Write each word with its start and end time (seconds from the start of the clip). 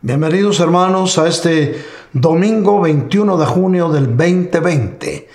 Bienvenidos 0.00 0.60
hermanos 0.60 1.18
a 1.18 1.26
este 1.26 1.84
domingo 2.12 2.80
21 2.82 3.36
de 3.36 3.46
junio 3.46 3.88
del 3.88 4.16
2020. 4.16 5.28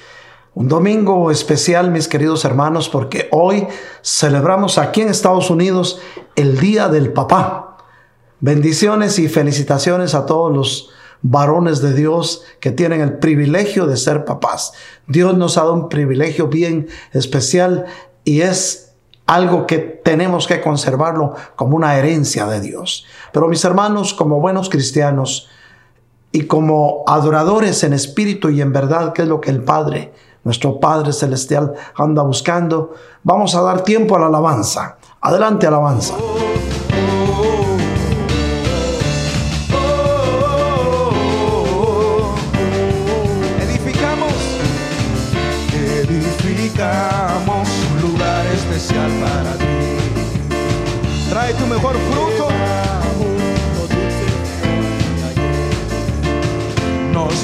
Un 0.54 0.70
domingo 0.70 1.29
especial, 1.32 1.92
mis 1.92 2.08
queridos 2.08 2.46
hermanos, 2.46 2.88
porque 2.88 3.28
hoy 3.31 3.68
celebramos 4.02 4.78
aquí 4.78 5.02
en 5.02 5.10
Estados 5.10 5.49
Unidos 5.49 5.99
el 6.38 6.62
Día 6.62 6.88
del 6.88 7.12
Papá. 7.12 7.76
Bendiciones 8.39 9.20
y 9.20 9.28
felicitaciones 9.28 10.15
a 10.15 10.26
todos 10.26 10.55
los 10.55 10.89
varones 11.21 11.81
de 11.81 11.93
Dios 11.93 12.43
que 12.61 12.71
tienen 12.71 13.01
el 13.01 13.19
privilegio 13.19 13.85
de 13.85 13.97
ser 13.97 14.23
papás. 14.23 14.71
Dios 15.07 15.35
nos 15.35 15.57
ha 15.57 15.63
dado 15.63 15.73
un 15.73 15.89
privilegio 15.89 16.48
bien 16.48 16.88
especial 17.11 17.85
y 18.23 18.41
es 18.41 18.83
algo 19.26 19.66
que 19.66 19.77
tenemos 19.77 20.48
que 20.48 20.62
conservarlo 20.62 21.34
como 21.55 21.76
una 21.76 21.98
herencia 21.98 22.45
de 22.45 22.62
Dios. 22.62 23.05
Pero 23.31 23.48
mis 23.48 23.63
hermanos, 23.63 24.13
como 24.13 24.40
buenos 24.40 24.70
cristianos 24.70 25.49
y 26.32 26.46
como 26.46 27.04
adoradores 27.08 27.84
en 27.84 27.94
espíritu 27.94 28.49
y 28.49 28.62
en 28.62 28.73
verdad, 28.73 29.13
que 29.13 29.22
es 29.22 29.27
lo 29.27 29.40
que 29.40 29.52
el 29.52 29.63
Padre, 29.63 30.13
nuestro 30.44 30.80
Padre 30.80 31.13
Celestial, 31.13 31.73
anda 31.96 32.23
buscando, 32.23 32.94
vamos 33.23 33.55
a 33.55 33.62
dar 33.62 33.82
tiempo 33.82 34.16
a 34.16 34.20
la 34.20 34.27
alabanza. 34.27 34.98
Adelante, 35.22 35.68
alabanza. 35.68 36.16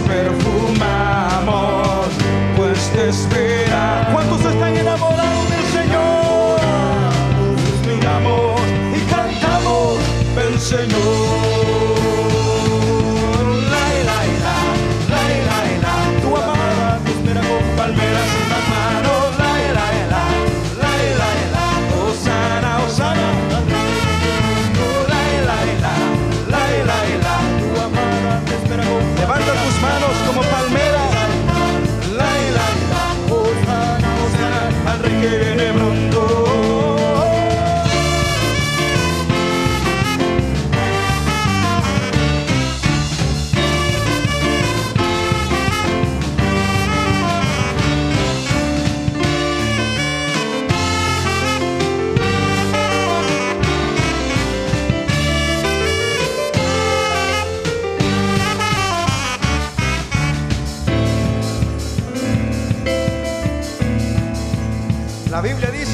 Perfumamos, 0.10 2.08
pues 2.58 2.90
te 2.94 3.10
espera. 3.10 4.10
¿Cuántos 4.12 4.44
están 4.44 4.76
enamorados 4.76 5.50
del 5.50 5.66
Señor? 5.78 6.60
Nos 7.56 7.80
miramos 7.88 8.62
y 8.98 9.00
cantamos, 9.10 10.00
ven 10.36 10.60
Señor. 10.60 11.49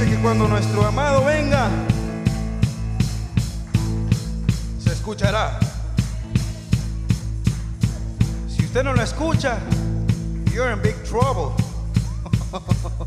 Que 0.05 0.15
cuando 0.21 0.47
nuestro 0.47 0.85
amado 0.85 1.23
venga, 1.25 1.69
se 4.79 4.91
escuchará. 4.91 5.59
Si 8.47 8.65
usted 8.65 8.83
no 8.83 8.93
lo 8.93 9.01
escucha, 9.01 9.57
you're 10.53 10.71
in 10.71 10.81
big 10.81 10.95
trouble. 11.03 11.53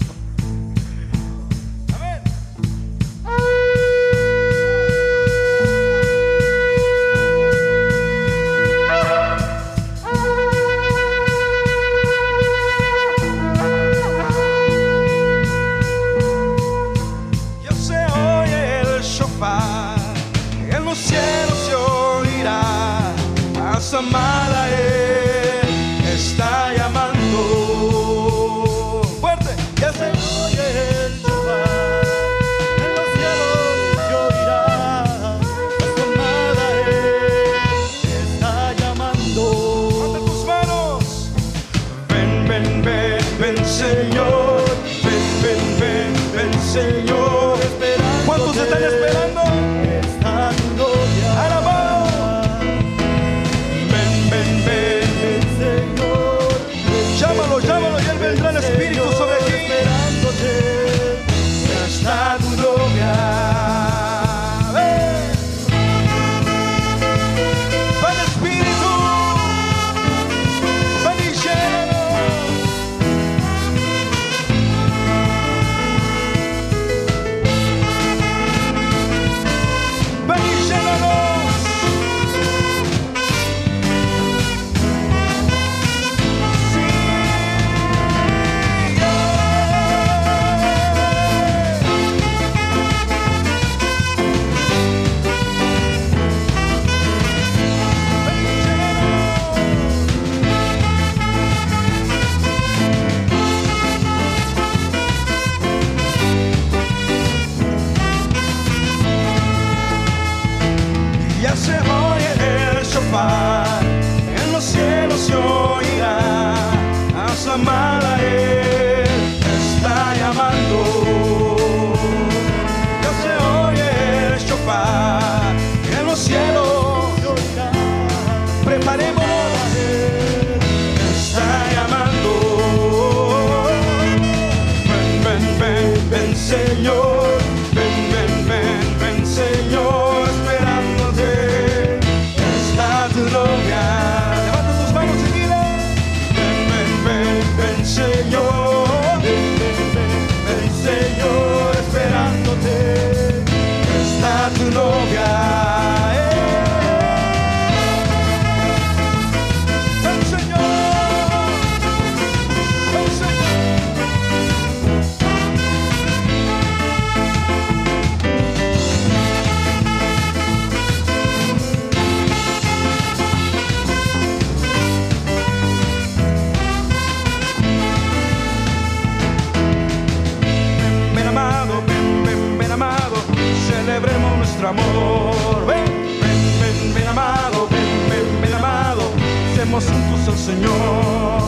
Señor. 190.49 191.43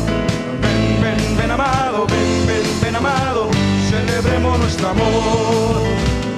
Ven, 0.61 1.01
ven, 1.01 1.37
ven 1.39 1.51
amado, 1.51 2.07
ven, 2.07 2.47
ven, 2.47 2.81
ven 2.83 2.97
amado, 2.97 3.49
celebremos 3.89 4.59
nuestro 4.59 4.89
amor. 4.89 5.81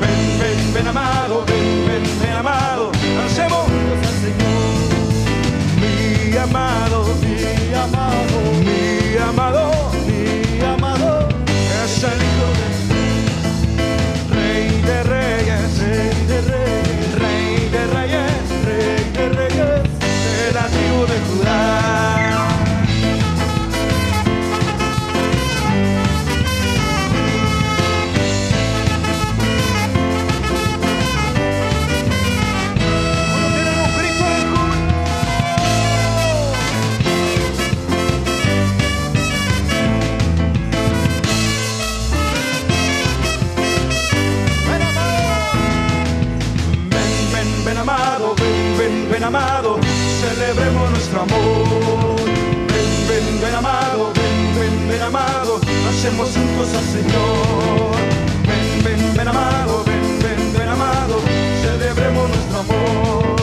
Ven, 0.00 0.38
ven, 0.38 0.72
ven 0.74 0.86
amado, 0.86 1.44
ven, 1.44 1.86
ven, 1.88 2.04
ven 2.20 2.32
amado, 2.36 2.92
lancemos 3.16 3.62
juntos 3.66 3.98
al 4.06 4.16
Señor. 4.26 4.70
Mi 5.80 6.36
amado, 6.36 7.04
mi 7.20 7.74
amado, 7.74 8.36
mi 8.64 9.18
amado, 9.18 9.71
ven, 47.72 47.78
amado, 47.78 48.34
ven, 48.36 48.76
ven, 48.78 49.08
ven 49.10 49.24
amado, 49.24 49.78
celebremos 50.20 50.90
nuestro 50.90 51.22
amor. 51.22 52.16
Ven, 52.68 53.08
ven, 53.08 53.40
ven 53.40 53.54
amado, 53.54 54.12
ven, 54.14 54.54
ven, 54.60 54.88
ven 54.88 55.02
amado, 55.02 55.58
hacemos 55.88 56.28
juntos 56.36 56.68
al 56.74 56.84
Señor. 56.84 57.96
Ven, 58.46 58.84
ven, 58.84 59.16
ven 59.16 59.28
amado, 59.28 59.84
ven, 59.86 60.18
ven, 60.20 60.52
ven 60.52 60.68
amado, 60.68 61.20
celebremos 61.62 62.28
nuestro 62.28 62.58
amor. 62.58 63.36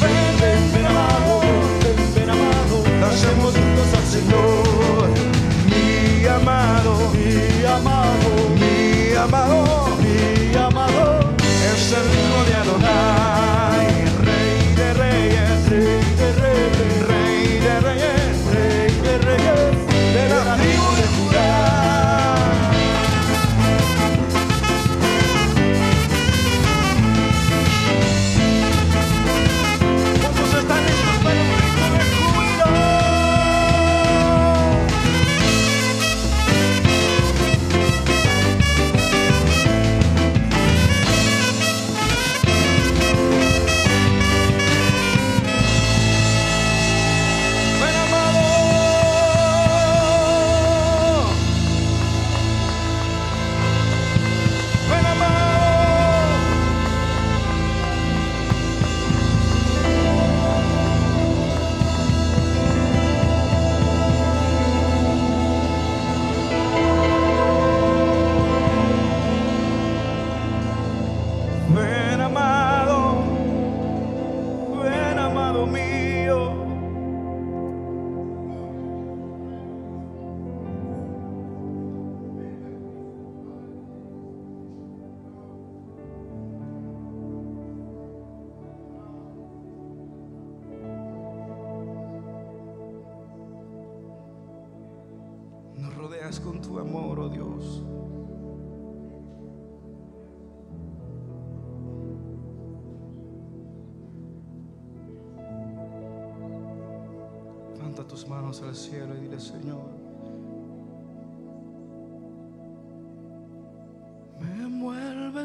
Ven, 0.00 0.70
ven, 0.72 0.86
amado, 0.86 1.40
ven, 2.14 2.30
amado, 2.30 2.76
hacemos 3.10 3.52
juntos 3.52 3.88
al 3.98 4.06
Señor. 4.14 5.08
Mi 5.66 6.24
amado, 6.26 6.92
mi 7.14 7.64
amado, 7.66 8.28
mi 8.54 9.14
amado, 9.16 9.96
mi 10.00 10.56
amado, 10.56 11.20
es 11.42 11.92
el 11.98 12.06
Hijo 12.14 12.44
de 12.48 12.54
Adonai, 12.54 13.15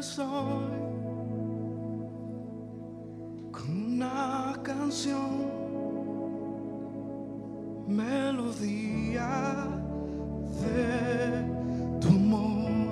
hoy 0.02 0.82
con 3.52 3.70
una 3.94 4.52
canción, 4.64 5.46
melodía 7.86 9.30
de 10.60 12.00
tu 12.00 12.08
amor. 12.08 12.90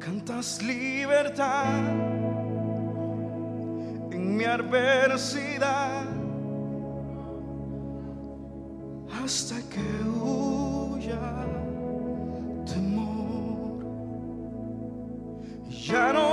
Cantas 0.00 0.60
libertad 0.60 1.84
en 4.10 4.36
mi 4.36 4.44
adversidad 4.44 6.02
hasta 9.22 9.54
que 9.70 9.84
huya 10.18 11.61
Ya 15.92 16.10
no 16.10 16.31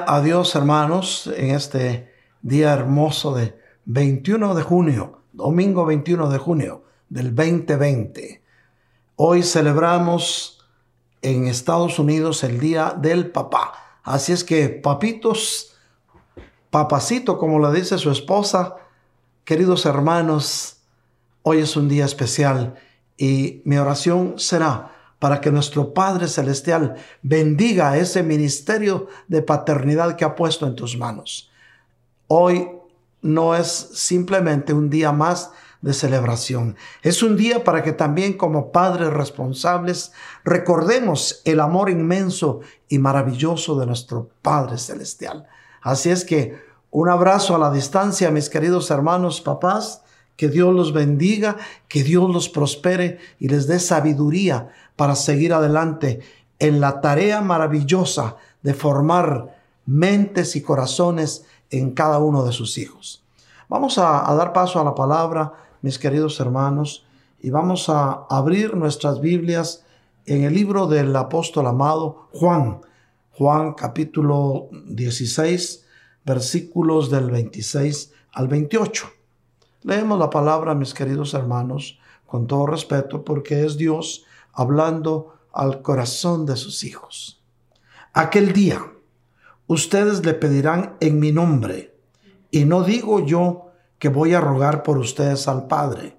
Gloria 0.00 0.16
a 0.16 0.22
Dios, 0.22 0.54
hermanos, 0.54 1.30
en 1.36 1.50
este 1.50 2.10
día 2.40 2.72
hermoso 2.72 3.34
de 3.34 3.58
21 3.84 4.54
de 4.54 4.62
junio, 4.62 5.22
domingo 5.32 5.84
21 5.84 6.30
de 6.30 6.38
junio 6.38 6.84
del 7.10 7.34
2020. 7.34 8.42
Hoy 9.16 9.42
celebramos 9.42 10.64
en 11.20 11.48
Estados 11.48 11.98
Unidos 11.98 12.44
el 12.44 12.60
Día 12.60 12.96
del 12.96 13.30
Papá. 13.30 14.00
Así 14.02 14.32
es 14.32 14.42
que, 14.42 14.70
papitos, 14.70 15.74
papacito, 16.70 17.36
como 17.36 17.58
le 17.58 17.78
dice 17.78 17.98
su 17.98 18.10
esposa, 18.10 18.76
queridos 19.44 19.84
hermanos, 19.84 20.78
hoy 21.42 21.58
es 21.58 21.76
un 21.76 21.88
día 21.88 22.06
especial 22.06 22.74
y 23.18 23.60
mi 23.64 23.76
oración 23.76 24.38
será 24.38 24.92
para 25.20 25.40
que 25.40 25.52
nuestro 25.52 25.94
Padre 25.94 26.26
Celestial 26.26 26.96
bendiga 27.22 27.96
ese 27.96 28.24
ministerio 28.24 29.06
de 29.28 29.42
paternidad 29.42 30.16
que 30.16 30.24
ha 30.24 30.34
puesto 30.34 30.66
en 30.66 30.74
tus 30.74 30.96
manos. 30.96 31.52
Hoy 32.26 32.68
no 33.22 33.54
es 33.54 33.68
simplemente 33.68 34.72
un 34.72 34.90
día 34.90 35.12
más 35.12 35.52
de 35.82 35.92
celebración. 35.94 36.76
Es 37.02 37.22
un 37.22 37.36
día 37.36 37.64
para 37.64 37.82
que 37.82 37.92
también 37.92 38.34
como 38.34 38.72
padres 38.72 39.12
responsables 39.12 40.12
recordemos 40.44 41.42
el 41.44 41.60
amor 41.60 41.90
inmenso 41.90 42.60
y 42.88 42.98
maravilloso 42.98 43.78
de 43.78 43.86
nuestro 43.86 44.30
Padre 44.42 44.78
Celestial. 44.78 45.46
Así 45.82 46.10
es 46.10 46.24
que 46.24 46.58
un 46.90 47.08
abrazo 47.08 47.54
a 47.54 47.58
la 47.58 47.70
distancia, 47.70 48.30
mis 48.30 48.50
queridos 48.50 48.90
hermanos, 48.90 49.40
papás. 49.40 50.02
Que 50.36 50.48
Dios 50.48 50.74
los 50.74 50.94
bendiga, 50.94 51.58
que 51.86 52.02
Dios 52.02 52.30
los 52.30 52.48
prospere 52.48 53.18
y 53.38 53.48
les 53.48 53.66
dé 53.66 53.78
sabiduría 53.78 54.70
para 55.00 55.14
seguir 55.14 55.54
adelante 55.54 56.20
en 56.58 56.78
la 56.78 57.00
tarea 57.00 57.40
maravillosa 57.40 58.36
de 58.60 58.74
formar 58.74 59.56
mentes 59.86 60.56
y 60.56 60.60
corazones 60.60 61.46
en 61.70 61.92
cada 61.92 62.18
uno 62.18 62.44
de 62.44 62.52
sus 62.52 62.76
hijos. 62.76 63.24
Vamos 63.70 63.96
a, 63.96 64.30
dar 64.34 64.52
paso 64.52 64.78
a 64.78 64.84
la 64.84 64.94
palabra, 64.94 65.54
mis 65.80 65.98
queridos 65.98 66.38
hermanos, 66.38 67.06
y 67.40 67.48
vamos 67.48 67.88
a 67.88 68.26
abrir 68.28 68.76
nuestras 68.76 69.22
Biblias 69.22 69.86
en 70.26 70.44
el 70.44 70.52
libro 70.52 70.86
del 70.86 71.16
apóstol 71.16 71.66
amado 71.66 72.28
Juan. 72.34 72.82
Juan 73.30 73.72
capítulo 73.72 74.68
16, 74.84 75.82
versículos 76.26 77.10
del 77.10 77.30
26 77.30 78.12
al 78.32 78.48
28. 78.48 79.06
Leemos 79.84 80.18
la 80.18 80.28
palabra, 80.28 80.74
mis 80.74 80.92
queridos 80.92 81.32
hermanos, 81.32 81.98
con 82.26 82.46
todo 82.46 82.66
respeto, 82.66 83.24
porque 83.24 83.64
es 83.64 83.78
Dios 83.78 84.26
hablando 84.52 85.34
al 85.52 85.82
corazón 85.82 86.46
de 86.46 86.56
sus 86.56 86.84
hijos. 86.84 87.42
Aquel 88.12 88.52
día, 88.52 88.84
ustedes 89.66 90.24
le 90.24 90.34
pedirán 90.34 90.96
en 91.00 91.20
mi 91.20 91.32
nombre, 91.32 91.96
y 92.50 92.64
no 92.64 92.82
digo 92.82 93.24
yo 93.24 93.70
que 93.98 94.08
voy 94.08 94.34
a 94.34 94.40
rogar 94.40 94.82
por 94.82 94.98
ustedes 94.98 95.46
al 95.46 95.66
Padre, 95.66 96.16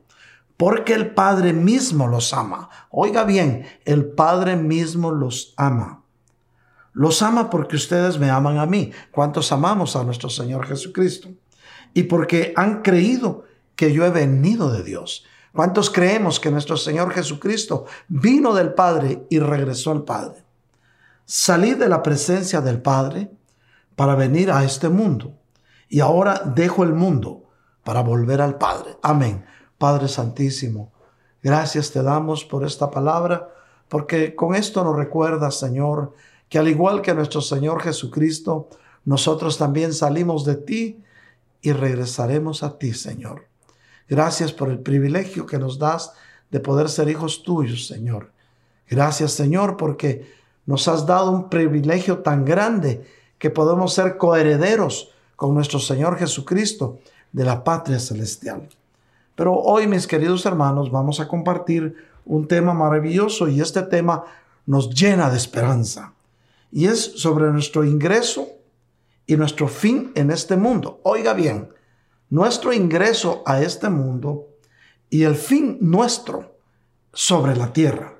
porque 0.55 0.93
el 0.93 1.13
Padre 1.13 1.53
mismo 1.53 2.07
los 2.07 2.33
ama. 2.33 2.69
Oiga 2.89 3.23
bien, 3.23 3.65
el 3.83 4.05
Padre 4.05 4.55
mismo 4.55 5.11
los 5.11 5.53
ama. 5.57 6.03
Los 6.93 7.21
ama 7.21 7.49
porque 7.49 7.75
ustedes 7.75 8.19
me 8.19 8.29
aman 8.29 8.57
a 8.57 8.65
mí. 8.65 8.91
¿Cuántos 9.11 9.51
amamos 9.51 9.95
a 9.95 10.03
nuestro 10.03 10.29
Señor 10.29 10.67
Jesucristo? 10.67 11.29
Y 11.93 12.03
porque 12.03 12.53
han 12.55 12.81
creído 12.81 13.45
que 13.75 13.93
yo 13.93 14.05
he 14.05 14.11
venido 14.11 14.71
de 14.71 14.83
Dios. 14.83 15.25
¿Cuántos 15.53 15.89
creemos 15.89 16.39
que 16.39 16.49
nuestro 16.49 16.77
Señor 16.77 17.11
Jesucristo 17.11 17.85
vino 18.07 18.53
del 18.53 18.73
Padre 18.73 19.25
y 19.29 19.39
regresó 19.39 19.91
al 19.91 20.03
Padre? 20.03 20.45
Salí 21.25 21.73
de 21.73 21.89
la 21.89 22.01
presencia 22.01 22.61
del 22.61 22.81
Padre 22.81 23.31
para 23.95 24.15
venir 24.15 24.49
a 24.49 24.63
este 24.63 24.87
mundo 24.87 25.33
y 25.89 25.99
ahora 25.99 26.41
dejo 26.55 26.83
el 26.83 26.93
mundo 26.93 27.43
para 27.83 28.01
volver 28.01 28.41
al 28.41 28.57
Padre. 28.57 28.97
Amén. 29.01 29.45
Padre 29.77 30.07
Santísimo, 30.07 30.91
gracias 31.43 31.91
te 31.91 32.01
damos 32.01 32.45
por 32.45 32.63
esta 32.63 32.89
palabra, 32.89 33.49
porque 33.89 34.35
con 34.35 34.55
esto 34.55 34.83
nos 34.83 34.95
recuerda, 34.95 35.51
Señor, 35.51 36.13
que 36.47 36.59
al 36.59 36.67
igual 36.67 37.01
que 37.01 37.13
nuestro 37.13 37.41
Señor 37.41 37.81
Jesucristo, 37.81 38.69
nosotros 39.03 39.57
también 39.57 39.93
salimos 39.93 40.45
de 40.45 40.55
ti 40.55 41.03
y 41.61 41.73
regresaremos 41.73 42.63
a 42.63 42.77
ti, 42.77 42.93
Señor. 42.93 43.50
Gracias 44.11 44.51
por 44.51 44.69
el 44.69 44.79
privilegio 44.79 45.45
que 45.45 45.57
nos 45.57 45.79
das 45.79 46.11
de 46.49 46.59
poder 46.59 46.89
ser 46.89 47.07
hijos 47.07 47.43
tuyos, 47.43 47.87
Señor. 47.87 48.33
Gracias, 48.89 49.31
Señor, 49.31 49.77
porque 49.77 50.29
nos 50.65 50.89
has 50.89 51.05
dado 51.05 51.31
un 51.31 51.49
privilegio 51.49 52.17
tan 52.17 52.43
grande 52.43 53.07
que 53.37 53.49
podemos 53.49 53.93
ser 53.93 54.17
coherederos 54.17 55.11
con 55.37 55.53
nuestro 55.53 55.79
Señor 55.79 56.17
Jesucristo 56.17 56.99
de 57.31 57.45
la 57.45 57.63
patria 57.63 57.99
celestial. 57.99 58.67
Pero 59.35 59.55
hoy, 59.55 59.87
mis 59.87 60.05
queridos 60.07 60.45
hermanos, 60.45 60.91
vamos 60.91 61.21
a 61.21 61.29
compartir 61.29 61.95
un 62.25 62.49
tema 62.49 62.73
maravilloso 62.73 63.47
y 63.47 63.61
este 63.61 63.81
tema 63.83 64.25
nos 64.65 64.89
llena 64.89 65.29
de 65.29 65.37
esperanza. 65.37 66.11
Y 66.69 66.87
es 66.87 66.99
sobre 66.99 67.49
nuestro 67.49 67.85
ingreso 67.85 68.49
y 69.25 69.37
nuestro 69.37 69.69
fin 69.69 70.11
en 70.15 70.31
este 70.31 70.57
mundo. 70.57 70.99
Oiga 71.03 71.31
bien, 71.33 71.69
nuestro 72.31 72.73
ingreso 72.73 73.43
a 73.45 73.61
este 73.61 73.89
mundo 73.89 74.47
y 75.09 75.23
el 75.23 75.35
fin 75.35 75.77
nuestro 75.81 76.55
sobre 77.13 77.55
la 77.55 77.73
tierra. 77.73 78.15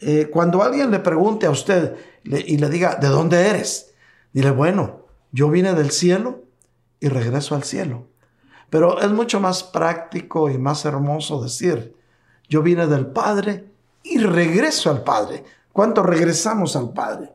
Eh, 0.00 0.28
cuando 0.32 0.62
alguien 0.62 0.90
le 0.90 0.98
pregunte 0.98 1.46
a 1.46 1.50
usted 1.50 1.96
y 2.24 2.56
le 2.56 2.68
diga, 2.68 2.96
¿de 2.96 3.08
dónde 3.08 3.46
eres? 3.46 3.94
Dile, 4.32 4.50
bueno, 4.50 5.06
yo 5.30 5.50
vine 5.50 5.74
del 5.74 5.90
cielo 5.90 6.42
y 7.00 7.08
regreso 7.08 7.54
al 7.54 7.64
cielo. 7.64 8.06
Pero 8.70 9.00
es 9.00 9.10
mucho 9.10 9.40
más 9.40 9.62
práctico 9.62 10.50
y 10.50 10.58
más 10.58 10.84
hermoso 10.84 11.42
decir, 11.42 11.94
yo 12.48 12.62
vine 12.62 12.86
del 12.86 13.06
Padre 13.06 13.70
y 14.02 14.18
regreso 14.18 14.90
al 14.90 15.04
Padre. 15.04 15.44
¿Cuánto 15.72 16.02
regresamos 16.02 16.76
al 16.76 16.92
Padre? 16.92 17.32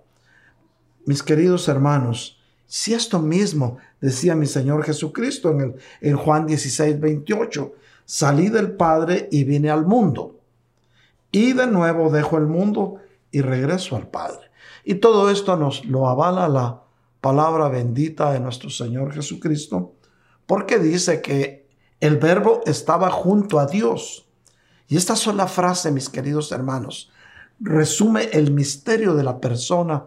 Mis 1.05 1.21
queridos 1.21 1.67
hermanos, 1.67 2.42
si 2.75 2.95
esto 2.95 3.19
mismo 3.19 3.77
decía 4.01 4.33
mi 4.33 4.47
Señor 4.47 4.83
Jesucristo 4.83 5.51
en, 5.51 5.61
el, 5.61 5.75
en 6.01 6.17
Juan 6.17 6.47
16, 6.47 6.99
28, 6.99 7.71
salí 8.03 8.49
del 8.49 8.71
Padre 8.71 9.29
y 9.31 9.43
vine 9.43 9.69
al 9.69 9.85
mundo. 9.85 10.39
Y 11.31 11.53
de 11.53 11.67
nuevo 11.67 12.09
dejo 12.09 12.39
el 12.39 12.47
mundo 12.47 12.95
y 13.29 13.41
regreso 13.41 13.95
al 13.95 14.07
Padre. 14.07 14.49
Y 14.83 14.95
todo 14.95 15.29
esto 15.29 15.55
nos 15.55 15.85
lo 15.85 16.09
avala 16.09 16.47
la 16.47 16.81
palabra 17.21 17.69
bendita 17.69 18.31
de 18.31 18.39
nuestro 18.39 18.71
Señor 18.71 19.13
Jesucristo, 19.13 19.93
porque 20.47 20.79
dice 20.79 21.21
que 21.21 21.67
el 21.99 22.17
verbo 22.17 22.61
estaba 22.65 23.11
junto 23.11 23.59
a 23.59 23.67
Dios. 23.67 24.25
Y 24.87 24.97
esta 24.97 25.15
sola 25.15 25.45
frase, 25.45 25.91
mis 25.91 26.09
queridos 26.09 26.51
hermanos, 26.51 27.11
resume 27.59 28.31
el 28.33 28.49
misterio 28.49 29.13
de 29.13 29.23
la 29.23 29.39
persona 29.39 30.05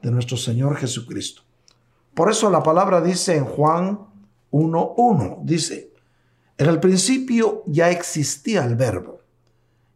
de 0.00 0.10
nuestro 0.10 0.38
Señor 0.38 0.76
Jesucristo. 0.76 1.45
Por 2.16 2.30
eso 2.30 2.48
la 2.48 2.62
palabra 2.62 3.02
dice 3.02 3.36
en 3.36 3.44
Juan 3.44 3.98
1.1, 4.50 5.40
dice, 5.42 5.92
en 6.56 6.66
el 6.66 6.80
principio 6.80 7.62
ya 7.66 7.90
existía 7.90 8.64
el 8.64 8.74
verbo, 8.74 9.20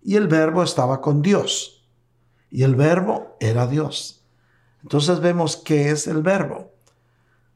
y 0.02 0.16
el 0.16 0.28
verbo 0.28 0.62
estaba 0.62 1.00
con 1.00 1.22
Dios, 1.22 1.83
y 2.50 2.62
el 2.62 2.74
verbo 2.74 3.38
era 3.40 3.66
Dios. 3.66 4.22
Entonces 4.83 5.20
vemos 5.20 5.56
qué 5.56 5.88
es 5.88 6.06
el 6.09 6.20
verbo. 6.20 6.72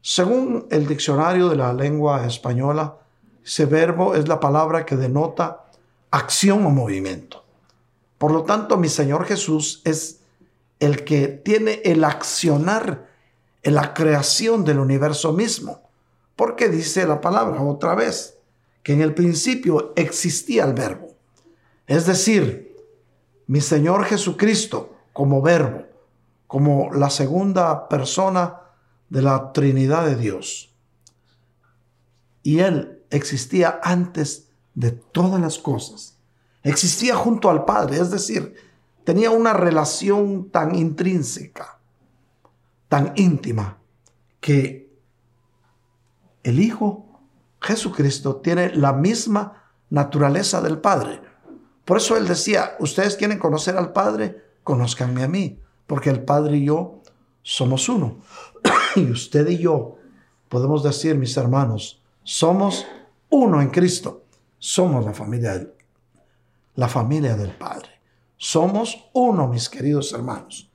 Según 0.01 0.67
el 0.71 0.87
diccionario 0.87 1.51
de 1.51 1.57
la 1.57 1.75
lengua 1.75 2.27
española, 2.27 2.97
ese 3.45 3.67
verbo 3.67 4.15
es 4.15 4.29
la 4.29 4.41
palabra 4.41 4.87
que 4.87 4.97
denota 4.97 5.67
acción 6.11 6.65
o 6.65 6.71
movimiento. 6.71 7.45
Por 8.17 8.33
lo 8.33 8.45
tanto, 8.45 8.79
mi 8.79 8.89
Señor 8.89 9.27
Jesús 9.27 9.83
es 9.85 10.21
el 10.81 11.05
que 11.05 11.29
tiene 11.29 11.83
el 11.85 12.03
accionar 12.03 13.13
en 13.65 13.75
la 13.75 13.93
creación 13.95 14.65
del 14.65 14.79
universo 14.79 15.33
mismo. 15.33 15.83
Porque 16.37 16.69
dice 16.69 17.07
la 17.07 17.21
palabra 17.21 17.61
otra 17.63 17.95
vez, 17.95 18.39
que 18.83 18.93
en 18.93 19.01
el 19.01 19.15
principio 19.15 19.93
existía 19.97 20.65
el 20.65 20.75
verbo. 20.75 21.09
Es 21.87 22.07
decir, 22.07 22.77
mi 23.47 23.61
Señor 23.61 24.05
Jesucristo 24.05 24.97
como 25.13 25.43
verbo, 25.43 25.87
como 26.47 26.93
la 26.93 27.11
segunda 27.11 27.89
persona 27.89 28.61
de 29.09 29.23
la 29.23 29.53
Trinidad 29.53 30.07
de 30.07 30.17
Dios. 30.17 30.75
Y 32.43 32.61
Él 32.61 33.03
existía 33.11 33.81
antes 33.83 34.49
de 34.75 34.91
todas 34.91 35.41
las 35.41 35.59
cosas. 35.59 36.19
Existía 36.63 37.15
junto 37.15 37.51
al 37.51 37.65
Padre, 37.65 37.99
es 37.99 38.11
decir, 38.11 38.55
tenía 39.05 39.31
una 39.31 39.53
relación 39.53 40.51
tan 40.51 40.75
intrínseca, 40.75 41.74
tan 42.95 43.13
íntima, 43.17 43.79
que 44.39 44.89
el 46.45 46.61
Hijo 46.61 47.09
Jesucristo 47.61 48.37
tiene 48.37 48.73
la 48.73 48.93
misma 48.93 49.65
naturaleza 49.91 50.61
del 50.61 50.79
Padre. 50.79 51.21
Por 51.85 51.97
eso 51.97 52.17
Él 52.17 52.29
decía, 52.29 52.77
ustedes 52.79 53.17
quieren 53.17 53.41
conocer 53.41 53.77
al 53.77 53.93
Padre, 53.93 54.45
conózcanme 54.63 55.25
a 55.25 55.29
mí, 55.29 55.61
porque 55.89 56.09
el 56.09 56.23
Padre 56.23 56.59
y 56.59 56.67
yo 56.67 57.03
somos 57.43 57.89
uno. 57.89 58.19
y 58.95 59.11
usted 59.11 59.49
y 59.49 59.59
yo 59.59 59.97
podemos 60.49 60.85
decir, 60.85 61.17
mis 61.17 61.37
hermanos, 61.37 62.01
somos 62.23 62.87
uno 63.29 63.61
en 63.61 63.71
Cristo. 63.71 64.23
Somos 64.57 65.05
la 65.05 65.15
familia 65.15 65.67
la 66.77 66.87
familia 66.87 67.35
del 67.35 67.57
Padre. 67.57 67.89
Somos 68.37 69.11
uno, 69.15 69.49
mis 69.49 69.69
queridos 69.69 70.13
hermanos. 70.13 70.71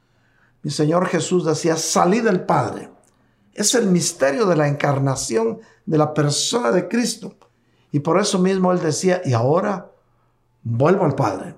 Mi 0.62 0.72
Señor 0.72 1.08
Jesús 1.08 1.46
decía, 1.46 1.76
salí 1.76 2.20
del 2.20 2.42
Padre. 2.42 2.90
Es 3.54 3.76
el 3.76 3.88
misterio 3.88 4.46
de 4.46 4.56
la 4.56 4.68
encarnación 4.68 5.60
de 5.86 5.98
la 5.98 6.14
persona 6.14 6.72
de 6.72 6.88
Cristo. 6.88 7.36
Y 7.92 8.00
por 8.00 8.20
eso 8.20 8.40
mismo 8.40 8.72
Él 8.72 8.80
decía, 8.80 9.22
y 9.26 9.34
ahora 9.34 9.92
vuelvo 10.64 11.06
al 11.06 11.16
Padre. 11.16 11.56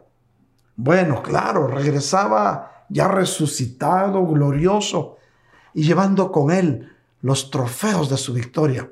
Bueno, 0.76 1.22
claro, 1.22 1.68
regresaba 1.68 2.86
ya 2.90 3.08
resucitado, 3.08 4.26
glorioso, 4.26 5.18
y 5.74 5.84
llevando 5.84 6.32
con 6.32 6.52
él 6.52 6.92
los 7.22 7.50
trofeos 7.50 8.10
de 8.10 8.18
su 8.18 8.34
victoria. 8.34 8.90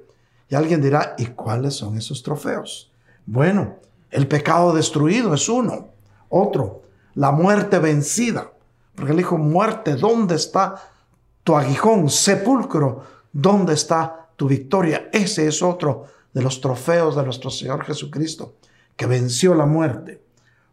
Y 0.47 0.55
alguien 0.55 0.81
dirá, 0.81 1.15
¿y 1.17 1.27
cuáles 1.27 1.75
son 1.75 1.97
esos 1.97 2.23
trofeos? 2.23 2.91
Bueno, 3.25 3.75
el 4.09 4.27
pecado 4.27 4.73
destruido 4.73 5.33
es 5.33 5.49
uno. 5.49 5.89
Otro, 6.29 6.83
la 7.15 7.31
muerte 7.31 7.79
vencida. 7.79 8.51
Porque 8.95 9.11
él 9.11 9.17
dijo, 9.17 9.37
muerte, 9.37 9.95
¿dónde 9.95 10.35
está 10.35 10.75
tu 11.43 11.55
aguijón? 11.55 12.09
Sepulcro, 12.09 13.03
¿dónde 13.31 13.73
está 13.73 14.29
tu 14.35 14.47
victoria? 14.47 15.09
Ese 15.13 15.47
es 15.47 15.61
otro 15.61 16.05
de 16.33 16.41
los 16.41 16.61
trofeos 16.61 17.15
de 17.15 17.23
nuestro 17.23 17.49
Señor 17.49 17.83
Jesucristo, 17.85 18.53
que 18.95 19.05
venció 19.05 19.55
la 19.55 19.65
muerte. 19.65 20.21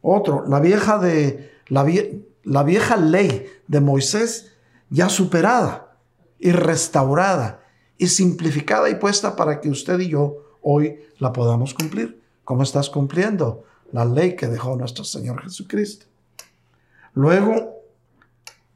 Otro, 0.02 0.44
la 0.46 0.60
vieja, 0.60 0.98
de, 0.98 1.60
la, 1.68 1.86
la 2.44 2.62
vieja 2.62 2.96
ley 2.96 3.46
de 3.66 3.80
Moisés 3.80 4.52
ya 4.90 5.08
superada 5.08 5.96
y 6.38 6.52
restaurada 6.52 7.60
y 7.98 8.08
simplificada 8.08 8.90
y 8.90 8.96
puesta 8.96 9.36
para 9.36 9.60
que 9.60 9.70
usted 9.70 9.98
y 10.00 10.08
yo 10.08 10.36
hoy 10.62 11.00
la 11.18 11.32
podamos 11.32 11.74
cumplir. 11.74 12.20
¿Cómo 12.44 12.62
estás 12.62 12.90
cumpliendo 12.90 13.64
la 13.92 14.04
ley 14.04 14.36
que 14.36 14.46
dejó 14.46 14.76
nuestro 14.76 15.04
Señor 15.04 15.42
Jesucristo? 15.42 16.06
Luego, 17.14 17.75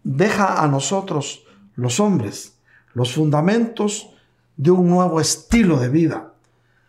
deja 0.04 0.62
a 0.62 0.68
nosotros, 0.68 1.44
los 1.74 2.00
hombres, 2.00 2.54
los 2.94 3.14
fundamentos 3.14 4.10
de 4.56 4.70
un 4.70 4.88
nuevo 4.88 5.20
estilo 5.20 5.78
de 5.78 5.88
vida. 5.88 6.32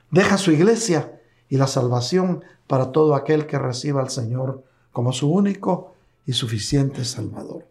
Deja 0.09 0.37
su 0.37 0.51
iglesia 0.51 1.19
y 1.49 1.57
la 1.57 1.67
salvación 1.67 2.43
para 2.67 2.91
todo 2.91 3.15
aquel 3.15 3.45
que 3.47 3.59
reciba 3.59 4.01
al 4.01 4.09
Señor 4.09 4.63
como 4.91 5.13
su 5.13 5.31
único 5.31 5.93
y 6.25 6.33
suficiente 6.33 7.05
Salvador. 7.05 7.65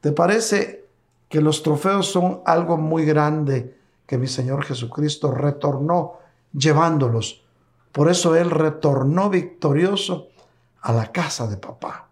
¿Te 0.00 0.12
parece 0.12 0.84
que 1.30 1.40
los 1.40 1.62
trofeos 1.62 2.10
son 2.10 2.42
algo 2.44 2.76
muy 2.76 3.04
grande 3.04 3.76
que 4.04 4.18
mi 4.18 4.26
Señor 4.26 4.64
Jesucristo 4.64 5.30
retornó 5.30 6.14
llevándolos. 6.52 7.44
Por 7.92 8.10
eso 8.10 8.34
Él 8.34 8.50
retornó 8.50 9.30
victorioso 9.30 10.28
a 10.80 10.92
la 10.92 11.12
casa 11.12 11.46
de 11.46 11.56
papá. 11.56 12.09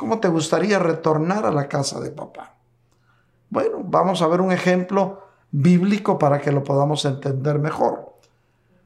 ¿Cómo 0.00 0.18
te 0.18 0.28
gustaría 0.28 0.78
retornar 0.78 1.44
a 1.44 1.50
la 1.50 1.68
casa 1.68 2.00
de 2.00 2.10
papá? 2.10 2.54
Bueno, 3.50 3.82
vamos 3.84 4.22
a 4.22 4.28
ver 4.28 4.40
un 4.40 4.50
ejemplo 4.50 5.26
bíblico 5.50 6.18
para 6.18 6.40
que 6.40 6.52
lo 6.52 6.64
podamos 6.64 7.04
entender 7.04 7.58
mejor. 7.58 8.14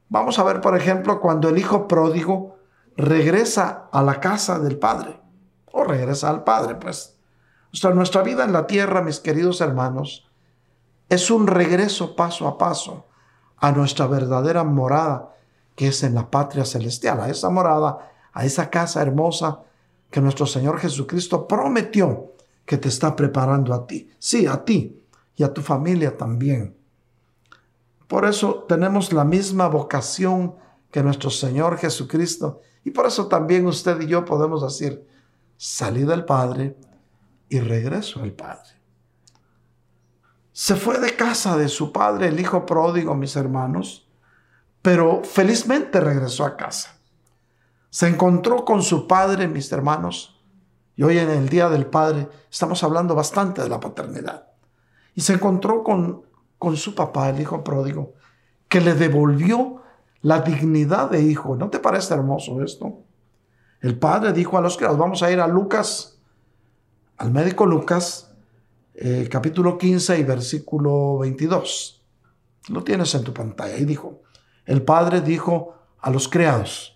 Vamos 0.09 0.41
a 0.41 0.43
ver, 0.43 0.61
por 0.61 0.77
ejemplo, 0.77 1.21
cuando 1.21 1.49
el 1.49 1.57
hijo 1.57 1.87
pródigo 1.87 2.57
regresa 2.97 3.89
a 3.93 4.03
la 4.03 4.19
casa 4.19 4.59
del 4.59 4.77
padre, 4.77 5.21
o 5.71 5.85
regresa 5.85 6.31
al 6.31 6.43
padre, 6.43 6.75
pues 6.75 7.17
nuestra 7.95 8.23
vida 8.23 8.43
en 8.43 8.53
la 8.53 8.67
tierra, 8.67 9.01
mis 9.01 9.21
queridos 9.21 9.61
hermanos, 9.61 10.29
es 11.09 11.31
un 11.31 11.47
regreso 11.47 12.17
paso 12.17 12.49
a 12.49 12.59
paso 12.59 13.07
a 13.59 13.71
nuestra 13.71 14.09
verdadera 14.09 14.65
morada, 14.65 15.33
que 15.77 15.87
es 15.87 16.03
en 16.03 16.17
la 16.17 16.29
patria 16.29 16.65
celestial, 16.65 17.21
a 17.21 17.29
esa 17.29 17.51
morada, 17.51 18.11
a 18.33 18.45
esa 18.45 18.69
casa 18.69 19.01
hermosa 19.01 19.61
que 20.15 20.21
nuestro 20.21 20.47
Señor 20.47 20.79
Jesucristo 20.79 21.49
prometió 21.49 22.35
que 22.65 22.79
te 22.79 22.87
está 22.87 23.17
preparando 23.17 23.75
a 23.75 23.85
ti. 23.85 24.09
Sí, 24.21 24.47
a 24.47 24.65
ti 24.65 25.03
y 25.35 25.43
a 25.43 25.53
tu 25.53 25.61
familia 25.61 26.17
también. 26.17 26.77
Por 28.07 28.25
eso 28.25 28.65
tenemos 28.69 29.13
la 29.13 29.25
misma 29.25 29.67
vocación 29.67 30.55
que 30.93 31.03
nuestro 31.03 31.31
Señor 31.31 31.79
Jesucristo. 31.79 32.61
Y 32.85 32.93
por 32.93 33.07
eso 33.07 33.27
también 33.27 33.67
usted 33.67 34.01
y 34.03 34.07
yo 34.07 34.25
podemos 34.25 34.63
decir, 34.63 35.05
salí 35.57 36.05
del 36.05 36.25
Padre, 36.25 36.77
y 37.49 37.59
regreso 37.59 38.23
al 38.23 38.31
Padre. 38.31 38.71
Se 40.53 40.77
fue 40.77 41.01
de 41.01 41.17
casa 41.17 41.57
de 41.57 41.69
su 41.69 41.91
padre, 41.91 42.29
el 42.29 42.39
hijo 42.39 42.65
pródigo, 42.65 43.17
mis 43.17 43.35
hermanos, 43.35 44.09
pero 44.81 45.25
felizmente 45.25 46.01
regresó 46.01 46.45
a 46.45 46.57
casa. 46.57 47.01
Se 47.95 48.09
encontró 48.09 48.65
con 48.65 48.83
su 48.83 49.07
padre, 49.07 49.47
mis 49.47 49.71
hermanos. 49.71 50.43
Y 50.97 51.05
hoy 51.05 51.17
en 51.17 51.31
el 51.31 51.49
Día 51.49 51.69
del 51.69 51.87
Padre 51.87 52.29
estamos 52.51 52.83
hablando 52.83 53.15
bastante 53.15 53.63
de 53.63 53.69
la 53.69 53.79
paternidad. 53.79 54.49
Y 55.15 55.21
se 55.21 55.35
encontró 55.35 55.85
con, 55.85 56.25
con 56.59 56.77
su 56.77 56.97
papá, 56.97 57.31
el 57.31 57.41
hijo 57.41 57.63
pródigo, 57.63 58.15
que 58.67 58.81
le 58.81 58.95
devolvió 58.95 59.81
la 60.23 60.41
dignidad 60.41 61.09
de 61.09 61.23
hijo. 61.23 61.55
¿No 61.55 61.71
te 61.71 61.79
parece 61.79 62.15
hermoso 62.15 62.65
esto? 62.65 62.99
El 63.81 63.97
padre 63.97 64.33
dijo 64.33 64.59
a 64.59 64.61
los 64.61 64.77
criados, 64.77 64.99
vamos 64.99 65.23
a 65.23 65.31
ir 65.31 65.39
a 65.39 65.47
Lucas, 65.47 66.19
al 67.17 67.31
médico 67.31 67.65
Lucas, 67.65 68.35
eh, 68.95 69.29
capítulo 69.31 69.79
15 69.79 70.19
y 70.19 70.25
versículo 70.25 71.19
22. 71.19 72.03
Lo 72.71 72.83
tienes 72.83 73.15
en 73.15 73.23
tu 73.23 73.33
pantalla. 73.33 73.77
Y 73.77 73.85
dijo, 73.85 74.23
el 74.65 74.83
padre 74.83 75.21
dijo 75.21 75.77
a 76.01 76.11
los 76.11 76.27
criados, 76.27 76.94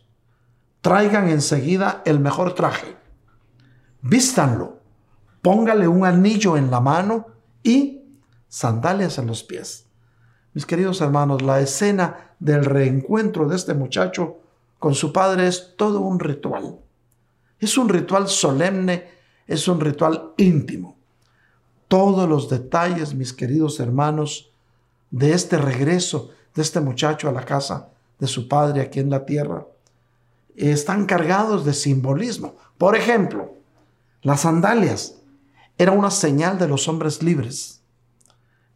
traigan 0.81 1.29
enseguida 1.29 2.03
el 2.05 2.21
mejor 2.21 2.55
traje, 2.55 2.97
vístanlo, 4.03 4.79
póngale 5.43 5.89
un 5.89 6.05
anillo 6.05 6.57
en 6.57 6.71
la 6.71 6.81
mano 6.81 7.27
y 7.63 8.03
sandalias 8.49 9.19
en 9.19 9.27
los 9.27 9.43
pies. 9.43 9.87
Mis 10.55 10.67
queridos 10.67 11.01
hermanos, 11.01 11.43
la 11.43 11.61
escena 11.61 12.33
del 12.39 12.65
reencuentro 12.65 13.49
de 13.49 13.57
este 13.57 13.75
muchacho 13.75 14.39
con 14.79 14.95
su 14.95 15.13
padre 15.13 15.47
es 15.47 15.75
todo 15.77 16.01
un 16.01 16.19
ritual. 16.19 16.79
Es 17.61 17.77
un 17.77 17.89
ritual 17.89 18.29
solemne, 18.29 19.09
es 19.47 19.67
un 19.67 19.81
ritual 19.81 20.33
íntimo 20.37 20.99
todos 21.89 22.29
los 22.29 22.51
detalles, 22.51 23.15
mis 23.15 23.33
queridos 23.33 23.81
hermanos, 23.81 24.51
de 25.11 25.33
este 25.33 25.57
regreso 25.57 26.31
de 26.55 26.63
este 26.63 26.81
muchacho 26.81 27.29
a 27.29 27.33
la 27.33 27.45
casa 27.45 27.89
de 28.19 28.27
su 28.27 28.47
padre 28.47 28.83
aquí 28.83 29.01
en 29.01 29.09
la 29.09 29.25
tierra, 29.25 29.67
están 30.59 31.07
cargados 31.07 31.65
de 31.65 31.75
simbolismo. 31.75 32.57
Por 32.77 32.97
ejemplo, 32.97 33.55
las 34.23 34.41
sandalias 34.41 35.17
era 35.79 35.93
una 35.93 36.11
señal 36.11 36.59
de 36.59 36.69
los 36.69 36.89
hombres 36.89 37.23
libres. 37.23 37.83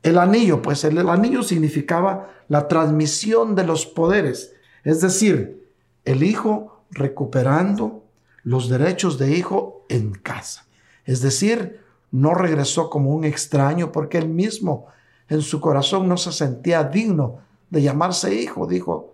El 0.02 0.18
anillo, 0.18 0.62
pues 0.62 0.84
el, 0.84 0.98
anillo 1.08 1.42
significaba 1.42 2.28
la 2.48 2.68
transmisión 2.68 3.54
de 3.54 3.64
los 3.64 3.86
poderes, 3.86 4.52
es 4.84 5.00
decir, 5.00 5.68
el 6.04 6.22
hijo 6.22 6.82
recuperando 6.90 8.04
los 8.42 8.68
derechos 8.68 9.18
de 9.18 9.36
hijo 9.36 9.84
en 9.88 10.12
casa. 10.12 10.66
Es 11.04 11.20
decir, 11.22 11.80
no 12.10 12.34
regresó 12.34 12.90
como 12.90 13.10
un 13.10 13.24
extraño 13.24 13.92
porque 13.92 14.18
él 14.18 14.28
mismo 14.28 14.86
en 15.28 15.40
su 15.40 15.60
corazón 15.60 16.08
no 16.08 16.16
se 16.16 16.32
sentía 16.32 16.84
digno 16.84 17.38
de 17.70 17.82
llamarse 17.82 18.34
hijo. 18.34 18.66
Dijo, 18.66 19.11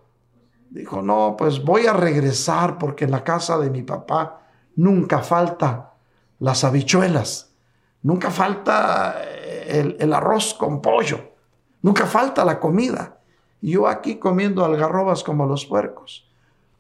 dijo, 0.71 1.03
no, 1.03 1.35
pues 1.39 1.65
voy 1.65 1.87
a 1.87 1.93
regresar 1.93 2.79
porque 2.79 3.05
en 3.05 3.11
la 3.11 3.25
casa 3.25 3.59
de 3.59 3.71
mi 3.71 3.83
papá 3.83 4.43
nunca 4.77 5.21
falta 5.21 5.95
las 6.39 6.65
habichuelas, 6.65 7.53
nunca 8.03 8.31
falta 8.31 9.17
eh, 9.19 9.67
el, 9.69 9.97
el 9.99 10.13
arroz 10.13 10.55
con 10.55 10.81
pollo, 10.81 11.33
nunca 11.83 12.07
falta 12.07 12.45
la 12.45 12.61
comida. 12.61 13.19
Y 13.61 13.73
yo 13.73 13.89
aquí 13.89 14.17
comiendo 14.17 14.65
algarrobas 14.65 15.25
como 15.25 15.47
los 15.47 15.67
puercos. 15.67 16.29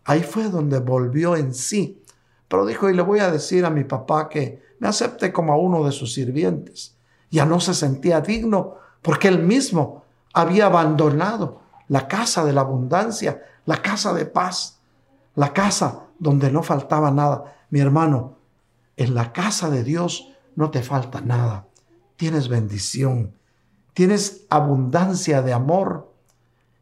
Ahí 0.04 0.22
fue 0.22 0.44
donde 0.44 0.78
volvió 0.78 1.36
en 1.36 1.52
sí. 1.52 2.02
Pero 2.46 2.64
dijo, 2.64 2.88
y 2.88 2.94
le 2.94 3.02
voy 3.02 3.18
a 3.18 3.30
decir 3.30 3.64
a 3.64 3.70
mi 3.70 3.84
papá 3.84 4.28
que 4.28 4.62
me 4.78 4.88
acepte 4.88 5.32
como 5.32 5.52
a 5.52 5.56
uno 5.56 5.84
de 5.84 5.92
sus 5.92 6.14
sirvientes. 6.14 6.96
Ya 7.30 7.44
no 7.44 7.60
se 7.60 7.74
sentía 7.74 8.20
digno 8.20 8.76
porque 9.02 9.28
él 9.28 9.40
mismo 9.40 10.04
había 10.32 10.66
abandonado 10.66 11.60
la 11.88 12.08
casa 12.08 12.44
de 12.44 12.52
la 12.52 12.62
abundancia, 12.62 13.42
la 13.68 13.82
casa 13.82 14.14
de 14.14 14.24
paz, 14.24 14.80
la 15.34 15.52
casa 15.52 16.06
donde 16.18 16.50
no 16.50 16.62
faltaba 16.62 17.10
nada. 17.10 17.66
Mi 17.68 17.80
hermano, 17.80 18.38
en 18.96 19.14
la 19.14 19.30
casa 19.34 19.68
de 19.68 19.84
Dios 19.84 20.32
no 20.56 20.70
te 20.70 20.82
falta 20.82 21.20
nada. 21.20 21.66
Tienes 22.16 22.48
bendición, 22.48 23.34
tienes 23.92 24.46
abundancia 24.48 25.42
de 25.42 25.52
amor 25.52 26.14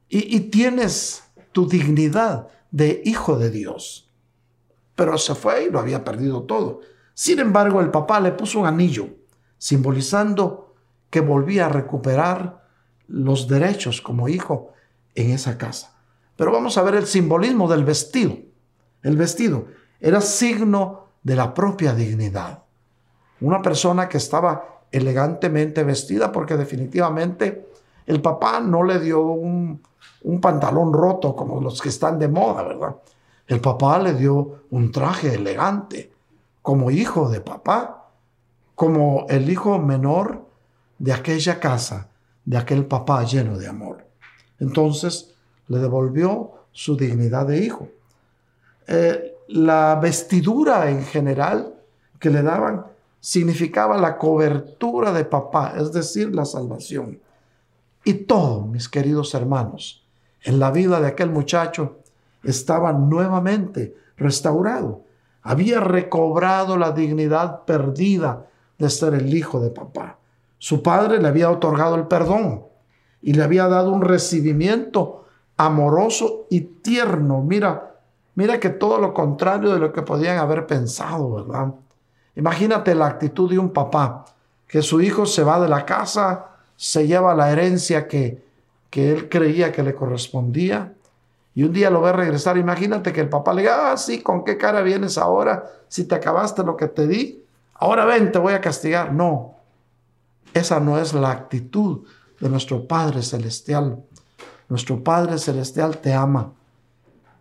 y, 0.08 0.38
tienes 0.38 1.24
tu 1.50 1.66
dignidad 1.66 2.46
de 2.70 3.02
hijo 3.04 3.36
de 3.36 3.50
Dios. 3.50 4.08
Pero 4.94 5.18
se 5.18 5.34
fue 5.34 5.64
y 5.64 5.70
lo 5.70 5.80
había 5.80 6.04
perdido 6.04 6.44
todo. 6.44 6.82
Sin 7.14 7.40
embargo, 7.40 7.80
el 7.80 7.90
papá 7.90 8.20
le 8.20 8.30
puso 8.30 8.60
un 8.60 8.66
anillo, 8.66 9.08
simbolizando 9.58 10.76
que 11.10 11.18
volvía 11.18 11.66
a 11.66 11.68
recuperar 11.68 12.64
los 13.08 13.48
derechos 13.48 14.00
como 14.00 14.28
hijo 14.28 14.70
en 15.16 15.32
esa 15.32 15.58
casa. 15.58 15.95
Pero 16.36 16.52
vamos 16.52 16.76
a 16.78 16.82
ver 16.82 16.94
el 16.94 17.06
simbolismo 17.06 17.68
del 17.68 17.84
vestido. 17.84 18.36
El 19.02 19.16
vestido 19.16 19.66
era 20.00 20.20
signo 20.20 21.06
de 21.22 21.34
la 21.36 21.54
propia 21.54 21.94
dignidad. 21.94 22.62
Una 23.40 23.62
persona 23.62 24.08
que 24.08 24.18
estaba 24.18 24.82
elegantemente 24.92 25.82
vestida 25.82 26.30
porque 26.30 26.56
definitivamente 26.56 27.68
el 28.06 28.20
papá 28.22 28.60
no 28.60 28.82
le 28.82 29.00
dio 29.00 29.20
un, 29.20 29.82
un 30.22 30.40
pantalón 30.40 30.92
roto 30.92 31.34
como 31.34 31.60
los 31.60 31.80
que 31.80 31.88
están 31.88 32.18
de 32.18 32.28
moda, 32.28 32.62
¿verdad? 32.62 32.96
El 33.46 33.60
papá 33.60 33.98
le 33.98 34.14
dio 34.14 34.64
un 34.70 34.90
traje 34.92 35.34
elegante, 35.34 36.12
como 36.62 36.90
hijo 36.90 37.28
de 37.28 37.40
papá, 37.40 38.08
como 38.74 39.26
el 39.28 39.48
hijo 39.48 39.78
menor 39.78 40.46
de 40.98 41.12
aquella 41.12 41.60
casa, 41.60 42.08
de 42.44 42.56
aquel 42.56 42.86
papá 42.86 43.24
lleno 43.24 43.56
de 43.56 43.68
amor. 43.68 44.06
Entonces 44.58 45.35
le 45.68 45.78
devolvió 45.78 46.52
su 46.72 46.96
dignidad 46.96 47.46
de 47.46 47.64
hijo. 47.64 47.88
Eh, 48.86 49.34
la 49.48 49.98
vestidura 50.00 50.90
en 50.90 51.04
general 51.04 51.74
que 52.18 52.30
le 52.30 52.42
daban 52.42 52.86
significaba 53.20 53.96
la 53.96 54.18
cobertura 54.18 55.12
de 55.12 55.24
papá, 55.24 55.74
es 55.76 55.92
decir, 55.92 56.34
la 56.34 56.44
salvación. 56.44 57.18
Y 58.04 58.14
todo, 58.14 58.62
mis 58.62 58.88
queridos 58.88 59.34
hermanos, 59.34 60.04
en 60.42 60.60
la 60.60 60.70
vida 60.70 61.00
de 61.00 61.08
aquel 61.08 61.30
muchacho 61.30 61.96
estaba 62.44 62.92
nuevamente 62.92 63.96
restaurado 64.16 65.06
había 65.46 65.78
recobrado 65.78 66.76
la 66.76 66.90
dignidad 66.90 67.64
perdida 67.66 68.46
de 68.78 68.90
ser 68.90 69.14
el 69.14 69.32
hijo 69.32 69.60
de 69.60 69.70
papá. 69.70 70.18
Su 70.58 70.82
padre 70.82 71.22
le 71.22 71.28
había 71.28 71.52
otorgado 71.52 71.94
el 71.94 72.08
perdón 72.08 72.64
y 73.22 73.32
le 73.32 73.44
había 73.44 73.68
dado 73.68 73.92
un 73.92 74.02
recibimiento 74.02 75.25
amoroso 75.56 76.46
y 76.50 76.60
tierno. 76.60 77.42
Mira, 77.42 77.94
mira 78.34 78.60
que 78.60 78.70
todo 78.70 78.98
lo 78.98 79.14
contrario 79.14 79.72
de 79.72 79.78
lo 79.78 79.92
que 79.92 80.02
podían 80.02 80.38
haber 80.38 80.66
pensado, 80.66 81.32
¿verdad? 81.32 81.74
Imagínate 82.34 82.94
la 82.94 83.06
actitud 83.06 83.50
de 83.50 83.58
un 83.58 83.70
papá, 83.70 84.26
que 84.68 84.82
su 84.82 85.00
hijo 85.00 85.26
se 85.26 85.42
va 85.42 85.60
de 85.60 85.68
la 85.68 85.86
casa, 85.86 86.46
se 86.76 87.06
lleva 87.06 87.34
la 87.34 87.50
herencia 87.50 88.06
que, 88.08 88.44
que 88.90 89.12
él 89.12 89.28
creía 89.28 89.72
que 89.72 89.82
le 89.82 89.94
correspondía, 89.94 90.92
y 91.54 91.62
un 91.62 91.72
día 91.72 91.88
lo 91.88 92.02
ve 92.02 92.12
regresar. 92.12 92.58
Imagínate 92.58 93.14
que 93.14 93.22
el 93.22 93.30
papá 93.30 93.54
le 93.54 93.62
diga, 93.62 93.90
ah, 93.90 93.96
sí, 93.96 94.20
¿con 94.20 94.44
qué 94.44 94.58
cara 94.58 94.82
vienes 94.82 95.16
ahora? 95.16 95.64
Si 95.88 96.04
te 96.04 96.14
acabaste 96.14 96.62
lo 96.62 96.76
que 96.76 96.86
te 96.86 97.06
di, 97.06 97.42
ahora 97.72 98.04
ven, 98.04 98.30
te 98.30 98.38
voy 98.38 98.52
a 98.52 98.60
castigar. 98.60 99.14
No, 99.14 99.54
esa 100.52 100.80
no 100.80 100.98
es 100.98 101.14
la 101.14 101.30
actitud 101.30 102.06
de 102.40 102.50
nuestro 102.50 102.86
Padre 102.86 103.22
Celestial. 103.22 104.04
Nuestro 104.68 105.02
Padre 105.02 105.38
Celestial 105.38 105.98
te 105.98 106.12
ama. 106.12 106.52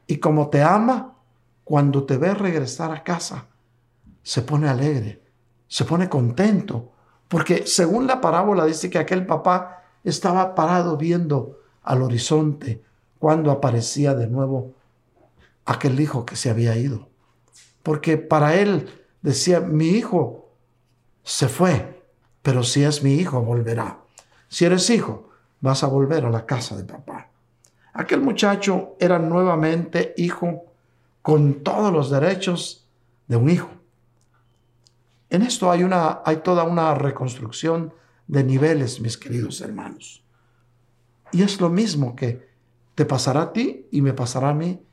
Y 0.07 0.17
como 0.17 0.49
te 0.49 0.61
ama, 0.61 1.15
cuando 1.63 2.03
te 2.03 2.17
ve 2.17 2.33
regresar 2.33 2.91
a 2.91 3.03
casa, 3.03 3.47
se 4.21 4.41
pone 4.41 4.69
alegre, 4.69 5.21
se 5.67 5.85
pone 5.85 6.09
contento. 6.09 6.91
Porque 7.27 7.65
según 7.65 8.07
la 8.07 8.21
parábola 8.21 8.65
dice 8.65 8.89
que 8.89 8.99
aquel 8.99 9.25
papá 9.25 9.83
estaba 10.03 10.53
parado 10.53 10.97
viendo 10.97 11.59
al 11.81 12.01
horizonte, 12.03 12.83
cuando 13.19 13.51
aparecía 13.51 14.13
de 14.13 14.27
nuevo 14.27 14.73
aquel 15.65 15.99
hijo 15.99 16.25
que 16.25 16.35
se 16.35 16.49
había 16.49 16.75
ido. 16.75 17.09
Porque 17.81 18.17
para 18.17 18.55
él 18.55 18.87
decía, 19.21 19.59
mi 19.59 19.89
hijo 19.89 20.49
se 21.23 21.47
fue, 21.47 22.03
pero 22.41 22.63
si 22.63 22.83
es 22.83 23.03
mi 23.03 23.15
hijo, 23.15 23.41
volverá. 23.41 23.99
Si 24.47 24.65
eres 24.65 24.89
hijo, 24.89 25.29
vas 25.61 25.83
a 25.83 25.87
volver 25.87 26.25
a 26.25 26.29
la 26.29 26.45
casa 26.45 26.77
de 26.77 26.83
papá. 26.83 27.14
Aquel 27.95 28.19
muchacho 28.19 28.97
era 28.99 29.19
nuevamente 29.19 30.13
hijo 30.17 30.65
con 31.21 31.63
todos 31.63 31.93
los 31.93 32.11
derechos 32.11 32.85
de 33.27 33.37
un 33.37 33.49
hijo. 33.49 33.69
En 35.29 35.41
esto 35.41 35.71
hay, 35.71 35.83
una, 35.83 36.19
hay 36.25 36.37
toda 36.37 36.65
una 36.65 36.93
reconstrucción 36.93 37.93
de 38.27 38.43
niveles, 38.43 38.99
mis 38.99 39.17
queridos 39.17 39.61
hermanos. 39.61 40.23
Y 41.31 41.41
es 41.41 41.61
lo 41.61 41.69
mismo 41.69 42.17
que 42.17 42.49
te 42.95 43.05
pasará 43.05 43.43
a 43.43 43.53
ti 43.53 43.87
y 43.91 44.01
me 44.01 44.13
pasará 44.13 44.49
a 44.49 44.53
mí 44.53 44.83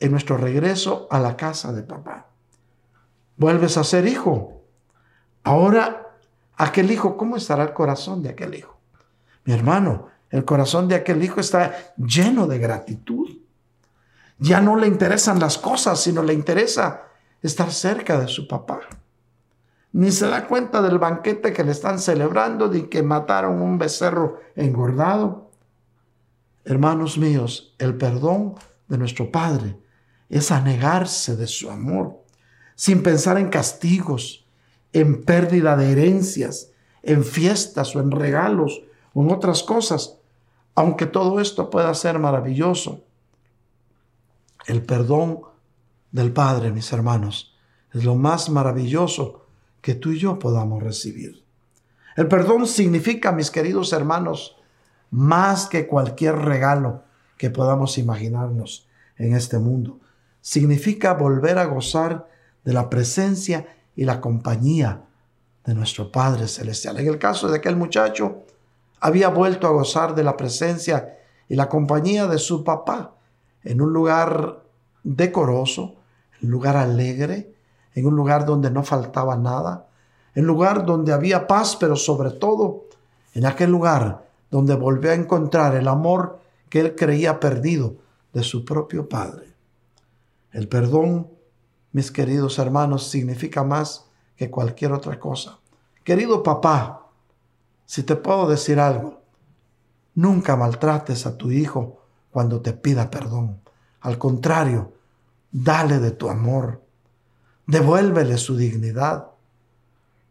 en 0.00 0.10
nuestro 0.10 0.38
regreso 0.38 1.08
a 1.10 1.20
la 1.20 1.36
casa 1.36 1.74
de 1.74 1.82
papá. 1.82 2.30
Vuelves 3.36 3.76
a 3.76 3.84
ser 3.84 4.06
hijo. 4.08 4.62
Ahora, 5.44 6.16
aquel 6.56 6.90
hijo, 6.90 7.18
¿cómo 7.18 7.36
estará 7.36 7.64
el 7.64 7.74
corazón 7.74 8.22
de 8.22 8.30
aquel 8.30 8.54
hijo? 8.54 8.78
Mi 9.44 9.52
hermano, 9.52 10.08
el 10.30 10.44
corazón 10.44 10.88
de 10.88 10.96
aquel 10.96 11.22
hijo 11.22 11.40
está 11.40 11.94
lleno 11.96 12.46
de 12.46 12.58
gratitud, 12.58 13.28
Ya 14.38 14.60
no 14.60 14.76
le 14.76 14.86
interesan 14.86 15.40
las 15.40 15.56
cosas, 15.56 15.98
sino 15.98 16.22
le 16.22 16.34
interesa 16.34 17.04
estar 17.40 17.72
cerca 17.72 18.20
de 18.20 18.28
su 18.28 18.46
papá. 18.46 18.80
Ni 19.92 20.12
se 20.12 20.26
da 20.26 20.46
cuenta 20.46 20.82
del 20.82 20.98
banquete 20.98 21.54
que 21.54 21.64
le 21.64 21.72
están 21.72 21.98
celebrando, 21.98 22.68
de 22.68 22.86
que 22.90 23.02
mataron 23.02 23.62
un 23.62 23.78
becerro 23.78 24.40
engordado. 24.54 25.50
Hermanos 26.66 27.16
míos, 27.16 27.74
el 27.78 27.96
perdón 27.96 28.56
de 28.88 28.98
nuestro 28.98 29.30
Padre 29.30 29.78
es 30.28 30.50
anegarse 30.50 31.36
de 31.36 31.46
su 31.46 31.70
amor, 31.70 32.18
sin 32.74 33.02
pensar 33.02 33.38
en 33.38 33.48
castigos, 33.48 34.46
en 34.92 35.24
pérdida 35.24 35.76
de 35.76 35.92
herencias, 35.92 36.72
en 37.02 37.24
fiestas 37.24 37.96
o 37.96 38.00
en 38.00 38.10
regalos 38.10 38.82
o 39.14 39.22
en 39.22 39.32
otras 39.32 39.62
cosas, 39.62 40.15
aunque 40.76 41.06
todo 41.06 41.40
esto 41.40 41.70
pueda 41.70 41.92
ser 41.94 42.18
maravilloso. 42.18 43.02
El 44.66 44.82
perdón 44.82 45.40
del 46.12 46.32
Padre, 46.32 46.70
mis 46.70 46.92
hermanos, 46.92 47.56
es 47.92 48.04
lo 48.04 48.14
más 48.14 48.50
maravilloso 48.50 49.46
que 49.80 49.94
tú 49.94 50.12
y 50.12 50.18
yo 50.18 50.38
podamos 50.38 50.82
recibir. 50.82 51.42
El 52.14 52.28
perdón 52.28 52.66
significa, 52.66 53.32
mis 53.32 53.50
queridos 53.50 53.92
hermanos, 53.92 54.56
más 55.10 55.66
que 55.66 55.86
cualquier 55.86 56.36
regalo 56.36 57.02
que 57.38 57.50
podamos 57.50 57.96
imaginarnos 57.98 58.86
en 59.16 59.34
este 59.34 59.58
mundo. 59.58 60.00
Significa 60.40 61.14
volver 61.14 61.58
a 61.58 61.64
gozar 61.64 62.28
de 62.64 62.72
la 62.72 62.90
presencia 62.90 63.66
y 63.94 64.04
la 64.04 64.20
compañía 64.20 65.02
de 65.64 65.74
nuestro 65.74 66.12
Padre 66.12 66.48
Celestial. 66.48 66.98
En 66.98 67.08
el 67.08 67.18
caso 67.18 67.48
de 67.48 67.58
aquel 67.58 67.76
muchacho, 67.76 68.45
había 69.00 69.28
vuelto 69.28 69.66
a 69.66 69.70
gozar 69.70 70.14
de 70.14 70.24
la 70.24 70.36
presencia 70.36 71.18
y 71.48 71.54
la 71.54 71.68
compañía 71.68 72.26
de 72.26 72.38
su 72.38 72.64
papá 72.64 73.14
en 73.62 73.80
un 73.80 73.92
lugar 73.92 74.62
decoroso, 75.02 75.96
en 76.40 76.46
un 76.46 76.52
lugar 76.52 76.76
alegre, 76.76 77.54
en 77.94 78.06
un 78.06 78.16
lugar 78.16 78.44
donde 78.44 78.70
no 78.70 78.82
faltaba 78.82 79.36
nada, 79.36 79.88
en 80.34 80.42
un 80.42 80.48
lugar 80.48 80.84
donde 80.84 81.12
había 81.12 81.46
paz, 81.46 81.76
pero 81.76 81.96
sobre 81.96 82.30
todo 82.30 82.84
en 83.34 83.46
aquel 83.46 83.70
lugar 83.70 84.26
donde 84.50 84.74
volvió 84.74 85.10
a 85.10 85.14
encontrar 85.14 85.74
el 85.74 85.88
amor 85.88 86.40
que 86.68 86.80
él 86.80 86.94
creía 86.94 87.40
perdido 87.40 87.96
de 88.32 88.42
su 88.42 88.64
propio 88.64 89.08
Padre. 89.08 89.46
El 90.52 90.68
perdón, 90.68 91.28
mis 91.92 92.10
queridos 92.10 92.58
hermanos, 92.58 93.08
significa 93.08 93.64
más 93.64 94.06
que 94.36 94.50
cualquier 94.50 94.92
otra 94.92 95.18
cosa. 95.18 95.58
Querido 96.04 96.42
papá, 96.42 97.05
si 97.86 98.02
te 98.02 98.16
puedo 98.16 98.48
decir 98.48 98.80
algo, 98.80 99.22
nunca 100.16 100.56
maltrates 100.56 101.24
a 101.24 101.38
tu 101.38 101.52
hijo 101.52 102.02
cuando 102.32 102.60
te 102.60 102.72
pida 102.72 103.10
perdón. 103.10 103.60
Al 104.00 104.18
contrario, 104.18 104.92
dale 105.52 106.00
de 106.00 106.10
tu 106.10 106.28
amor, 106.28 106.82
devuélvele 107.66 108.38
su 108.38 108.56
dignidad. 108.56 109.28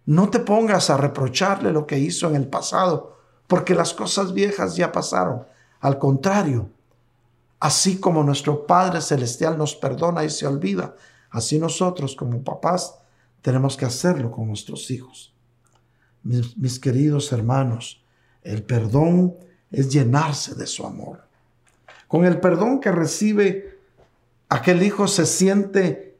No 0.06 0.30
te 0.30 0.40
pongas 0.40 0.90
a 0.90 0.98
reprocharle 0.98 1.72
lo 1.72 1.88
que 1.88 1.98
hizo 1.98 2.28
en 2.28 2.36
el 2.36 2.48
pasado, 2.48 3.18
porque 3.48 3.74
las 3.74 3.94
cosas 3.94 4.34
viejas 4.34 4.76
ya 4.76 4.92
pasaron. 4.92 5.46
Al 5.80 5.98
contrario, 5.98 6.70
así 7.62 8.00
como 8.00 8.22
nuestro 8.24 8.68
Padre 8.68 9.02
Celestial 9.02 9.58
nos 9.58 9.76
perdona 9.76 10.26
y 10.26 10.30
se 10.30 10.46
olvida, 10.46 10.96
así 11.30 11.58
nosotros 11.58 12.18
como 12.18 12.44
papás 12.44 13.00
tenemos 13.42 13.78
que 13.78 13.86
hacerlo 13.86 14.30
con 14.30 14.48
nuestros 14.48 14.92
hijos 14.92 15.35
mis, 16.26 16.80
queridos 16.80 17.32
hermanos, 17.32 18.04
el 18.42 18.64
perdón 18.64 19.36
es 19.72 19.90
llenarse 19.90 20.56
de 20.56 20.66
su 20.66 20.86
amor. 20.86 21.24
Con 22.08 22.26
el 22.26 22.40
perdón 22.40 22.80
que 22.80 22.92
recibe 22.92 23.80
aquel 24.50 24.84
hijo 24.84 25.08
se 25.08 25.26
siente 25.26 26.18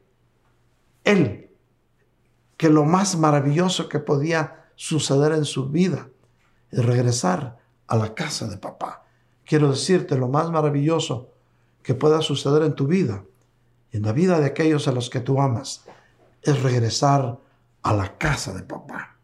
él, 1.04 1.50
que 2.56 2.70
lo 2.70 2.84
más 2.84 3.18
maravilloso 3.18 3.88
que 3.88 3.98
podía 3.98 4.64
suceder 4.76 5.32
en 5.32 5.44
su 5.44 5.68
vida 5.70 6.08
es 6.70 6.84
regresar 6.84 7.58
a 7.86 7.96
la 7.96 8.14
casa 8.14 8.46
de 8.46 8.58
papá. 8.58 9.04
Quiero 9.44 9.70
decirte, 9.70 10.16
lo 10.16 10.28
más 10.28 10.50
maravilloso 10.50 11.30
que 11.82 11.94
pueda 11.94 12.22
suceder 12.22 12.62
en 12.62 12.74
tu 12.74 12.86
vida 12.86 13.24
y 13.92 13.98
en 13.98 14.04
la 14.04 14.12
vida 14.12 14.38
de 14.40 14.46
aquellos 14.46 14.88
a 14.88 14.92
los 14.92 15.10
que 15.10 15.20
tú 15.20 15.40
amas 15.40 15.84
es 16.42 16.62
regresar 16.62 17.38
a 17.82 17.92
la 17.92 18.16
casa 18.18 18.52
de 18.52 18.62
papá. 18.62 19.15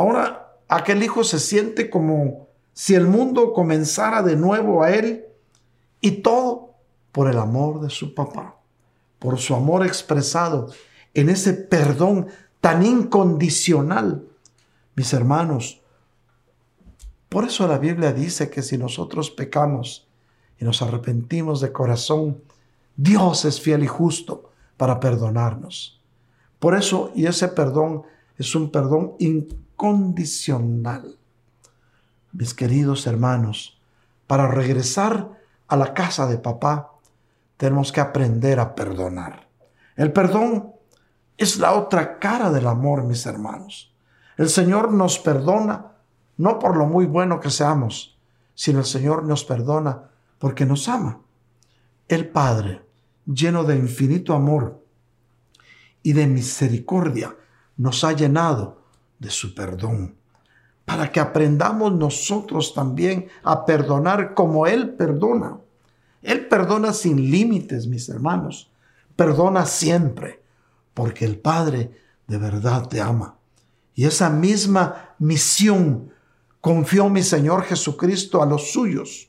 Ahora 0.00 0.56
aquel 0.66 1.02
hijo 1.02 1.24
se 1.24 1.38
siente 1.38 1.90
como 1.90 2.48
si 2.72 2.94
el 2.94 3.06
mundo 3.06 3.52
comenzara 3.52 4.22
de 4.22 4.34
nuevo 4.34 4.82
a 4.82 4.92
él 4.92 5.26
y 6.00 6.22
todo 6.22 6.70
por 7.12 7.28
el 7.28 7.36
amor 7.36 7.82
de 7.82 7.90
su 7.90 8.14
papá, 8.14 8.56
por 9.18 9.38
su 9.38 9.54
amor 9.54 9.84
expresado 9.84 10.70
en 11.12 11.28
ese 11.28 11.52
perdón 11.52 12.28
tan 12.62 12.82
incondicional. 12.82 14.26
Mis 14.96 15.12
hermanos, 15.12 15.82
por 17.28 17.44
eso 17.44 17.68
la 17.68 17.76
Biblia 17.76 18.14
dice 18.14 18.48
que 18.48 18.62
si 18.62 18.78
nosotros 18.78 19.30
pecamos 19.30 20.08
y 20.58 20.64
nos 20.64 20.80
arrepentimos 20.80 21.60
de 21.60 21.72
corazón, 21.72 22.42
Dios 22.96 23.44
es 23.44 23.60
fiel 23.60 23.84
y 23.84 23.86
justo 23.86 24.50
para 24.78 24.98
perdonarnos. 24.98 26.00
Por 26.58 26.74
eso, 26.74 27.12
y 27.14 27.26
ese 27.26 27.48
perdón 27.48 28.04
es 28.38 28.54
un 28.54 28.70
perdón 28.70 29.12
incondicional 29.18 29.69
condicional. 29.80 31.16
Mis 32.32 32.52
queridos 32.52 33.06
hermanos, 33.06 33.80
para 34.26 34.46
regresar 34.46 35.30
a 35.68 35.76
la 35.78 35.94
casa 35.94 36.26
de 36.26 36.36
papá, 36.36 36.90
tenemos 37.56 37.90
que 37.90 38.02
aprender 38.02 38.60
a 38.60 38.74
perdonar. 38.74 39.48
El 39.96 40.12
perdón 40.12 40.72
es 41.38 41.56
la 41.56 41.72
otra 41.72 42.18
cara 42.18 42.50
del 42.50 42.66
amor, 42.66 43.04
mis 43.04 43.24
hermanos. 43.24 43.94
El 44.36 44.50
Señor 44.50 44.92
nos 44.92 45.18
perdona 45.18 45.92
no 46.36 46.58
por 46.58 46.76
lo 46.76 46.84
muy 46.84 47.06
bueno 47.06 47.40
que 47.40 47.48
seamos, 47.48 48.18
sino 48.54 48.80
el 48.80 48.84
Señor 48.84 49.24
nos 49.24 49.46
perdona 49.46 50.10
porque 50.38 50.66
nos 50.66 50.90
ama. 50.90 51.20
El 52.06 52.28
Padre, 52.28 52.82
lleno 53.24 53.64
de 53.64 53.76
infinito 53.76 54.34
amor 54.34 54.84
y 56.02 56.12
de 56.12 56.26
misericordia, 56.26 57.34
nos 57.78 58.04
ha 58.04 58.12
llenado 58.12 58.79
de 59.20 59.30
su 59.30 59.54
perdón, 59.54 60.16
para 60.84 61.12
que 61.12 61.20
aprendamos 61.20 61.92
nosotros 61.92 62.74
también 62.74 63.28
a 63.44 63.64
perdonar 63.64 64.34
como 64.34 64.66
Él 64.66 64.94
perdona. 64.94 65.58
Él 66.22 66.48
perdona 66.48 66.92
sin 66.92 67.30
límites, 67.30 67.86
mis 67.86 68.08
hermanos. 68.08 68.72
Perdona 69.14 69.66
siempre, 69.66 70.42
porque 70.92 71.24
el 71.24 71.38
Padre 71.38 71.92
de 72.26 72.38
verdad 72.38 72.88
te 72.88 73.00
ama. 73.00 73.36
Y 73.94 74.06
esa 74.06 74.30
misma 74.30 75.14
misión 75.18 76.12
confió 76.60 77.08
mi 77.08 77.22
Señor 77.22 77.62
Jesucristo 77.62 78.42
a 78.42 78.46
los 78.46 78.72
suyos 78.72 79.28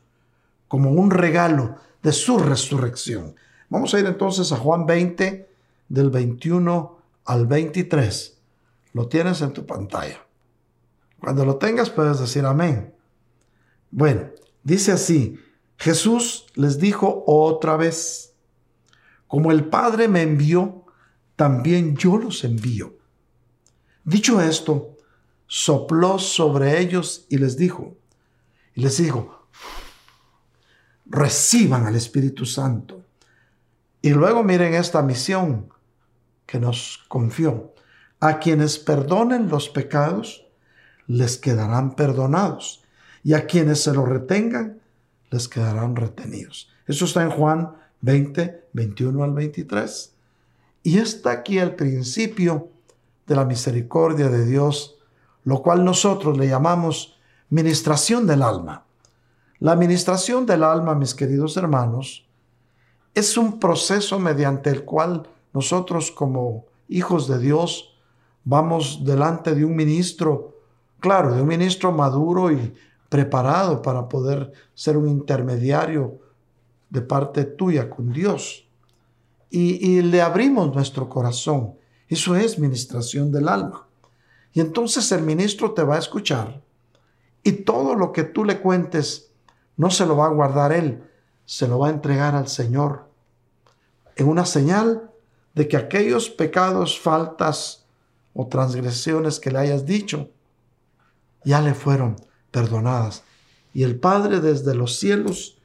como 0.68 0.92
un 0.92 1.12
regalo 1.12 1.76
de 2.02 2.14
su 2.14 2.40
resurrección. 2.40 3.36
Vamos 3.70 3.94
a 3.94 4.00
ir 4.00 4.06
entonces 4.06 4.52
a 4.52 4.58
Juan 4.58 4.86
20, 4.86 5.50
del 5.90 6.10
21 6.10 6.98
al 7.26 7.46
23. 7.46 8.41
Lo 8.94 9.08
tienes 9.08 9.42
en 9.42 9.54
tu 9.54 9.66
pantalla. 9.66 10.26
Cuando 11.20 11.46
lo 11.46 11.58
tengas 11.58 11.90
puedes 11.90 12.20
decir 12.20 12.46
amén. 12.46 12.94
Bueno, 13.92 14.30
dice 14.64 14.92
así, 14.92 15.40
Jesús 15.78 16.48
les 16.56 16.80
dijo 16.80 17.24
otra 17.28 17.78
vez, 17.78 18.34
como 19.28 19.52
el 19.52 19.66
Padre 19.70 20.08
me 20.08 20.22
envió, 20.22 20.86
también 21.36 21.96
yo 21.96 22.18
los 22.18 22.44
envío. 22.44 22.98
Dicho 24.04 24.42
esto, 24.42 24.98
sopló 25.48 26.20
sobre 26.20 26.80
ellos 26.80 27.26
y 27.30 27.38
les 27.38 27.58
dijo, 27.58 27.98
y 28.74 28.82
les 28.82 28.98
dijo, 28.98 29.48
reciban 31.06 31.86
al 31.86 31.96
Espíritu 31.96 32.46
Santo. 32.46 33.04
Y 34.02 34.10
luego 34.12 34.44
miren 34.44 34.74
esta 34.74 35.02
misión 35.02 35.70
que 36.46 36.60
nos 36.60 37.04
confió. 37.08 37.71
A 38.22 38.40
quienes 38.40 38.80
perdonen 38.80 39.50
los 39.50 39.68
pecados, 39.68 40.46
les 41.08 41.38
quedarán 41.38 41.96
perdonados. 41.96 42.84
Y 43.24 43.34
a 43.34 43.46
quienes 43.46 43.84
se 43.84 43.94
los 43.94 44.08
retengan, 44.08 44.80
les 45.32 45.48
quedarán 45.48 45.96
retenidos. 45.96 46.70
Eso 46.88 47.06
está 47.06 47.24
en 47.24 47.32
Juan 47.32 47.76
20, 48.02 48.68
21 48.74 49.24
al 49.24 49.34
23. 49.34 50.14
Y 50.84 51.00
está 51.00 51.32
aquí 51.32 51.58
el 51.58 51.76
principio 51.76 52.70
de 53.28 53.36
la 53.36 53.46
misericordia 53.46 54.30
de 54.30 54.46
Dios, 54.46 54.98
lo 55.44 55.62
cual 55.62 55.84
nosotros 55.84 56.38
le 56.38 56.48
llamamos 56.48 57.18
ministración 57.50 58.28
del 58.28 58.42
alma. 58.42 58.86
La 59.60 59.76
ministración 59.76 60.46
del 60.46 60.64
alma, 60.64 60.96
mis 60.96 61.14
queridos 61.14 61.58
hermanos, 61.58 62.26
es 63.14 63.38
un 63.38 63.60
proceso 63.60 64.20
mediante 64.20 64.70
el 64.70 64.86
cual 64.86 65.28
nosotros 65.54 66.12
como 66.12 66.66
hijos 66.88 67.28
de 67.28 67.40
Dios 67.40 67.91
vamos 68.44 69.04
delante 69.04 69.54
de 69.54 69.66
un 69.66 69.76
ministro, 69.76 70.58
claro, 71.00 71.34
de 71.34 71.42
un 71.42 71.48
ministro 71.48 71.92
maduro 71.92 72.52
y 72.52 72.74
preparado 73.10 73.82
para 73.82 74.08
poder 74.08 74.52
ser 74.74 74.98
un 74.98 75.08
intermediario 75.08 76.20
de 76.90 77.02
parte 77.02 77.44
tuya 77.44 77.90
con 77.90 78.12
Dios. 78.12 78.68
Y, 79.50 79.86
y 79.86 80.02
le 80.02 80.22
abrimos 80.22 80.74
nuestro 80.74 81.10
corazón. 81.10 81.76
Eso 82.08 82.36
es 82.36 82.58
ministración 82.58 83.32
del 83.32 83.48
alma. 83.48 83.88
Y 84.54 84.60
entonces 84.60 85.12
el 85.12 85.22
ministro 85.22 85.72
te 85.72 85.84
va 85.84 85.96
a 85.96 86.00
escuchar 86.00 86.62
y 87.44 87.52
todo 87.52 87.96
lo 87.96 88.12
que 88.12 88.24
tú 88.24 88.44
le 88.44 88.60
cuentes 88.60 89.32
no 89.78 89.90
se 89.90 90.06
lo 90.06 90.18
va 90.18 90.28
a 90.28 90.32
guardar 90.32 90.72
él, 90.72 91.04
se 91.46 91.68
lo 91.68 91.80
va 91.80 91.88
a 91.88 91.92
entregar 91.92 92.36
al 92.36 92.48
Señor 92.48 93.10
en 94.16 94.28
una 94.28 94.46
señal 94.46 95.10
de 95.54 95.68
que 95.68 95.78
aquellos 95.78 96.30
pecados, 96.30 97.00
faltas 97.00 97.81
o 98.34 98.48
transgresiones 98.48 99.40
que 99.40 99.52
le 99.52 99.60
hayas 99.60 99.86
dicho 99.86 100.30
ya 101.44 101.62
le 101.62 101.74
fueron 101.74 102.16
perdonadas. 102.52 103.24
Y 103.74 103.84
el 103.84 104.00
Padre 104.00 104.40
desde 104.40 104.76
los 104.76 104.98
cielos, 104.98 105.58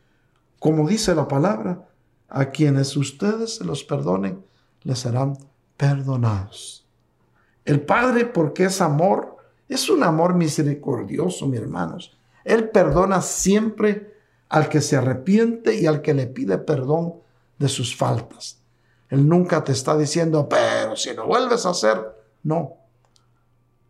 como 0.58 0.88
dice 0.88 1.14
la 1.14 1.28
palabra, 1.28 1.88
a 2.28 2.46
quienes 2.50 2.96
ustedes 2.96 3.56
se 3.56 3.64
los 3.64 3.84
perdonen, 3.84 4.44
les 4.82 5.00
serán 5.00 5.36
perdonados. 5.76 6.86
El 7.64 7.80
Padre, 7.80 8.26
porque 8.26 8.64
es 8.64 8.80
amor, 8.80 9.36
es 9.68 9.88
un 9.90 10.02
amor 10.02 10.34
misericordioso, 10.34 11.46
mis 11.46 11.60
hermanos. 11.60 12.16
Él 12.44 12.68
perdona 12.68 13.20
siempre 13.20 14.14
al 14.48 14.68
que 14.68 14.80
se 14.80 14.96
arrepiente 14.96 15.74
y 15.74 15.86
al 15.86 16.02
que 16.02 16.14
le 16.14 16.28
pide 16.28 16.58
perdón 16.58 17.14
de 17.58 17.68
sus 17.68 17.96
faltas. 17.96 18.60
Él 19.08 19.28
nunca 19.28 19.64
te 19.64 19.72
está 19.72 19.96
diciendo, 19.96 20.48
pero 20.48 20.96
si 20.96 21.12
no 21.14 21.26
vuelves 21.26 21.66
a 21.66 21.70
hacer, 21.70 22.15
no. 22.46 22.76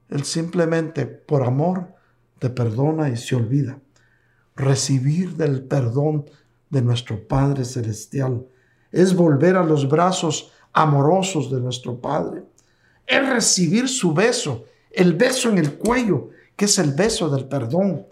Él 0.08 0.24
simplemente 0.24 1.06
por 1.06 1.42
amor 1.42 1.94
te 2.38 2.50
perdona 2.50 3.08
y 3.08 3.16
se 3.16 3.34
olvida. 3.36 3.78
Recibir 4.54 5.36
del 5.36 5.62
perdón 5.62 6.24
de 6.70 6.82
nuestro 6.82 7.26
Padre 7.26 7.64
Celestial 7.64 8.46
es 8.92 9.14
volver 9.14 9.56
a 9.56 9.64
los 9.64 9.88
brazos 9.88 10.52
amorosos 10.72 11.50
de 11.50 11.60
nuestro 11.60 12.00
Padre 12.00 12.44
es 13.06 13.28
recibir 13.28 13.88
su 13.88 14.12
beso, 14.12 14.64
el 14.90 15.14
beso 15.14 15.48
en 15.48 15.58
el 15.58 15.78
cuello, 15.78 16.30
que 16.56 16.64
es 16.64 16.78
el 16.78 16.92
beso 16.92 17.28
del 17.28 17.46
perdón. 17.46 18.06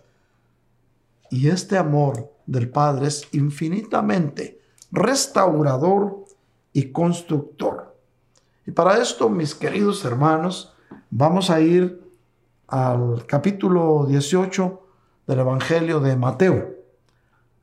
Y 1.30 1.48
este 1.48 1.76
amor 1.76 2.32
del 2.46 2.70
Padre 2.70 3.08
es 3.08 3.26
infinitamente 3.32 4.60
restaurador 4.92 6.24
y 6.72 6.92
constructor. 6.92 7.93
Y 8.66 8.70
para 8.72 9.00
esto, 9.00 9.28
mis 9.28 9.54
queridos 9.54 10.04
hermanos, 10.04 10.72
vamos 11.10 11.50
a 11.50 11.60
ir 11.60 12.02
al 12.66 13.26
capítulo 13.26 14.06
18 14.08 14.82
del 15.26 15.38
Evangelio 15.38 16.00
de 16.00 16.16
Mateo, 16.16 16.74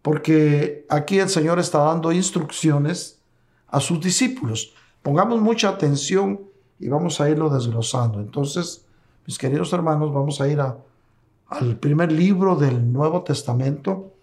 porque 0.03 0.85
aquí 0.89 1.17
el 1.19 1.29
Señor 1.29 1.57
está 1.59 1.79
dando 1.79 2.11
instrucciones 2.11 3.19
a 3.67 3.79
sus 3.79 3.99
discípulos. 3.99 4.73
Pongamos 5.01 5.41
mucha 5.41 5.69
atención 5.69 6.41
y 6.79 6.87
vamos 6.87 7.19
a 7.19 7.29
irlo 7.29 7.49
desglosando. 7.49 8.19
Entonces, 8.19 8.85
mis 9.25 9.39
queridos 9.39 9.73
hermanos, 9.73 10.13
vamos 10.13 10.39
a 10.39 10.47
ir 10.47 10.59
al 10.59 11.75
primer 11.77 12.11
libro 12.11 12.55
del 12.55 12.91
Nuevo 12.91 13.23
Testamento, 13.23 14.13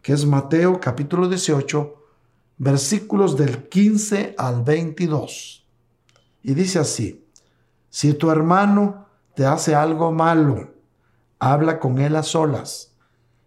que 0.00 0.14
es 0.14 0.24
Mateo 0.24 0.80
capítulo 0.80 1.28
18, 1.28 1.94
versículos 2.56 3.36
del 3.36 3.68
15 3.68 4.34
al 4.38 4.62
22. 4.62 5.61
Y 6.42 6.54
dice 6.54 6.78
así, 6.78 7.28
si 7.88 8.14
tu 8.14 8.30
hermano 8.30 9.06
te 9.34 9.46
hace 9.46 9.74
algo 9.74 10.12
malo, 10.12 10.74
habla 11.38 11.78
con 11.78 11.98
él 11.98 12.16
a 12.16 12.22
solas 12.22 12.94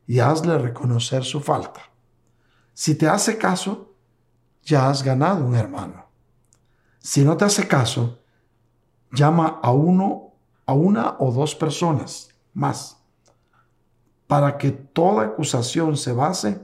y 0.08 0.20
hazle 0.20 0.58
reconocer 0.58 1.24
su 1.24 1.42
falta. 1.42 1.82
Si 2.74 2.96
te 2.96 3.08
hace 3.08 3.38
caso, 3.38 3.94
ya 4.64 4.90
has 4.90 5.04
ganado 5.04 5.46
un 5.46 5.56
hermano. 5.56 6.06
Si 7.00 7.24
no 7.24 7.38
te 7.38 7.46
hace 7.46 7.68
caso, 7.68 8.20
llama 9.12 9.60
a 9.62 9.72
uno, 9.72 10.34
a 10.66 10.74
una 10.74 11.16
o 11.20 11.32
dos 11.32 11.56
personas 11.56 12.30
más, 12.54 12.98
para 14.28 14.58
que 14.58 14.72
toda 14.72 15.26
acusación 15.26 15.98
se 15.98 16.14
base 16.14 16.62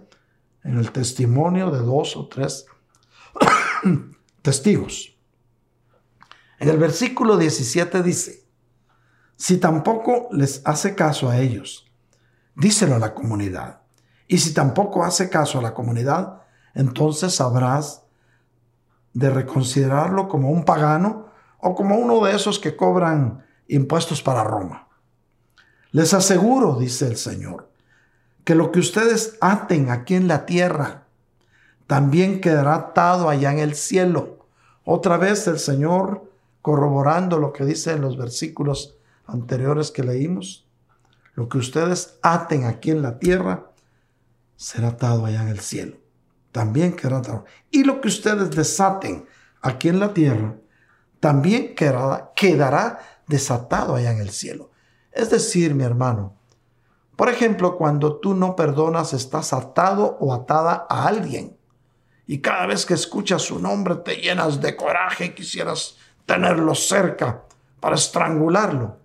en 0.63 0.77
el 0.77 0.91
testimonio 0.91 1.71
de 1.71 1.79
dos 1.79 2.15
o 2.17 2.27
tres 2.27 2.65
testigos. 4.41 5.10
En 6.61 6.69
el 6.69 6.77
versículo 6.77 7.37
17 7.37 8.03
dice, 8.03 8.45
si 9.35 9.57
tampoco 9.57 10.29
les 10.31 10.61
hace 10.63 10.93
caso 10.93 11.27
a 11.27 11.39
ellos, 11.39 11.91
díselo 12.53 12.93
a 12.93 12.99
la 12.99 13.15
comunidad. 13.15 13.81
Y 14.27 14.37
si 14.37 14.53
tampoco 14.53 15.03
hace 15.03 15.27
caso 15.27 15.57
a 15.57 15.63
la 15.63 15.73
comunidad, 15.73 16.43
entonces 16.75 17.33
sabrás 17.33 18.03
de 19.13 19.31
reconsiderarlo 19.31 20.27
como 20.27 20.51
un 20.51 20.63
pagano 20.63 21.25
o 21.57 21.73
como 21.73 21.97
uno 21.97 22.23
de 22.23 22.35
esos 22.35 22.59
que 22.59 22.75
cobran 22.75 23.43
impuestos 23.67 24.21
para 24.21 24.43
Roma. 24.43 24.87
Les 25.91 26.13
aseguro, 26.13 26.75
dice 26.75 27.07
el 27.07 27.17
Señor, 27.17 27.71
que 28.43 28.53
lo 28.53 28.71
que 28.71 28.81
ustedes 28.81 29.35
aten 29.41 29.89
aquí 29.89 30.13
en 30.13 30.27
la 30.27 30.45
tierra 30.45 31.07
también 31.87 32.39
quedará 32.39 32.75
atado 32.75 33.29
allá 33.29 33.51
en 33.51 33.57
el 33.57 33.73
cielo. 33.73 34.45
Otra 34.83 35.17
vez 35.17 35.47
el 35.47 35.57
Señor 35.57 36.29
corroborando 36.61 37.39
lo 37.39 37.53
que 37.53 37.65
dice 37.65 37.93
en 37.93 38.01
los 38.01 38.17
versículos 38.17 38.97
anteriores 39.25 39.91
que 39.91 40.03
leímos. 40.03 40.67
Lo 41.33 41.49
que 41.49 41.57
ustedes 41.57 42.19
aten 42.21 42.65
aquí 42.65 42.91
en 42.91 43.01
la 43.01 43.19
tierra 43.19 43.71
será 44.55 44.89
atado 44.89 45.25
allá 45.25 45.41
en 45.41 45.47
el 45.47 45.59
cielo. 45.59 45.97
También 46.51 46.95
quedará 46.95 47.17
atado. 47.17 47.45
Y 47.71 47.83
lo 47.83 48.01
que 48.01 48.09
ustedes 48.09 48.51
desaten 48.51 49.25
aquí 49.61 49.89
en 49.89 49.99
la 49.99 50.13
tierra 50.13 50.55
también 51.21 51.75
quedará, 51.75 52.99
desatado 53.27 53.95
allá 53.95 54.11
en 54.11 54.19
el 54.19 54.31
cielo. 54.31 54.71
Es 55.11 55.29
decir, 55.29 55.75
mi 55.75 55.83
hermano, 55.83 56.35
por 57.15 57.29
ejemplo, 57.29 57.77
cuando 57.77 58.19
tú 58.19 58.33
no 58.33 58.55
perdonas, 58.55 59.13
estás 59.13 59.53
atado 59.53 60.17
o 60.19 60.33
atada 60.33 60.87
a 60.89 61.07
alguien. 61.07 61.55
Y 62.25 62.39
cada 62.39 62.65
vez 62.65 62.87
que 62.87 62.95
escuchas 62.95 63.43
su 63.43 63.59
nombre 63.59 63.95
te 63.97 64.15
llenas 64.15 64.59
de 64.61 64.75
coraje 64.75 65.25
y 65.25 65.35
quisieras 65.35 65.97
tenerlo 66.25 66.75
cerca 66.75 67.43
para 67.79 67.95
estrangularlo. 67.95 68.97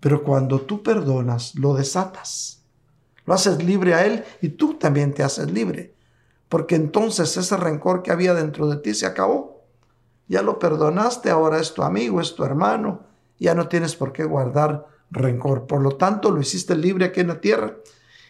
Pero 0.00 0.22
cuando 0.22 0.60
tú 0.62 0.82
perdonas, 0.82 1.54
lo 1.54 1.74
desatas. 1.74 2.62
Lo 3.26 3.34
haces 3.34 3.62
libre 3.62 3.94
a 3.94 4.06
él 4.06 4.24
y 4.40 4.50
tú 4.50 4.74
también 4.74 5.12
te 5.12 5.22
haces 5.22 5.50
libre. 5.50 5.94
Porque 6.48 6.74
entonces 6.74 7.36
ese 7.36 7.56
rencor 7.56 8.02
que 8.02 8.10
había 8.10 8.34
dentro 8.34 8.68
de 8.68 8.76
ti 8.76 8.94
se 8.94 9.06
acabó 9.06 9.60
ya 10.30 10.42
lo 10.42 10.60
perdonaste, 10.60 11.28
ahora 11.28 11.58
es 11.58 11.74
tu 11.74 11.82
amigo, 11.82 12.20
es 12.20 12.36
tu 12.36 12.44
hermano, 12.44 13.00
ya 13.40 13.52
no 13.56 13.66
tienes 13.66 13.96
por 13.96 14.12
qué 14.12 14.22
guardar 14.22 14.86
rencor. 15.10 15.66
Por 15.66 15.82
lo 15.82 15.96
tanto, 15.96 16.30
lo 16.30 16.40
hiciste 16.40 16.76
libre 16.76 17.06
aquí 17.06 17.18
en 17.18 17.26
la 17.26 17.40
tierra. 17.40 17.78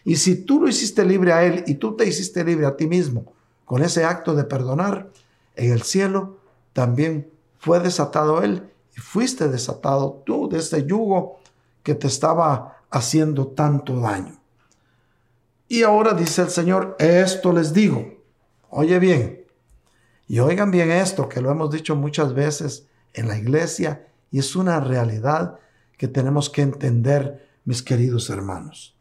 Y 0.03 0.15
si 0.15 0.43
tú 0.43 0.59
lo 0.59 0.67
hiciste 0.67 1.05
libre 1.05 1.31
a 1.31 1.43
Él 1.43 1.63
y 1.67 1.75
tú 1.75 1.95
te 1.95 2.07
hiciste 2.07 2.43
libre 2.43 2.65
a 2.65 2.75
ti 2.75 2.87
mismo 2.87 3.31
con 3.65 3.83
ese 3.83 4.03
acto 4.03 4.33
de 4.33 4.45
perdonar, 4.45 5.11
en 5.55 5.71
el 5.71 5.83
cielo 5.83 6.37
también 6.73 7.29
fue 7.61 7.79
desatado 7.79 8.41
Él 8.41 8.71
y 8.97 8.99
fuiste 8.99 9.47
desatado 9.47 10.23
tú 10.25 10.49
de 10.49 10.57
ese 10.57 10.83
yugo 10.83 11.39
que 11.83 11.93
te 11.93 12.07
estaba 12.07 12.81
haciendo 12.89 13.49
tanto 13.49 13.99
daño. 13.99 14.41
Y 15.67 15.83
ahora 15.83 16.15
dice 16.15 16.41
el 16.41 16.49
Señor, 16.49 16.95
esto 16.97 17.53
les 17.53 17.71
digo, 17.71 18.15
oye 18.71 18.97
bien, 18.97 19.45
y 20.27 20.39
oigan 20.39 20.71
bien 20.71 20.89
esto, 20.89 21.29
que 21.29 21.39
lo 21.39 21.51
hemos 21.51 21.69
dicho 21.69 21.95
muchas 21.95 22.33
veces 22.33 22.87
en 23.13 23.27
la 23.27 23.37
iglesia 23.37 24.07
y 24.31 24.39
es 24.39 24.55
una 24.55 24.79
realidad 24.79 25.59
que 25.99 26.07
tenemos 26.07 26.49
que 26.49 26.63
entender, 26.63 27.47
mis 27.63 27.83
queridos 27.83 28.31
hermanos. 28.31 28.95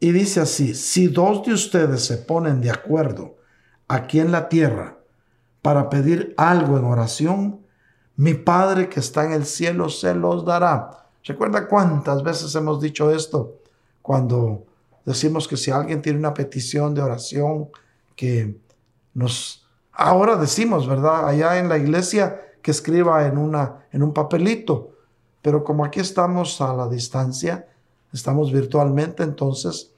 Y 0.00 0.10
dice 0.10 0.40
así, 0.40 0.74
si 0.74 1.06
dos 1.06 1.46
de 1.46 1.52
ustedes 1.52 2.04
se 2.04 2.16
ponen 2.16 2.60
de 2.60 2.72
acuerdo 2.72 3.36
aquí 3.86 4.18
en 4.18 4.32
la 4.32 4.48
tierra 4.48 4.97
para 5.68 5.90
pedir 5.90 6.32
algo 6.38 6.78
en 6.78 6.84
oración, 6.86 7.60
mi 8.16 8.32
Padre 8.32 8.88
que 8.88 9.00
está 9.00 9.26
en 9.26 9.32
el 9.32 9.44
cielo 9.44 9.90
se 9.90 10.14
los 10.14 10.42
dará. 10.42 11.10
¿Recuerda 11.22 11.68
cuántas 11.68 12.22
veces 12.22 12.54
hemos 12.54 12.80
dicho 12.80 13.10
esto 13.10 13.56
cuando 14.00 14.64
decimos 15.04 15.46
que 15.46 15.58
si 15.58 15.70
alguien 15.70 16.00
tiene 16.00 16.20
una 16.20 16.32
petición 16.32 16.94
de 16.94 17.02
oración 17.02 17.68
que 18.16 18.58
nos 19.12 19.68
Ahora 19.92 20.36
decimos, 20.36 20.88
¿verdad? 20.88 21.28
Allá 21.28 21.58
en 21.58 21.68
la 21.68 21.76
iglesia 21.76 22.40
que 22.62 22.70
escriba 22.70 23.26
en, 23.26 23.36
una, 23.36 23.86
en 23.92 24.02
un 24.02 24.14
papelito. 24.14 24.92
Pero 25.42 25.64
como 25.64 25.84
aquí 25.84 26.00
estamos 26.00 26.62
a 26.62 26.72
la 26.72 26.88
distancia, 26.88 27.68
estamos 28.10 28.50
virtualmente, 28.52 29.22
entonces 29.22 29.92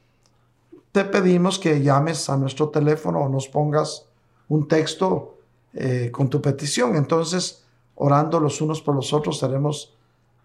te 0.91 1.05
pedimos 1.05 1.61
que 1.61 1.81
llames 1.81 2.29
a 2.29 2.37
nuestro 2.37 2.71
teléfono 2.71 3.21
o 3.21 3.29
nos 3.29 3.47
pongas 3.47 4.09
un 4.49 4.66
texto 4.66 5.30
eh, 5.75 6.11
con 6.12 6.29
tu 6.29 6.41
petición. 6.41 6.97
Entonces, 6.97 7.64
orando 7.95 8.41
los 8.41 8.61
unos 8.61 8.81
por 8.81 8.95
los 8.95 9.12
otros, 9.12 9.39
seremos 9.39 9.95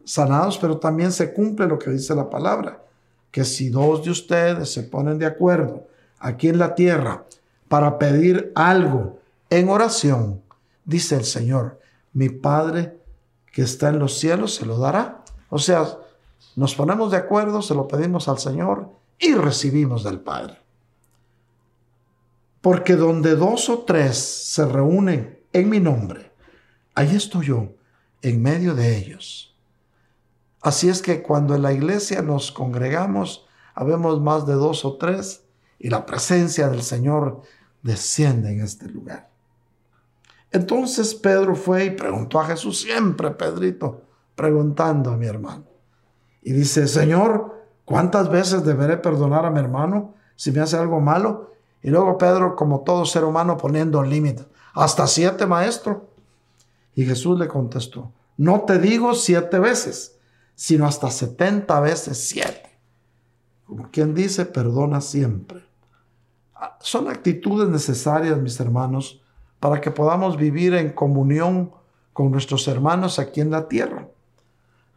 sanados, 0.03 0.57
pero 0.57 0.77
también 0.77 1.11
se 1.11 1.33
cumple 1.33 1.67
lo 1.67 1.79
que 1.79 1.89
dice 1.89 2.13
la 2.15 2.29
palabra, 2.29 2.83
que 3.31 3.43
si 3.43 3.69
dos 3.69 4.03
de 4.03 4.11
ustedes 4.11 4.71
se 4.71 4.83
ponen 4.83 5.17
de 5.17 5.25
acuerdo 5.25 5.87
aquí 6.19 6.47
en 6.47 6.59
la 6.59 6.75
tierra 6.75 7.25
para 7.67 7.97
pedir 7.97 8.51
algo 8.55 9.19
en 9.49 9.69
oración, 9.69 10.41
dice 10.85 11.15
el 11.15 11.25
Señor, 11.25 11.79
mi 12.13 12.29
Padre 12.29 12.97
que 13.51 13.61
está 13.61 13.89
en 13.89 13.99
los 13.99 14.19
cielos 14.19 14.53
se 14.53 14.65
lo 14.65 14.77
dará. 14.77 15.23
O 15.49 15.57
sea, 15.57 15.85
nos 16.55 16.75
ponemos 16.75 17.11
de 17.11 17.17
acuerdo, 17.17 17.61
se 17.61 17.73
lo 17.73 17.87
pedimos 17.87 18.27
al 18.27 18.37
Señor 18.37 18.89
y 19.17 19.33
recibimos 19.33 20.03
del 20.03 20.19
Padre. 20.19 20.64
Porque 22.65 22.95
donde 22.95 23.35
dos 23.35 23.69
o 23.69 23.83
tres 23.83 24.17
se 24.17 24.65
reúnen 24.65 25.39
en 25.53 25.69
mi 25.69 25.79
nombre, 25.79 26.31
ahí 26.95 27.15
estoy 27.15 27.45
yo, 27.45 27.75
en 28.23 28.41
medio 28.41 28.73
de 28.73 28.97
ellos. 28.97 29.55
Así 30.63 30.89
es 30.89 31.03
que 31.03 31.21
cuando 31.21 31.53
en 31.53 31.61
la 31.61 31.73
iglesia 31.73 32.23
nos 32.23 32.51
congregamos, 32.51 33.45
habemos 33.75 34.19
más 34.19 34.47
de 34.47 34.53
dos 34.53 34.83
o 34.83 34.97
tres 34.97 35.43
y 35.77 35.91
la 35.91 36.07
presencia 36.07 36.67
del 36.67 36.81
Señor 36.81 37.43
desciende 37.83 38.53
en 38.53 38.61
este 38.61 38.89
lugar. 38.89 39.29
Entonces 40.51 41.13
Pedro 41.13 41.55
fue 41.55 41.85
y 41.85 41.91
preguntó 41.91 42.39
a 42.39 42.47
Jesús, 42.47 42.81
siempre 42.81 43.29
Pedrito, 43.29 44.01
preguntando 44.35 45.11
a 45.11 45.17
mi 45.17 45.27
hermano. 45.27 45.65
Y 46.41 46.51
dice, 46.51 46.87
Señor, 46.87 47.63
¿cuántas 47.85 48.27
veces 48.27 48.65
deberé 48.65 48.97
perdonar 48.97 49.45
a 49.45 49.51
mi 49.51 49.59
hermano 49.59 50.15
si 50.35 50.51
me 50.51 50.61
hace 50.61 50.77
algo 50.77 50.99
malo? 50.99 51.53
Y 51.85 51.91
luego 51.91 52.17
Pedro, 52.17 52.55
como 52.55 52.79
todo 52.79 53.05
ser 53.05 53.23
humano, 53.25 53.57
poniendo 53.57 54.01
límite. 54.01 54.43
Hasta 54.73 55.05
siete, 55.05 55.45
maestro. 55.45 56.09
Y 56.95 57.05
Jesús 57.05 57.37
le 57.37 57.47
contestó, 57.47 58.11
no 58.37 58.61
te 58.61 58.79
digo 58.79 59.13
siete 59.13 59.59
veces, 59.59 60.17
sino 60.55 60.87
hasta 60.87 61.11
setenta 61.11 61.79
veces 61.79 62.27
siete. 62.27 62.79
Como 63.67 63.91
quien 63.91 64.15
dice, 64.15 64.47
perdona 64.47 64.99
siempre. 64.99 65.63
Ah, 66.55 66.75
son 66.81 67.07
actitudes 67.07 67.69
necesarias, 67.69 68.39
mis 68.39 68.59
hermanos, 68.59 69.21
para 69.59 69.79
que 69.79 69.91
podamos 69.91 70.37
vivir 70.37 70.73
en 70.73 70.91
comunión 70.91 71.69
con 72.13 72.31
nuestros 72.31 72.67
hermanos 72.67 73.19
aquí 73.19 73.41
en 73.41 73.51
la 73.51 73.67
tierra. 73.67 74.07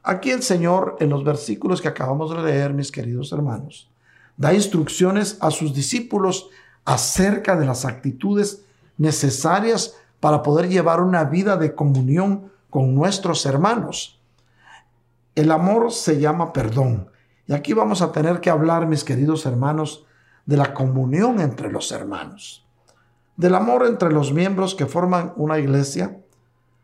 Aquí 0.03 0.31
el 0.31 0.43
Señor, 0.43 0.97
en 1.01 1.11
los 1.11 1.23
versículos 1.23 1.83
que 1.83 1.89
acabamos 1.89 2.35
de 2.35 2.43
leer, 2.43 2.73
mis 2.73 2.91
queridos 2.91 3.31
hermanos, 3.31 3.91
da 4.39 4.55
instrucciones 4.55 5.37
a 5.43 5.51
sus 5.51 5.75
discípulos 5.75 6.49
acerca 6.89 7.55
de 7.55 7.67
las 7.67 7.85
actitudes 7.85 8.65
necesarias 8.97 9.95
para 10.21 10.43
poder 10.43 10.71
llevar 10.71 11.03
una 11.03 11.25
vida 11.25 11.59
de 11.59 11.75
comunión 11.75 12.51
con 12.71 12.95
nuestros 12.95 13.45
hermanos. 13.45 14.19
El 15.35 15.53
amor 15.53 15.93
se 15.93 16.19
llama 16.19 16.55
perdón. 16.55 17.11
Y 17.47 17.53
aquí 17.53 17.75
vamos 17.75 18.01
a 18.01 18.11
tener 18.11 18.41
que 18.41 18.49
hablar, 18.49 18.87
mis 18.87 19.05
queridos 19.05 19.45
hermanos, 19.45 20.07
de 20.47 20.57
la 20.57 20.73
comunión 20.73 21.43
entre 21.43 21.71
los 21.71 21.93
hermanos. 21.93 22.67
Del 23.37 23.55
amor 23.55 23.85
entre 23.87 24.11
los 24.11 24.33
miembros 24.33 24.75
que 24.75 24.87
forman 24.87 25.35
una 25.37 25.59
iglesia 25.59 26.19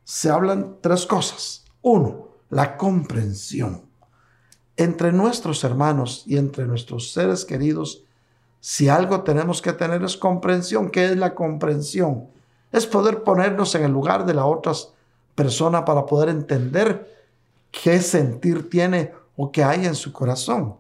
se 0.05 0.29
hablan 0.29 0.77
tres 0.83 1.07
cosas. 1.07 1.65
Uno, 1.81 2.29
la 2.51 2.77
comprensión. 2.77 3.87
Entre 4.77 5.13
nuestros 5.13 5.65
hermanos 5.65 6.25
y 6.27 6.37
entre 6.37 6.67
nuestros 6.67 7.11
seres 7.15 7.47
queridos 7.47 8.05
si 8.67 8.89
algo 8.89 9.21
tenemos 9.25 9.61
que 9.61 9.75
tener 9.75 10.03
es 10.05 10.17
comprensión. 10.17 10.91
¿Qué 10.91 11.05
es 11.05 11.19
la 11.19 11.35
comprensión? 11.35 12.29
Es 12.73 12.87
poder 12.87 13.23
ponernos 13.23 13.75
en 13.75 13.85
el 13.85 13.93
lugar 13.93 14.25
de 14.25 14.33
la 14.33 14.47
otra 14.47 14.73
persona 15.35 15.85
para 15.85 16.07
poder 16.07 16.31
entender 16.31 17.29
qué 17.71 18.01
sentir 18.01 18.71
tiene 18.71 19.12
o 19.37 19.53
qué 19.53 19.62
hay 19.62 19.85
en 19.85 19.95
su 19.95 20.15
corazón. 20.15 20.77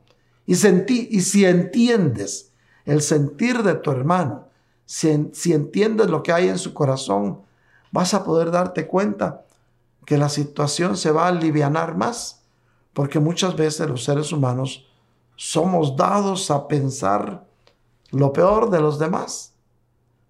Y, 0.46 0.54
sentí, 0.54 1.08
y 1.10 1.20
si 1.20 1.44
entiendes 1.44 2.52
el 2.86 3.02
sentir 3.02 3.62
de 3.62 3.74
tu 3.74 3.90
hermano, 3.90 4.48
si, 4.86 5.28
si 5.34 5.52
entiendes 5.52 6.08
lo 6.08 6.22
que 6.22 6.32
hay 6.32 6.48
en 6.48 6.58
su 6.58 6.72
corazón, 6.72 7.42
vas 7.92 8.14
a 8.14 8.24
poder 8.24 8.50
darte 8.50 8.86
cuenta 8.86 9.44
que 10.06 10.16
la 10.16 10.30
situación 10.30 10.96
se 10.96 11.10
va 11.10 11.26
a 11.26 11.28
aliviar 11.28 11.98
más, 11.98 12.44
porque 12.94 13.20
muchas 13.20 13.54
veces 13.56 13.86
los 13.90 14.04
seres 14.04 14.32
humanos 14.32 14.86
somos 15.36 15.98
dados 15.98 16.50
a 16.50 16.66
pensar 16.66 17.44
lo 18.14 18.32
peor 18.32 18.70
de 18.70 18.80
los 18.80 18.98
demás. 18.98 19.54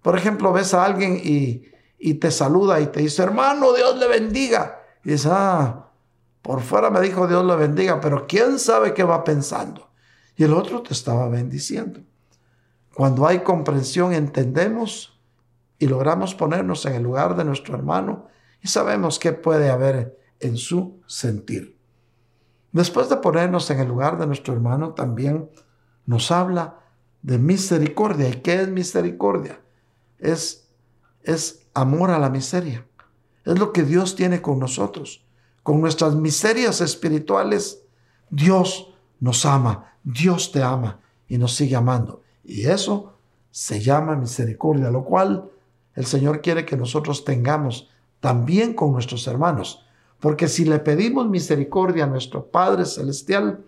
Por 0.01 0.17
ejemplo, 0.17 0.51
ves 0.51 0.73
a 0.73 0.85
alguien 0.85 1.19
y, 1.23 1.63
te 2.15 2.29
saluda 2.29 2.79
y 2.79 2.87
te 2.87 2.99
dice, 2.99 3.23
hermano, 3.23 3.73
Dios 3.73 3.97
le 3.97 4.07
bendiga. 4.07 4.79
Y 5.03 5.11
dices, 5.11 5.31
ah, 5.31 5.89
por 6.41 6.61
fuera 6.61 6.91
me 6.91 7.01
dijo 7.01 7.27
Dios 7.27 7.43
le 7.43 7.55
bendiga, 7.55 7.99
pero 7.99 8.27
quién 8.27 8.59
sabe 8.59 8.93
qué 8.93 9.03
va 9.03 9.23
pensando. 9.23 9.89
Y 10.35 10.43
el 10.43 10.53
otro 10.53 10.83
te 10.83 10.93
estaba 10.93 11.27
bendiciendo. 11.27 12.01
Cuando 12.93 13.25
hay 13.25 13.39
comprensión, 13.39 14.13
entendemos 14.13 15.19
y 15.79 15.87
logramos 15.87 16.35
ponernos 16.35 16.85
en 16.85 16.93
el 16.93 17.03
lugar 17.03 17.35
de 17.35 17.45
nuestro 17.45 17.75
hermano 17.75 18.27
y 18.61 18.67
sabemos 18.67 19.17
qué 19.17 19.33
puede 19.33 19.71
haber 19.71 20.19
en 20.39 20.57
su 20.57 21.01
sentir. 21.07 21.79
Después 22.71 23.09
de 23.09 23.17
ponernos 23.17 23.69
en 23.71 23.79
el 23.79 23.87
lugar 23.87 24.19
de 24.19 24.27
nuestro 24.27 24.53
hermano, 24.53 24.93
también 24.93 25.49
nos 26.05 26.29
habla 26.29 26.84
de 27.25 27.39
misericordia. 27.39 28.29
¿Y 28.29 28.35
qué 28.41 28.61
es 28.61 28.69
misericordia? 28.69 29.59
Es, 30.19 30.69
es 31.23 31.65
amor 31.73 32.11
a 32.11 32.19
la 32.19 32.29
miseria. 32.29 32.85
Es 33.43 33.57
lo 33.57 33.73
que 33.73 33.81
Dios 33.81 34.15
tiene 34.15 34.43
con 34.43 34.59
nosotros. 34.59 35.25
Con 35.63 35.81
nuestras 35.81 36.15
miserias 36.15 36.81
espirituales, 36.81 37.81
Dios 38.29 38.93
nos 39.19 39.43
ama, 39.45 39.95
Dios 40.03 40.51
te 40.51 40.61
ama 40.61 40.99
y 41.27 41.39
nos 41.39 41.55
sigue 41.55 41.75
amando. 41.75 42.21
Y 42.43 42.67
eso 42.67 43.17
se 43.49 43.81
llama 43.81 44.15
misericordia, 44.15 44.91
lo 44.91 45.03
cual 45.03 45.49
el 45.95 46.05
Señor 46.05 46.41
quiere 46.41 46.63
que 46.63 46.77
nosotros 46.77 47.25
tengamos 47.25 47.89
también 48.19 48.75
con 48.75 48.91
nuestros 48.91 49.25
hermanos. 49.25 49.83
Porque 50.19 50.47
si 50.47 50.63
le 50.63 50.77
pedimos 50.77 51.27
misericordia 51.27 52.03
a 52.03 52.07
nuestro 52.07 52.45
Padre 52.51 52.85
Celestial, 52.85 53.65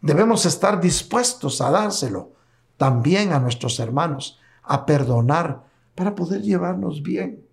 debemos 0.00 0.46
estar 0.46 0.80
dispuestos 0.80 1.60
a 1.60 1.70
dárselo 1.72 2.34
también 2.76 3.32
a 3.32 3.38
nuestros 3.38 3.78
hermanos, 3.80 4.38
a 4.62 4.86
perdonar 4.86 5.64
para 5.94 6.14
poder 6.14 6.42
llevarnos 6.42 7.02
bien. 7.02 7.44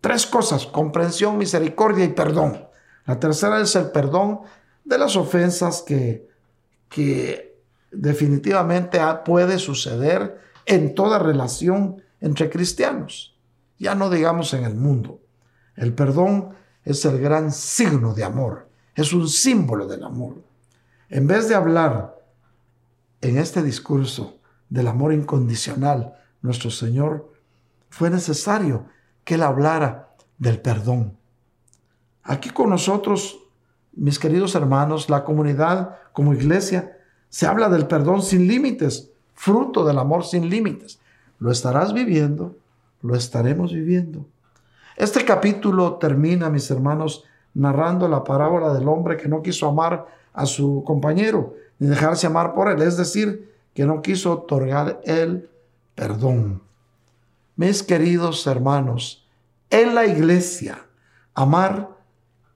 Tres 0.00 0.26
cosas, 0.26 0.66
comprensión, 0.66 1.38
misericordia 1.38 2.04
y 2.04 2.08
perdón. 2.08 2.66
La 3.06 3.18
tercera 3.18 3.60
es 3.60 3.74
el 3.76 3.90
perdón 3.90 4.40
de 4.84 4.98
las 4.98 5.16
ofensas 5.16 5.82
que, 5.82 6.28
que 6.88 7.58
definitivamente 7.90 9.00
puede 9.24 9.58
suceder 9.58 10.40
en 10.64 10.94
toda 10.94 11.18
relación 11.18 12.02
entre 12.20 12.50
cristianos, 12.50 13.36
ya 13.78 13.94
no 13.94 14.10
digamos 14.10 14.52
en 14.54 14.64
el 14.64 14.74
mundo. 14.74 15.20
El 15.76 15.92
perdón 15.92 16.50
es 16.84 17.04
el 17.04 17.20
gran 17.20 17.52
signo 17.52 18.14
de 18.14 18.24
amor, 18.24 18.68
es 18.94 19.12
un 19.12 19.28
símbolo 19.28 19.86
del 19.86 20.04
amor. 20.04 20.42
En 21.08 21.26
vez 21.26 21.48
de 21.48 21.54
hablar 21.54 22.15
en 23.20 23.38
este 23.38 23.62
discurso 23.62 24.38
del 24.68 24.88
amor 24.88 25.12
incondicional, 25.12 26.14
nuestro 26.42 26.70
Señor, 26.70 27.32
fue 27.88 28.10
necesario 28.10 28.86
que 29.24 29.34
Él 29.34 29.42
hablara 29.42 30.14
del 30.38 30.60
perdón. 30.60 31.16
Aquí 32.22 32.50
con 32.50 32.70
nosotros, 32.70 33.38
mis 33.92 34.18
queridos 34.18 34.54
hermanos, 34.54 35.08
la 35.08 35.24
comunidad 35.24 35.96
como 36.12 36.34
iglesia, 36.34 36.98
se 37.28 37.46
habla 37.46 37.68
del 37.68 37.86
perdón 37.86 38.22
sin 38.22 38.46
límites, 38.46 39.10
fruto 39.34 39.84
del 39.84 39.98
amor 39.98 40.24
sin 40.24 40.48
límites. 40.48 40.98
Lo 41.38 41.50
estarás 41.50 41.92
viviendo, 41.92 42.56
lo 43.02 43.14
estaremos 43.14 43.72
viviendo. 43.72 44.26
Este 44.96 45.24
capítulo 45.24 45.94
termina, 45.94 46.48
mis 46.48 46.70
hermanos, 46.70 47.24
narrando 47.54 48.08
la 48.08 48.24
parábola 48.24 48.72
del 48.72 48.88
hombre 48.88 49.16
que 49.16 49.28
no 49.28 49.42
quiso 49.42 49.68
amar 49.68 50.06
a 50.32 50.46
su 50.46 50.82
compañero 50.86 51.54
ni 51.78 51.88
dejarse 51.88 52.26
amar 52.26 52.54
por 52.54 52.68
él, 52.70 52.82
es 52.82 52.96
decir, 52.96 53.54
que 53.74 53.84
no 53.84 54.02
quiso 54.02 54.32
otorgar 54.32 55.00
el 55.04 55.50
perdón. 55.94 56.62
Mis 57.56 57.82
queridos 57.82 58.46
hermanos, 58.46 59.26
en 59.70 59.94
la 59.94 60.06
iglesia, 60.06 60.86
amar 61.34 61.90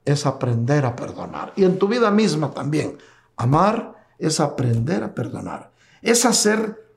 es 0.05 0.25
aprender 0.25 0.85
a 0.85 0.95
perdonar. 0.95 1.53
Y 1.55 1.63
en 1.63 1.77
tu 1.77 1.87
vida 1.87 2.11
misma 2.11 2.51
también, 2.51 2.97
amar 3.35 3.95
es 4.17 4.39
aprender 4.39 5.03
a 5.03 5.13
perdonar. 5.13 5.71
Es 6.01 6.25
hacer 6.25 6.87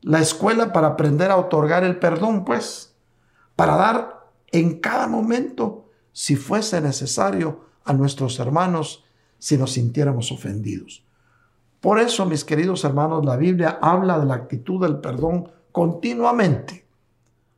la 0.00 0.20
escuela 0.20 0.72
para 0.72 0.88
aprender 0.88 1.30
a 1.30 1.36
otorgar 1.36 1.84
el 1.84 1.98
perdón, 1.98 2.44
pues, 2.44 2.94
para 3.56 3.76
dar 3.76 4.26
en 4.50 4.80
cada 4.80 5.06
momento, 5.06 5.88
si 6.12 6.36
fuese 6.36 6.80
necesario, 6.80 7.64
a 7.84 7.92
nuestros 7.92 8.38
hermanos 8.38 9.04
si 9.38 9.56
nos 9.56 9.72
sintiéramos 9.72 10.30
ofendidos. 10.30 11.04
Por 11.82 11.98
eso, 11.98 12.26
mis 12.26 12.44
queridos 12.44 12.84
hermanos, 12.84 13.24
la 13.24 13.36
Biblia 13.36 13.80
habla 13.82 14.20
de 14.20 14.24
la 14.24 14.34
actitud 14.34 14.80
del 14.80 15.00
perdón 15.00 15.50
continuamente, 15.72 16.86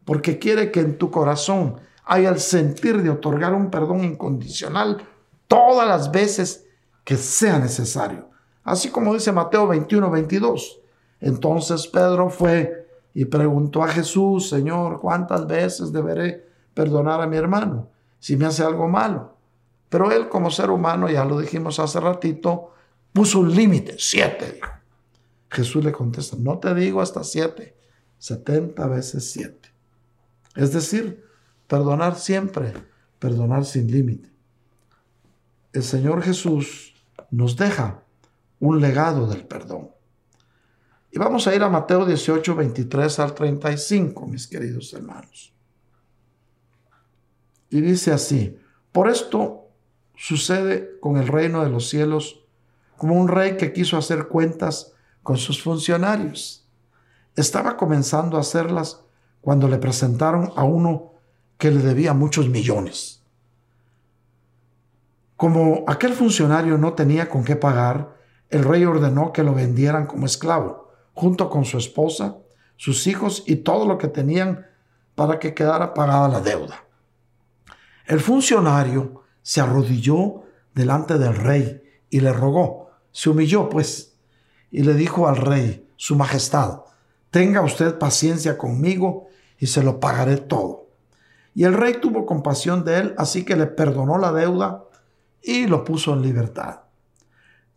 porque 0.07 0.39
quiere 0.39 0.73
que 0.73 0.81
en 0.81 0.97
tu 0.97 1.11
corazón 1.11 1.77
haya 2.07 2.31
el 2.31 2.41
sentir 2.41 3.03
de 3.03 3.11
otorgar 3.11 3.53
un 3.53 3.71
perdón 3.71 4.03
incondicional 4.03 5.07
todas 5.47 5.87
las 5.87 6.11
veces 6.11 6.67
que 7.05 7.19
sea 7.19 7.59
necesario. 7.59 8.31
Así 8.63 8.89
como 8.89 9.13
dice 9.13 9.31
Mateo 9.31 9.69
21, 9.69 10.11
22. 10.11 10.81
Entonces 11.21 11.87
Pedro 11.87 12.31
fue 12.31 12.89
y 13.13 13.27
preguntó 13.27 13.83
a 13.83 13.89
Jesús, 13.89 14.49
Señor, 14.49 15.01
¿cuántas 15.01 15.47
veces 15.47 15.93
deberé 15.93 16.49
perdonar 16.73 17.21
a 17.21 17.27
mi 17.27 17.37
hermano 17.37 17.89
si 18.21 18.39
me 18.39 18.47
hace 18.47 18.65
algo 18.65 18.89
malo? 18.89 19.35
Pero 19.91 20.11
él 20.11 20.31
como 20.31 20.51
ser 20.51 20.71
humano, 20.71 21.11
ya 21.11 21.27
lo 21.27 21.39
dijimos 21.39 21.79
hace 21.79 22.01
ratito, 22.01 22.71
puso 23.15 23.39
un 23.39 23.55
límite, 23.55 23.95
siete. 23.99 24.61
Jesús 25.49 25.83
le 25.85 25.93
contesta, 25.93 26.37
no 26.39 26.59
te 26.59 26.75
digo 26.75 27.01
hasta 27.01 27.23
siete, 27.25 27.75
setenta 28.19 28.87
veces 28.89 29.31
siete. 29.31 29.71
Es 30.57 30.73
decir, 30.73 31.25
perdonar 31.69 32.17
siempre, 32.19 32.75
perdonar 33.19 33.65
sin 33.65 33.91
límite. 33.91 34.29
El 35.73 35.85
Señor 35.85 36.23
Jesús 36.23 36.95
nos 37.31 37.57
deja 37.57 38.03
un 38.59 38.81
legado 38.81 39.29
del 39.29 39.47
perdón. 39.47 39.91
Y 41.13 41.19
vamos 41.19 41.47
a 41.47 41.55
ir 41.55 41.63
a 41.63 41.69
Mateo 41.69 42.05
18, 42.05 42.57
23 42.57 43.19
al 43.21 43.35
35, 43.35 44.27
mis 44.27 44.49
queridos 44.49 44.93
hermanos. 44.93 45.53
Y 47.71 47.81
dice 47.81 48.13
así, 48.13 48.59
por 48.91 49.09
esto 49.09 49.69
sucede 50.17 50.99
con 50.99 51.17
el 51.17 51.29
reino 51.29 51.63
de 51.63 51.71
los 51.71 51.89
cielos 51.89 52.44
como 53.05 53.21
un 53.21 53.29
rey 53.29 53.59
que 53.59 53.75
quiso 53.75 53.99
hacer 53.99 54.29
cuentas 54.29 54.95
con 55.23 55.37
sus 55.37 55.63
funcionarios. 55.63 56.67
Estaba 57.37 57.77
comenzando 57.77 58.39
a 58.39 58.41
hacerlas 58.41 59.03
cuando 59.43 59.69
le 59.69 59.77
presentaron 59.77 60.55
a 60.57 60.65
uno 60.65 61.13
que 61.59 61.71
le 61.71 61.83
debía 61.83 62.15
muchos 62.15 62.49
millones. 62.49 63.23
Como 65.37 65.85
aquel 65.87 66.15
funcionario 66.15 66.79
no 66.79 66.95
tenía 66.95 67.29
con 67.29 67.45
qué 67.45 67.57
pagar, 67.57 68.17
el 68.49 68.65
rey 68.65 68.87
ordenó 68.87 69.35
que 69.35 69.43
lo 69.43 69.53
vendieran 69.53 70.07
como 70.07 70.25
esclavo 70.25 70.89
junto 71.13 71.51
con 71.51 71.67
su 71.67 71.77
esposa, 71.77 72.39
sus 72.77 73.07
hijos 73.07 73.45
y 73.47 73.57
todo 73.57 73.87
lo 73.87 73.99
que 73.99 74.09
tenían 74.09 74.65
para 75.15 75.39
que 75.39 75.53
quedara 75.53 75.93
pagada 75.93 76.29
la 76.29 76.41
deuda. 76.41 76.85
El 78.07 78.21
funcionario 78.21 79.25
se 79.43 79.61
arrodilló 79.61 80.45
delante 80.75 81.19
del 81.19 81.37
rey 81.37 81.83
y 82.09 82.21
le 82.21 82.33
rogó, 82.33 82.84
se 83.15 83.31
humilló 83.31 83.69
pues, 83.69 84.17
y 84.73 84.83
le 84.83 84.93
dijo 84.95 85.29
al 85.29 85.37
rey, 85.37 85.89
Su 85.95 86.17
Majestad, 86.17 86.81
tenga 87.31 87.63
usted 87.63 87.97
paciencia 87.97 88.59
conmigo 88.59 89.29
y 89.57 89.69
se 89.69 89.85
lo 89.85 90.01
pagaré 90.01 90.37
todo. 90.37 90.89
Y 91.55 91.63
el 91.63 91.75
rey 91.75 91.95
tuvo 92.03 92.27
compasión 92.27 92.85
de 92.85 92.99
él, 92.99 93.15
así 93.17 93.45
que 93.45 93.55
le 93.55 93.67
perdonó 93.67 94.19
la 94.19 94.33
deuda 94.33 94.83
y 95.41 95.69
lo 95.69 95.85
puso 95.85 96.13
en 96.13 96.23
libertad. 96.23 96.81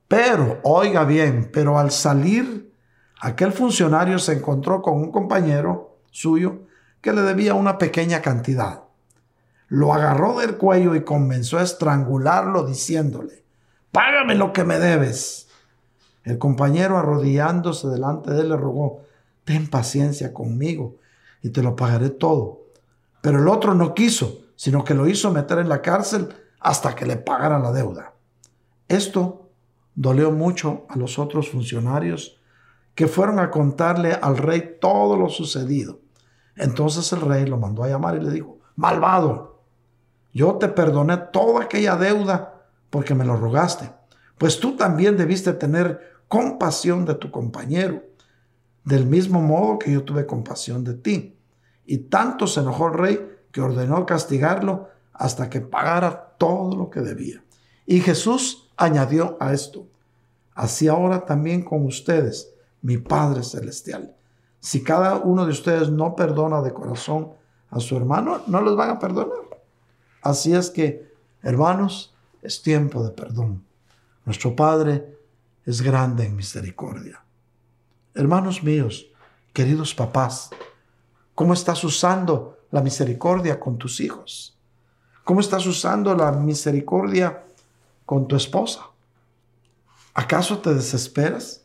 Pero, 0.08 0.60
oiga 0.64 1.04
bien, 1.04 1.52
pero 1.54 1.78
al 1.78 1.92
salir 1.92 2.74
aquel 3.22 3.52
funcionario 3.52 4.18
se 4.18 4.34
encontró 4.34 4.82
con 4.82 4.96
un 4.96 5.12
compañero 5.12 6.00
suyo 6.10 6.62
que 7.00 7.14
le 7.14 7.22
debía 7.22 7.54
una 7.54 7.78
pequeña 7.78 8.24
cantidad. 8.24 8.86
Lo 9.68 9.94
agarró 9.94 10.40
del 10.40 10.58
cuello 10.58 10.96
y 10.96 11.04
comenzó 11.04 11.60
a 11.60 11.64
estrangularlo 11.64 12.66
diciéndole, 12.66 13.46
Págame 13.92 14.36
lo 14.36 14.54
que 14.54 14.64
me 14.64 14.80
debes. 14.80 15.48
El 16.24 16.38
compañero 16.38 16.98
arrodillándose 16.98 17.88
delante 17.88 18.32
de 18.32 18.42
él 18.42 18.50
le 18.50 18.58
rogó, 18.58 19.08
Ten 19.48 19.70
paciencia 19.70 20.34
conmigo 20.34 20.98
y 21.42 21.52
te 21.52 21.64
lo 21.64 21.78
pagaré 21.78 22.10
todo. 22.10 22.66
Pero 23.22 23.40
el 23.40 23.48
otro 23.48 23.74
no 23.76 23.94
quiso, 23.94 24.42
sino 24.58 24.84
que 24.84 24.94
lo 24.94 25.08
hizo 25.08 25.32
meter 25.32 25.60
en 25.60 25.70
la 25.70 25.82
cárcel 25.82 26.36
hasta 26.60 26.96
que 26.96 27.06
le 27.06 27.16
pagara 27.16 27.58
la 27.58 27.72
deuda. 27.72 28.12
Esto 28.90 29.48
dolió 29.96 30.32
mucho 30.32 30.86
a 30.90 30.98
los 30.98 31.18
otros 31.18 31.50
funcionarios 31.50 32.42
que 32.94 33.08
fueron 33.08 33.40
a 33.40 33.50
contarle 33.50 34.20
al 34.22 34.38
rey 34.38 34.78
todo 34.82 35.16
lo 35.16 35.30
sucedido. 35.30 36.00
Entonces 36.58 37.10
el 37.14 37.22
rey 37.22 37.46
lo 37.46 37.56
mandó 37.56 37.86
a 37.86 37.88
llamar 37.88 38.18
y 38.18 38.20
le 38.20 38.32
dijo, 38.32 38.58
malvado, 38.76 39.62
yo 40.34 40.56
te 40.56 40.68
perdoné 40.68 41.16
toda 41.32 41.64
aquella 41.64 41.96
deuda 41.96 42.57
porque 42.90 43.16
me 43.16 43.26
lo 43.26 43.36
rogaste, 43.36 43.92
pues 44.38 44.60
tú 44.60 44.76
también 44.76 45.18
debiste 45.18 45.54
tener 45.54 46.18
compasión 46.28 47.06
de 47.06 47.16
tu 47.16 47.32
compañero, 47.32 48.04
del 48.84 49.06
mismo 49.06 49.42
modo 49.42 49.80
que 49.80 49.92
yo 49.92 50.04
tuve 50.04 50.26
compasión 50.26 50.84
de 50.84 50.94
ti. 50.94 51.38
Y 51.86 51.98
tanto 51.98 52.48
se 52.48 52.60
enojó 52.60 52.88
el 52.88 52.94
rey 52.94 53.30
que 53.52 53.62
ordenó 53.62 54.06
castigarlo 54.06 54.90
hasta 55.14 55.50
que 55.50 55.62
pagara 55.62 56.36
todo 56.38 56.76
lo 56.76 56.90
que 56.90 57.02
debía. 57.02 57.44
Y 57.86 58.02
Jesús 58.02 58.70
añadió 58.76 59.38
a 59.40 59.54
esto, 59.54 59.88
así 60.54 60.88
ahora 60.88 61.26
también 61.26 61.64
con 61.64 61.86
ustedes 61.86 62.54
mi 62.82 62.98
Padre 62.98 63.44
Celestial. 63.44 64.16
Si 64.60 64.84
cada 64.84 65.18
uno 65.18 65.46
de 65.46 65.52
ustedes 65.52 65.90
no 65.90 66.16
perdona 66.16 66.62
de 66.62 66.74
corazón 66.74 67.32
a 67.70 67.80
su 67.80 67.96
hermano, 67.96 68.42
no 68.48 68.62
los 68.62 68.76
van 68.76 68.92
a 68.92 69.00
perdonar. 69.00 69.38
Así 70.22 70.54
es 70.54 70.70
que, 70.70 71.12
hermanos, 71.42 72.16
es 72.42 72.62
tiempo 72.62 73.04
de 73.04 73.12
perdón. 73.12 73.64
Nuestro 74.26 74.56
Padre 74.56 75.18
es 75.66 75.82
grande 75.82 76.26
en 76.26 76.36
misericordia. 76.36 77.24
Hermanos 78.14 78.64
míos, 78.64 79.08
queridos 79.54 79.94
papás, 79.94 80.50
¿cómo 81.36 81.54
estás 81.54 81.84
usando 81.84 82.60
la 82.72 82.82
misericordia 82.82 83.60
con 83.60 83.78
tus 83.78 84.00
hijos? 84.00 84.58
¿Cómo 85.24 85.40
estás 85.40 85.66
usando 85.66 86.16
la 86.16 86.32
misericordia 86.32 87.44
con 88.06 88.28
tu 88.28 88.36
esposa? 88.36 88.82
¿Acaso 90.14 90.60
te 90.60 90.74
desesperas? 90.74 91.62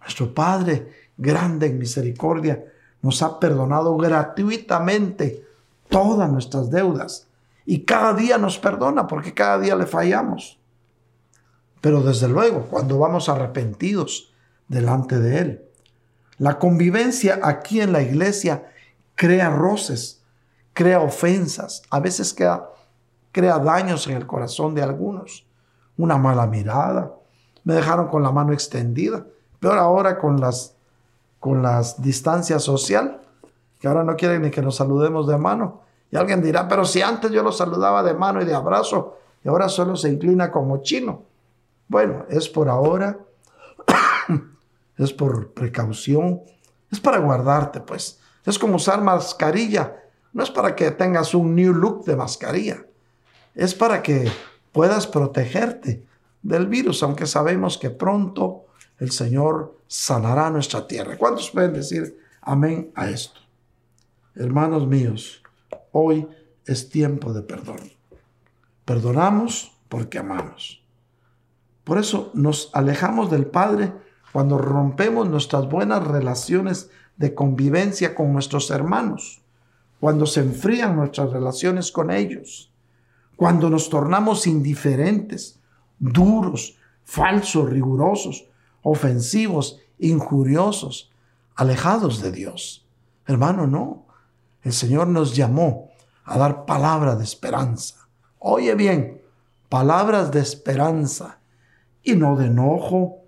Nuestro 0.00 0.32
Padre, 0.32 1.10
grande 1.16 1.66
en 1.66 1.78
misericordia, 1.78 2.64
nos 3.02 3.22
ha 3.22 3.40
perdonado 3.40 3.96
gratuitamente 3.96 5.44
todas 5.88 6.30
nuestras 6.30 6.70
deudas. 6.70 7.25
Y 7.66 7.80
cada 7.84 8.14
día 8.14 8.38
nos 8.38 8.58
perdona 8.58 9.06
porque 9.06 9.34
cada 9.34 9.58
día 9.58 9.74
le 9.74 9.86
fallamos. 9.86 10.58
Pero 11.80 12.00
desde 12.02 12.28
luego, 12.28 12.62
cuando 12.70 12.98
vamos 12.98 13.28
arrepentidos 13.28 14.32
delante 14.68 15.18
de 15.18 15.38
Él. 15.38 15.62
La 16.38 16.58
convivencia 16.58 17.40
aquí 17.42 17.80
en 17.80 17.92
la 17.92 18.02
iglesia 18.02 18.70
crea 19.14 19.50
roces, 19.50 20.22
crea 20.74 21.00
ofensas, 21.00 21.82
a 21.90 22.00
veces 22.00 22.34
crea, 22.34 23.58
daños 23.58 24.06
en 24.06 24.16
el 24.16 24.26
corazón 24.26 24.74
de 24.74 24.82
algunos. 24.82 25.46
Una 25.96 26.18
mala 26.18 26.46
mirada, 26.46 27.14
me 27.64 27.74
dejaron 27.74 28.08
con 28.08 28.22
la 28.22 28.30
mano 28.30 28.52
extendida. 28.52 29.26
Peor 29.60 29.78
ahora 29.78 30.18
con 30.18 30.40
las, 30.40 30.74
con 31.40 31.62
las 31.62 32.00
distancias 32.02 32.62
social, 32.62 33.22
que 33.80 33.88
ahora 33.88 34.04
no 34.04 34.14
quieren 34.16 34.42
ni 34.42 34.50
que 34.50 34.62
nos 34.62 34.76
saludemos 34.76 35.26
de 35.26 35.38
mano. 35.38 35.80
Y 36.10 36.16
alguien 36.16 36.42
dirá, 36.42 36.68
pero 36.68 36.84
si 36.84 37.02
antes 37.02 37.30
yo 37.30 37.42
lo 37.42 37.52
saludaba 37.52 38.02
de 38.02 38.14
mano 38.14 38.40
y 38.40 38.44
de 38.44 38.54
abrazo, 38.54 39.18
y 39.42 39.48
ahora 39.48 39.68
solo 39.68 39.96
se 39.96 40.10
inclina 40.10 40.50
como 40.50 40.82
chino. 40.82 41.22
Bueno, 41.88 42.26
es 42.28 42.48
por 42.48 42.68
ahora, 42.68 43.18
es 44.96 45.12
por 45.12 45.52
precaución, 45.52 46.42
es 46.90 47.00
para 47.00 47.18
guardarte, 47.18 47.80
pues. 47.80 48.20
Es 48.44 48.58
como 48.58 48.76
usar 48.76 49.02
mascarilla. 49.02 49.96
No 50.32 50.42
es 50.42 50.50
para 50.50 50.74
que 50.76 50.90
tengas 50.92 51.34
un 51.34 51.54
new 51.54 51.72
look 51.72 52.04
de 52.04 52.16
mascarilla. 52.16 52.84
Es 53.54 53.74
para 53.74 54.02
que 54.02 54.30
puedas 54.72 55.06
protegerte 55.06 56.04
del 56.42 56.66
virus, 56.66 57.02
aunque 57.02 57.26
sabemos 57.26 57.78
que 57.78 57.90
pronto 57.90 58.66
el 58.98 59.10
Señor 59.10 59.78
sanará 59.86 60.50
nuestra 60.50 60.86
tierra. 60.86 61.16
¿Cuántos 61.16 61.50
pueden 61.50 61.72
decir 61.72 62.18
amén 62.40 62.92
a 62.94 63.10
esto? 63.10 63.40
Hermanos 64.34 64.86
míos, 64.86 65.42
hoy 65.96 66.28
es 66.66 66.88
tiempo 66.90 67.32
de 67.32 67.42
perdón. 67.42 67.80
Perdonamos 68.84 69.72
porque 69.88 70.18
amamos. 70.18 70.82
Por 71.84 71.98
eso 71.98 72.30
nos 72.34 72.70
alejamos 72.74 73.30
del 73.30 73.46
Padre 73.46 73.92
cuando 74.32 74.58
rompemos 74.58 75.28
nuestras 75.28 75.68
buenas 75.68 76.06
relaciones 76.06 76.90
de 77.16 77.34
convivencia 77.34 78.14
con 78.14 78.32
nuestros 78.32 78.70
hermanos, 78.70 79.40
cuando 80.00 80.26
se 80.26 80.40
enfrían 80.40 80.96
nuestras 80.96 81.30
relaciones 81.30 81.90
con 81.90 82.10
ellos, 82.10 82.70
cuando 83.36 83.70
nos 83.70 83.88
tornamos 83.88 84.46
indiferentes, 84.46 85.60
duros, 85.98 86.76
falsos, 87.04 87.70
rigurosos, 87.70 88.46
ofensivos, 88.82 89.80
injuriosos, 89.98 91.12
alejados 91.54 92.20
de 92.20 92.32
Dios. 92.32 92.86
Hermano, 93.26 93.66
no. 93.66 94.05
El 94.66 94.72
Señor 94.72 95.06
nos 95.06 95.36
llamó 95.36 95.92
a 96.24 96.36
dar 96.38 96.64
palabra 96.64 97.14
de 97.14 97.22
esperanza. 97.22 98.08
Oye 98.40 98.74
bien, 98.74 99.22
palabras 99.68 100.32
de 100.32 100.40
esperanza 100.40 101.38
y 102.02 102.16
no 102.16 102.34
de 102.34 102.46
enojo, 102.46 103.18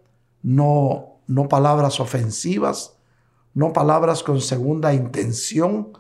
no, 0.42 1.20
no 1.28 1.46
palabras 1.46 2.00
ofensivas, 2.00 2.96
no 3.54 3.72
palabras 3.72 4.24
con 4.24 4.40
segunda 4.40 4.92
intención, 4.94 5.92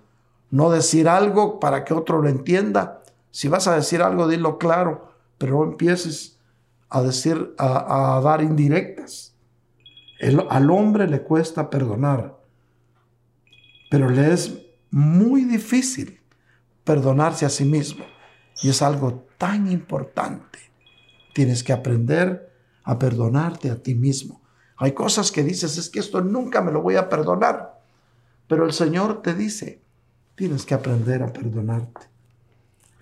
no 0.50 0.70
decir 0.70 1.08
algo 1.08 1.60
para 1.60 1.84
que 1.84 1.94
otro 1.94 2.20
lo 2.20 2.28
entienda. 2.28 3.04
Si 3.30 3.46
vas 3.46 3.68
a 3.68 3.76
decir 3.76 4.02
algo, 4.02 4.26
dilo 4.26 4.58
claro, 4.58 5.12
pero 5.38 5.58
no 5.58 5.70
empieces 5.70 6.40
a 6.88 7.00
decir, 7.00 7.54
a 7.58 8.20
dar 8.24 8.42
indirectas 8.42 9.36
al 10.50 10.70
hombre 10.72 11.06
le 11.06 11.22
cuesta 11.22 11.70
perdonar, 11.70 12.36
pero 13.88 14.10
le 14.10 14.32
es 14.32 14.67
muy 14.90 15.44
difícil 15.44 16.20
perdonarse 16.84 17.46
a 17.46 17.50
sí 17.50 17.64
mismo. 17.64 18.04
Y 18.62 18.70
es 18.70 18.82
algo 18.82 19.26
tan 19.38 19.70
importante. 19.70 20.58
Tienes 21.32 21.62
que 21.62 21.72
aprender 21.72 22.52
a 22.84 22.98
perdonarte 22.98 23.70
a 23.70 23.82
ti 23.82 23.94
mismo. 23.94 24.40
Hay 24.76 24.92
cosas 24.92 25.30
que 25.30 25.42
dices, 25.42 25.76
es 25.76 25.90
que 25.90 26.00
esto 26.00 26.20
nunca 26.20 26.60
me 26.62 26.72
lo 26.72 26.82
voy 26.82 26.96
a 26.96 27.08
perdonar. 27.08 27.80
Pero 28.46 28.64
el 28.64 28.72
Señor 28.72 29.22
te 29.22 29.34
dice, 29.34 29.82
tienes 30.34 30.64
que 30.64 30.74
aprender 30.74 31.22
a 31.22 31.32
perdonarte. 31.32 32.06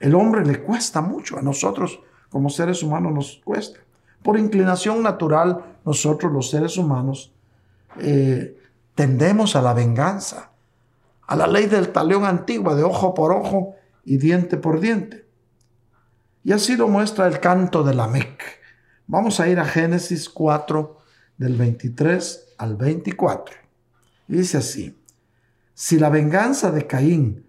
El 0.00 0.14
hombre 0.14 0.44
le 0.44 0.62
cuesta 0.62 1.00
mucho, 1.00 1.38
a 1.38 1.42
nosotros 1.42 2.00
como 2.30 2.50
seres 2.50 2.82
humanos 2.82 3.12
nos 3.12 3.40
cuesta. 3.44 3.80
Por 4.22 4.38
inclinación 4.38 5.02
natural, 5.02 5.76
nosotros 5.84 6.32
los 6.32 6.50
seres 6.50 6.76
humanos 6.76 7.32
eh, 8.00 8.58
tendemos 8.94 9.54
a 9.54 9.62
la 9.62 9.72
venganza, 9.72 10.50
a 11.26 11.36
la 11.36 11.46
ley 11.46 11.66
del 11.66 11.90
talión 11.90 12.24
antigua 12.24 12.74
de 12.74 12.82
ojo 12.82 13.14
por 13.14 13.32
ojo 13.32 13.74
y 14.04 14.18
diente 14.18 14.56
por 14.56 14.80
diente. 14.80 15.26
Y 16.44 16.52
así 16.52 16.76
lo 16.76 16.88
muestra 16.88 17.26
el 17.26 17.40
canto 17.40 17.82
de 17.82 17.94
la 17.94 18.06
Mec. 18.06 18.42
Vamos 19.06 19.40
a 19.40 19.48
ir 19.48 19.58
a 19.58 19.64
Génesis 19.64 20.28
4, 20.28 20.96
del 21.38 21.56
23 21.56 22.54
al 22.58 22.76
24. 22.76 23.56
Y 24.28 24.36
dice 24.38 24.58
así, 24.58 24.96
si 25.74 25.98
la 25.98 26.08
venganza 26.08 26.70
de 26.70 26.86
Caín 26.86 27.46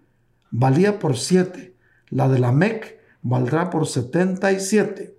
valía 0.50 0.98
por 0.98 1.16
siete, 1.16 1.74
la 2.08 2.28
de 2.28 2.38
Lamec 2.38 2.98
valdrá 3.22 3.70
por 3.70 3.86
setenta 3.86 4.52
y 4.52 4.60
siete. 4.60 5.16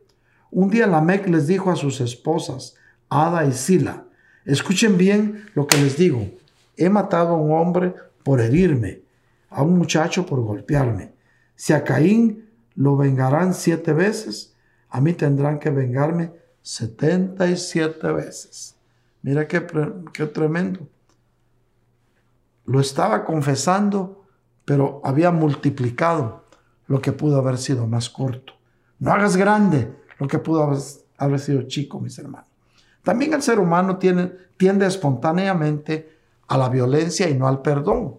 Un 0.51 0.69
día 0.69 0.87
Lamec 0.87 1.27
les 1.27 1.47
dijo 1.47 1.71
a 1.71 1.75
sus 1.75 2.01
esposas, 2.01 2.75
Ada 3.09 3.45
y 3.45 3.51
Sila, 3.51 4.05
escuchen 4.45 4.97
bien 4.97 5.45
lo 5.55 5.67
que 5.67 5.77
les 5.77 5.97
digo, 5.97 6.27
he 6.77 6.89
matado 6.89 7.29
a 7.29 7.37
un 7.37 7.51
hombre 7.51 7.95
por 8.23 8.41
herirme, 8.41 9.01
a 9.49 9.63
un 9.63 9.77
muchacho 9.77 10.25
por 10.25 10.41
golpearme. 10.41 11.13
Si 11.55 11.73
a 11.73 11.83
Caín 11.83 12.49
lo 12.75 12.95
vengarán 12.95 13.53
siete 13.53 13.93
veces, 13.93 14.55
a 14.89 15.01
mí 15.01 15.13
tendrán 15.13 15.59
que 15.59 15.69
vengarme 15.69 16.31
setenta 16.61 17.47
y 17.47 17.57
siete 17.57 18.11
veces. 18.11 18.75
Mira 19.21 19.47
qué, 19.47 19.59
tremendo. 19.59 20.87
Lo 22.65 22.79
estaba 22.79 23.25
confesando, 23.25 24.25
pero 24.65 25.01
había 25.03 25.31
multiplicado 25.31 26.45
lo 26.87 27.01
que 27.01 27.11
pudo 27.11 27.39
haber 27.39 27.57
sido 27.57 27.87
más 27.87 28.09
corto. 28.09 28.53
No 28.99 29.11
hagas 29.11 29.35
grande 29.35 29.93
lo 30.19 30.27
que 30.27 30.39
pudo 30.39 30.63
haber, 30.63 30.79
haber 31.17 31.39
sido 31.39 31.63
chico, 31.63 31.99
mis 31.99 32.17
hermanos. 32.19 32.47
También 33.03 33.33
el 33.33 33.41
ser 33.41 33.59
humano 33.59 33.97
tiene, 33.97 34.31
tiende 34.57 34.85
espontáneamente 34.85 36.18
a 36.49 36.57
la 36.57 36.67
violencia 36.67 37.29
y 37.29 37.35
no 37.35 37.47
al 37.47 37.61
perdón. 37.61 38.15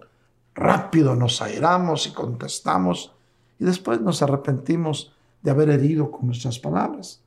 Rápido 0.54 1.14
nos 1.14 1.42
airamos 1.42 2.06
y 2.06 2.12
contestamos 2.12 3.14
y 3.58 3.64
después 3.64 4.00
nos 4.00 4.22
arrepentimos 4.22 5.14
de 5.42 5.50
haber 5.50 5.68
herido 5.68 6.10
con 6.10 6.26
nuestras 6.26 6.58
palabras. 6.58 7.22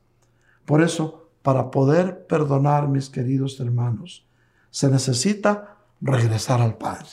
Por 0.65 0.81
eso, 0.81 1.27
para 1.41 1.71
poder 1.71 2.25
perdonar, 2.25 2.87
mis 2.87 3.09
queridos 3.09 3.59
hermanos, 3.59 4.25
se 4.71 4.89
necesita 4.89 5.77
regresar 6.01 6.61
al 6.61 6.77
Padre. 6.77 7.09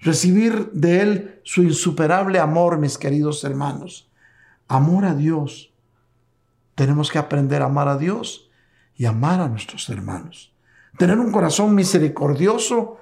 Recibir 0.00 0.70
de 0.72 1.02
Él 1.02 1.40
su 1.42 1.64
insuperable 1.64 2.38
amor, 2.38 2.78
mis 2.78 2.98
queridos 2.98 3.42
hermanos. 3.42 4.08
Amor 4.68 5.04
a 5.04 5.14
Dios. 5.14 5.72
Tenemos 6.76 7.10
que 7.10 7.18
aprender 7.18 7.62
a 7.62 7.66
amar 7.66 7.88
a 7.88 7.98
Dios 7.98 8.48
y 8.94 9.06
amar 9.06 9.40
a 9.40 9.48
nuestros 9.48 9.88
hermanos. 9.88 10.52
Tener 10.98 11.18
un 11.18 11.32
corazón 11.32 11.74
misericordioso 11.74 12.98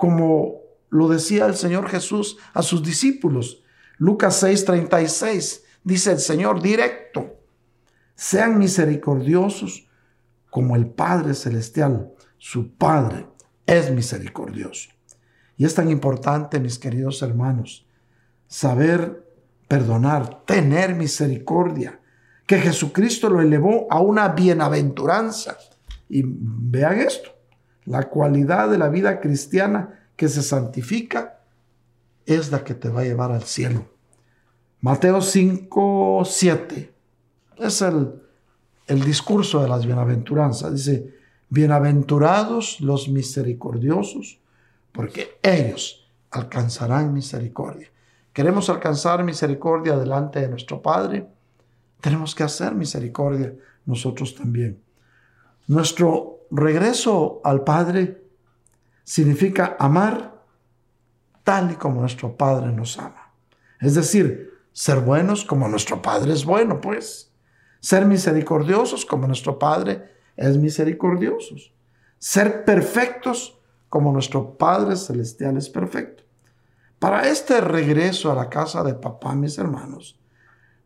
como 0.00 0.62
lo 0.88 1.08
decía 1.08 1.44
el 1.44 1.54
Señor 1.54 1.86
Jesús 1.90 2.38
a 2.54 2.62
sus 2.62 2.82
discípulos. 2.82 3.62
Lucas 3.98 4.42
6:36 4.42 5.60
dice 5.84 6.12
el 6.12 6.20
Señor 6.20 6.62
directo, 6.62 7.36
sean 8.14 8.58
misericordiosos 8.58 9.86
como 10.48 10.74
el 10.74 10.86
Padre 10.86 11.34
Celestial, 11.34 12.14
su 12.38 12.72
Padre, 12.76 13.26
es 13.66 13.90
misericordioso. 13.90 14.88
Y 15.58 15.66
es 15.66 15.74
tan 15.74 15.90
importante, 15.90 16.60
mis 16.60 16.78
queridos 16.78 17.20
hermanos, 17.20 17.86
saber 18.46 19.30
perdonar, 19.68 20.46
tener 20.46 20.94
misericordia, 20.94 22.00
que 22.46 22.58
Jesucristo 22.58 23.28
lo 23.28 23.42
elevó 23.42 23.86
a 23.90 24.00
una 24.00 24.28
bienaventuranza. 24.28 25.58
Y 26.08 26.22
vean 26.24 27.00
esto, 27.00 27.32
la 27.84 28.08
cualidad 28.08 28.68
de 28.70 28.78
la 28.78 28.88
vida 28.88 29.20
cristiana 29.20 30.00
que 30.16 30.28
se 30.28 30.42
santifica 30.42 31.40
es 32.26 32.50
la 32.50 32.62
que 32.62 32.74
te 32.74 32.88
va 32.88 33.00
a 33.00 33.04
llevar 33.04 33.32
al 33.32 33.42
cielo. 33.42 33.86
Mateo 34.80 35.20
5, 35.20 36.22
7 36.24 36.94
es 37.58 37.82
el, 37.82 38.14
el 38.86 39.04
discurso 39.04 39.62
de 39.62 39.68
las 39.68 39.84
bienaventuranzas. 39.84 40.74
Dice, 40.74 41.14
bienaventurados 41.48 42.80
los 42.80 43.08
misericordiosos, 43.08 44.40
porque 44.92 45.38
ellos 45.42 46.08
alcanzarán 46.30 47.12
misericordia. 47.12 47.88
Queremos 48.32 48.70
alcanzar 48.70 49.24
misericordia 49.24 49.96
delante 49.96 50.40
de 50.40 50.48
nuestro 50.48 50.80
Padre. 50.80 51.26
Tenemos 52.00 52.34
que 52.34 52.44
hacer 52.44 52.74
misericordia 52.74 53.54
nosotros 53.84 54.34
también. 54.34 54.80
Nuestro 55.66 56.39
regreso 56.50 57.40
al 57.44 57.64
Padre 57.64 58.22
significa 59.04 59.76
amar 59.78 60.42
tal 61.44 61.72
y 61.72 61.74
como 61.74 62.00
nuestro 62.00 62.36
Padre 62.36 62.72
nos 62.72 62.98
ama. 62.98 63.32
Es 63.80 63.94
decir, 63.94 64.50
ser 64.72 65.00
buenos 65.00 65.44
como 65.44 65.68
nuestro 65.68 66.00
Padre 66.02 66.32
es 66.32 66.44
bueno, 66.44 66.80
pues. 66.80 67.32
Ser 67.80 68.04
misericordiosos 68.04 69.06
como 69.06 69.26
nuestro 69.26 69.58
Padre 69.58 70.10
es 70.36 70.56
misericordioso. 70.56 71.56
Ser 72.18 72.64
perfectos 72.64 73.58
como 73.88 74.12
nuestro 74.12 74.56
Padre 74.56 74.96
Celestial 74.96 75.56
es 75.56 75.68
perfecto. 75.68 76.24
Para 76.98 77.28
este 77.28 77.60
regreso 77.62 78.30
a 78.30 78.34
la 78.34 78.50
casa 78.50 78.84
de 78.84 78.94
papá, 78.94 79.34
mis 79.34 79.56
hermanos, 79.56 80.20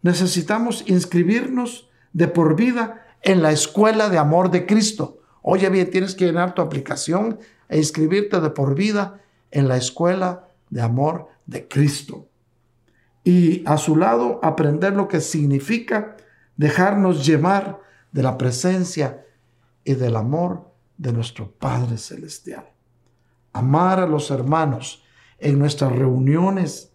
necesitamos 0.02 0.84
inscribirnos 0.86 1.90
de 2.12 2.28
por 2.28 2.54
vida 2.54 3.04
en 3.22 3.42
la 3.42 3.50
escuela 3.50 4.08
de 4.08 4.18
amor 4.18 4.50
de 4.50 4.64
Cristo. 4.64 5.18
Oye 5.46 5.68
bien, 5.68 5.90
tienes 5.90 6.14
que 6.14 6.24
llenar 6.24 6.54
tu 6.54 6.62
aplicación 6.62 7.38
e 7.68 7.76
inscribirte 7.76 8.40
de 8.40 8.48
por 8.50 8.74
vida 8.74 9.20
en 9.50 9.68
la 9.68 9.76
escuela 9.76 10.48
de 10.70 10.80
amor 10.80 11.28
de 11.44 11.68
Cristo. 11.68 12.28
Y 13.22 13.62
a 13.66 13.76
su 13.76 13.96
lado 13.96 14.40
aprender 14.42 14.94
lo 14.94 15.06
que 15.06 15.20
significa 15.20 16.16
dejarnos 16.56 17.26
llevar 17.26 17.80
de 18.10 18.22
la 18.22 18.38
presencia 18.38 19.24
y 19.84 19.94
del 19.94 20.16
amor 20.16 20.70
de 20.96 21.12
nuestro 21.12 21.50
Padre 21.50 21.98
Celestial 21.98 22.74
amar 23.54 24.00
a 24.00 24.06
los 24.06 24.30
hermanos 24.30 25.02
en 25.38 25.58
nuestras 25.58 25.92
reuniones 25.92 26.92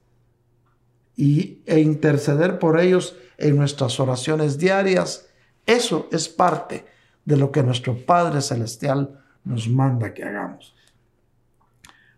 y, 1.16 1.64
e 1.66 1.80
interceder 1.80 2.60
por 2.60 2.80
ellos 2.80 3.16
en 3.38 3.58
nuestras 3.58 4.00
oraciones 4.00 4.58
diarias, 4.58 5.28
eso 5.66 6.08
es 6.12 6.30
parte 6.30 6.86
de 7.30 7.38
lo 7.38 7.51
que 7.51 7.61
nuestro 7.61 7.95
Padre 7.95 8.41
Celestial 8.41 9.21
nos 9.43 9.69
manda 9.69 10.15
que 10.15 10.23
hagamos. 10.23 10.73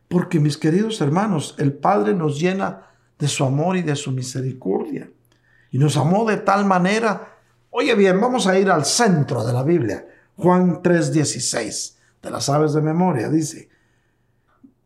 Porque 0.08 0.40
mis 0.40 0.58
queridos 0.58 1.02
hermanos, 1.02 1.54
el 1.58 1.74
Padre 1.74 2.14
nos 2.14 2.40
llena 2.40 2.84
de 3.20 3.28
su 3.28 3.44
amor 3.44 3.76
y 3.76 3.82
de 3.82 3.98
su 3.98 4.14
misericordia. 4.14 5.12
Y 5.70 5.80
nos 5.80 5.98
amó 5.98 6.24
de 6.24 6.38
tal 6.38 6.64
manera, 6.64 7.40
oye 7.72 7.94
bien, 7.96 8.22
vamos 8.22 8.48
a 8.48 8.58
ir 8.58 8.72
al 8.72 8.86
centro 8.86 9.44
de 9.44 9.52
la 9.52 9.64
Biblia, 9.64 10.08
Juan 10.38 10.82
3:16, 10.82 11.98
de 12.22 12.32
las 12.32 12.48
aves 12.48 12.72
de 12.72 12.82
memoria, 12.82 13.30
dice, 13.30 13.68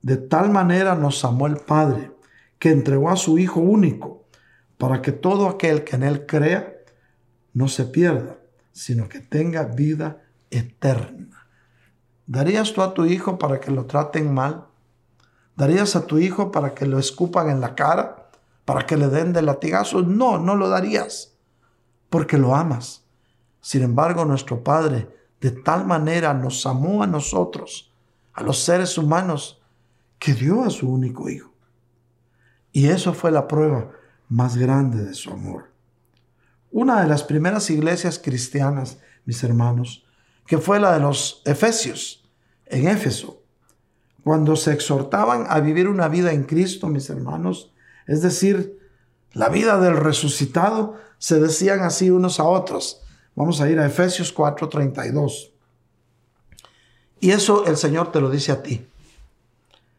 de 0.02 0.18
tal 0.18 0.50
manera 0.50 0.96
nos 0.96 1.24
amó 1.24 1.46
el 1.46 1.58
Padre, 1.58 2.12
que 2.58 2.72
entregó 2.72 3.12
a 3.12 3.16
su 3.16 3.38
Hijo 3.38 3.60
único, 3.60 4.26
para 4.80 5.04
que 5.04 5.12
todo 5.12 5.48
aquel 5.48 5.84
que 5.84 5.98
en 5.98 6.02
Él 6.02 6.26
crea 6.26 6.74
no 7.54 7.68
se 7.68 7.86
pierda, 7.86 8.38
sino 8.76 9.08
que 9.08 9.22
tenga 9.22 9.64
vida 9.64 10.22
eterna. 10.52 11.48
¿Darías 12.28 12.74
tú 12.74 12.82
a 12.82 12.94
tu 12.94 13.06
hijo 13.06 13.40
para 13.40 13.62
que 13.62 13.72
lo 13.72 13.86
traten 13.86 14.34
mal? 14.34 14.66
¿Darías 15.56 15.96
a 15.96 16.06
tu 16.06 16.18
hijo 16.18 16.52
para 16.52 16.76
que 16.76 16.86
lo 16.86 17.00
escupan 17.00 17.50
en 17.50 17.62
la 17.62 17.74
cara? 17.74 18.28
¿Para 18.66 18.86
que 18.86 18.98
le 18.98 19.08
den 19.08 19.32
de 19.32 19.44
latigazos? 19.44 20.06
No, 20.06 20.40
no 20.40 20.58
lo 20.58 20.68
darías, 20.68 21.38
porque 22.10 22.38
lo 22.38 22.54
amas. 22.54 23.06
Sin 23.62 23.82
embargo, 23.82 24.26
nuestro 24.26 24.62
Padre 24.62 25.08
de 25.40 25.52
tal 25.52 25.86
manera 25.86 26.34
nos 26.34 26.66
amó 26.66 27.02
a 27.02 27.08
nosotros, 27.08 27.94
a 28.34 28.44
los 28.44 28.60
seres 28.60 28.98
humanos, 28.98 29.62
que 30.20 30.34
dio 30.34 30.66
a 30.66 30.70
su 30.70 30.92
único 30.92 31.30
hijo. 31.30 31.54
Y 32.74 32.88
eso 32.88 33.14
fue 33.14 33.32
la 33.32 33.48
prueba 33.48 33.92
más 34.28 34.58
grande 34.58 35.06
de 35.06 35.14
su 35.14 35.32
amor. 35.32 35.75
Una 36.76 37.02
de 37.02 37.08
las 37.08 37.24
primeras 37.24 37.70
iglesias 37.70 38.20
cristianas, 38.20 38.98
mis 39.24 39.42
hermanos, 39.46 40.06
que 40.46 40.58
fue 40.58 40.78
la 40.78 40.94
de 40.94 41.00
los 41.00 41.42
Efesios, 41.46 42.28
en 42.66 42.90
Éfeso. 42.90 43.42
cuando 44.26 44.58
se 44.58 44.74
exhortaban 44.74 45.46
a 45.48 45.62
vivir 45.62 45.88
una 45.88 46.10
vida 46.10 46.34
en 46.34 46.44
Cristo, 46.44 46.88
mis 46.88 47.10
hermanos, 47.10 47.72
es 48.08 48.22
decir, 48.22 48.78
la 49.32 49.48
vida 49.48 49.80
del 49.80 49.96
resucitado, 49.96 50.96
se 51.18 51.40
decían 51.40 51.80
así 51.80 52.10
unos 52.10 52.42
a 52.42 52.44
otros. 52.44 53.02
Vamos 53.36 53.62
a 53.62 53.70
ir 53.70 53.80
a 53.80 53.86
Efesios 53.86 54.34
4:32. 54.34 55.54
Y 57.22 57.32
eso 57.32 57.66
el 57.68 57.78
Señor 57.78 58.12
te 58.12 58.20
lo 58.20 58.30
dice 58.30 58.52
a 58.52 58.62
ti. 58.62 58.86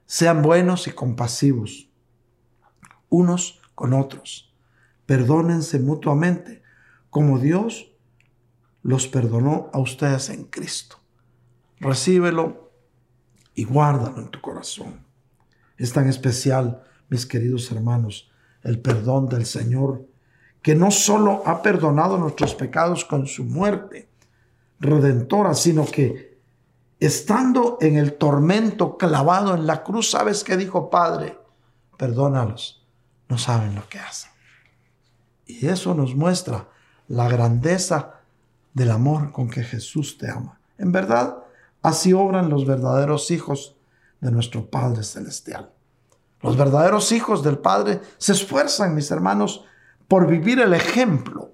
Sean 0.05 0.43
buenos 0.43 0.87
y 0.89 0.91
compasivos 0.91 1.89
unos 3.09 3.63
con 3.75 3.95
otros. 3.95 4.53
Perdónense 5.07 5.79
mutuamente, 5.79 6.66
como 7.17 7.39
Dios 7.39 7.91
los 8.83 9.09
perdonó 9.09 9.71
a 9.73 9.79
ustedes 9.79 10.29
en 10.29 10.45
Cristo. 10.45 10.99
Recíbelo 11.81 12.71
y 13.55 13.65
guárdalo 13.65 14.19
en 14.19 14.29
tu 14.29 14.43
corazón. 14.43 15.07
Es 15.79 15.95
tan 15.95 16.11
especial, 16.11 16.83
mis 17.09 17.25
queridos 17.25 17.73
hermanos, 17.73 18.31
el 18.63 18.83
perdón 18.83 19.31
del 19.31 19.47
Señor, 19.47 20.07
que 20.61 20.75
no 20.75 20.91
solo 20.91 21.43
ha 21.47 21.63
perdonado 21.63 22.19
nuestros 22.19 22.55
pecados 22.55 23.07
con 23.07 23.27
su 23.27 23.45
muerte 23.45 24.11
redentora, 24.79 25.55
sino 25.55 25.87
que 25.87 26.39
estando 27.01 27.79
en 27.81 27.97
el 27.97 28.13
tormento 28.19 28.99
clavado 28.99 29.55
en 29.55 29.67
la 29.67 29.83
cruz, 29.83 30.11
¿sabes 30.11 30.45
qué 30.45 30.59
dijo 30.59 30.91
Padre? 30.91 31.39
Perdónalos, 31.97 32.87
no 33.31 33.39
saben 33.39 33.75
lo 33.75 33.89
que 33.89 34.01
hacen. 34.01 34.31
Y 35.47 35.67
eso 35.69 35.95
nos 35.95 36.15
muestra 36.15 36.76
la 37.09 37.29
grandeza 37.29 38.21
del 38.75 38.91
amor 38.91 39.33
con 39.33 39.49
que 39.49 39.63
Jesús 39.63 40.19
te 40.19 40.31
ama. 40.31 40.59
En 40.79 40.93
verdad, 40.93 41.39
así 41.83 42.13
obran 42.13 42.51
los 42.51 42.67
verdaderos 42.67 43.31
hijos 43.31 43.77
de 44.21 44.31
nuestro 44.31 44.67
Padre 44.67 45.03
Celestial. 45.03 45.71
Los 46.43 46.57
verdaderos 46.57 47.13
hijos 47.13 47.43
del 47.43 47.59
Padre 47.59 48.01
se 48.19 48.33
esfuerzan, 48.33 48.95
mis 48.95 49.11
hermanos, 49.11 49.65
por 50.09 50.27
vivir 50.27 50.61
el 50.61 50.75
ejemplo 50.75 51.53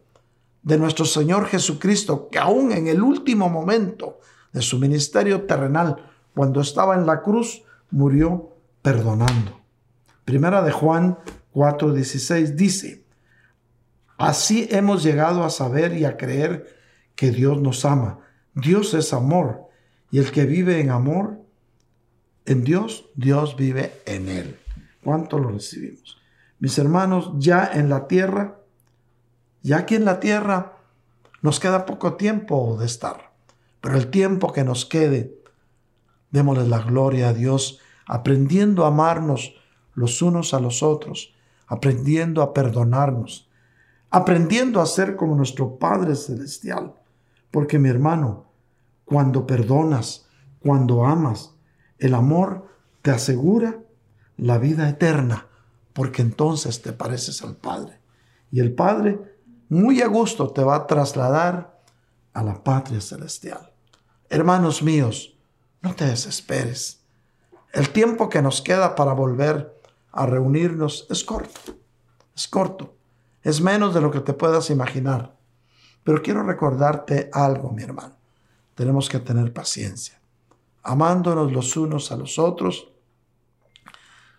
de 0.62 0.78
nuestro 0.78 1.04
Señor 1.04 1.46
Jesucristo, 1.46 2.28
que 2.30 2.38
aún 2.38 2.72
en 2.72 2.86
el 2.86 3.02
último 3.02 3.48
momento 3.48 4.18
de 4.52 4.62
su 4.62 4.78
ministerio 4.78 5.46
terrenal, 5.46 5.96
cuando 6.34 6.60
estaba 6.60 6.94
en 6.94 7.06
la 7.06 7.22
cruz, 7.22 7.62
murió 7.90 8.50
perdonando. 8.82 9.60
Primera 10.24 10.62
de 10.62 10.72
Juan 10.72 11.18
4:16 11.54 12.54
dice, 12.54 13.01
así 14.22 14.68
hemos 14.70 15.02
llegado 15.02 15.44
a 15.44 15.50
saber 15.50 15.96
y 15.96 16.04
a 16.04 16.16
creer 16.16 16.76
que 17.16 17.30
Dios 17.30 17.60
nos 17.60 17.84
ama. 17.84 18.20
Dios 18.54 18.94
es 18.94 19.12
amor 19.12 19.68
y 20.10 20.18
el 20.18 20.30
que 20.30 20.46
vive 20.46 20.80
en 20.80 20.90
amor, 20.90 21.40
en 22.44 22.64
Dios, 22.64 23.06
Dios 23.14 23.56
vive 23.56 23.92
en 24.06 24.28
él. 24.28 24.58
¿Cuánto 25.02 25.38
lo 25.38 25.50
recibimos? 25.50 26.18
Mis 26.60 26.78
hermanos, 26.78 27.32
ya 27.38 27.68
en 27.72 27.88
la 27.88 28.06
tierra, 28.06 28.60
ya 29.62 29.78
aquí 29.78 29.96
en 29.96 30.04
la 30.04 30.20
tierra 30.20 30.76
nos 31.40 31.58
queda 31.58 31.86
poco 31.86 32.14
tiempo 32.14 32.76
de 32.78 32.86
estar, 32.86 33.32
pero 33.80 33.96
el 33.96 34.08
tiempo 34.08 34.52
que 34.52 34.62
nos 34.62 34.86
quede, 34.86 35.34
démosle 36.30 36.68
la 36.68 36.78
gloria 36.78 37.30
a 37.30 37.34
Dios, 37.34 37.80
aprendiendo 38.06 38.84
a 38.84 38.88
amarnos 38.88 39.54
los 39.94 40.22
unos 40.22 40.54
a 40.54 40.60
los 40.60 40.82
otros, 40.82 41.34
aprendiendo 41.66 42.42
a 42.42 42.54
perdonarnos, 42.54 43.48
aprendiendo 44.12 44.80
a 44.80 44.86
ser 44.86 45.16
como 45.16 45.34
nuestro 45.34 45.78
Padre 45.78 46.14
Celestial 46.14 46.94
porque 47.52 47.78
mi 47.78 47.90
hermano, 47.90 48.46
cuando 49.04 49.46
perdonas, 49.46 50.26
cuando 50.58 51.04
amas, 51.04 51.54
el 51.98 52.14
amor 52.14 52.66
te 53.02 53.12
asegura 53.12 53.78
la 54.38 54.58
vida 54.58 54.88
eterna, 54.88 55.46
porque 55.92 56.22
entonces 56.22 56.82
te 56.82 56.92
pareces 56.92 57.42
al 57.42 57.54
Padre. 57.54 58.00
Y 58.50 58.60
el 58.60 58.74
Padre 58.74 59.20
muy 59.68 60.00
a 60.00 60.08
gusto 60.08 60.50
te 60.50 60.64
va 60.64 60.76
a 60.76 60.86
trasladar 60.86 61.82
a 62.32 62.42
la 62.42 62.64
patria 62.64 63.00
celestial. 63.00 63.70
Hermanos 64.30 64.82
míos, 64.82 65.36
no 65.82 65.94
te 65.94 66.06
desesperes. 66.06 67.00
El 67.72 67.90
tiempo 67.90 68.30
que 68.30 68.40
nos 68.40 68.62
queda 68.62 68.94
para 68.94 69.12
volver 69.12 69.78
a 70.10 70.24
reunirnos 70.24 71.06
es 71.10 71.22
corto. 71.22 71.76
Es 72.34 72.48
corto. 72.48 72.96
Es 73.42 73.60
menos 73.60 73.94
de 73.94 74.00
lo 74.00 74.10
que 74.10 74.20
te 74.20 74.32
puedas 74.32 74.70
imaginar. 74.70 75.36
Pero 76.04 76.22
quiero 76.22 76.42
recordarte 76.42 77.30
algo, 77.32 77.70
mi 77.70 77.82
hermano. 77.82 78.14
Tenemos 78.74 79.08
que 79.08 79.18
tener 79.18 79.52
paciencia, 79.52 80.20
amándonos 80.82 81.52
los 81.52 81.76
unos 81.76 82.10
a 82.10 82.16
los 82.16 82.38
otros, 82.38 82.88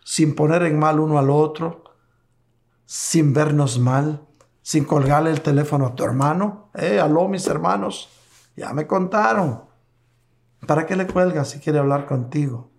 sin 0.04 0.36
poner 0.36 0.64
en 0.64 0.80
mal 0.80 1.00
uno 1.00 1.18
al 1.18 1.30
otro, 1.30 1.84
sin 2.86 3.34
vernos 3.34 3.80
mal, 3.80 4.26
sin 4.62 4.86
colgarle 4.86 5.30
el 5.30 5.42
teléfono 5.42 5.88
a 5.88 5.96
tu 5.96 6.04
hermano. 6.04 6.70
Eh, 6.74 7.00
aló, 7.00 7.28
mis 7.28 7.48
hermanos, 7.48 8.10
ya 8.56 8.74
me 8.74 8.88
contaron. 8.88 9.64
¿Para 10.68 10.86
qué 10.86 10.96
le 10.96 11.08
cuelgas 11.08 11.50
si 11.50 11.60
quiere 11.60 11.80
hablar 11.80 12.06
contigo? 12.06 12.70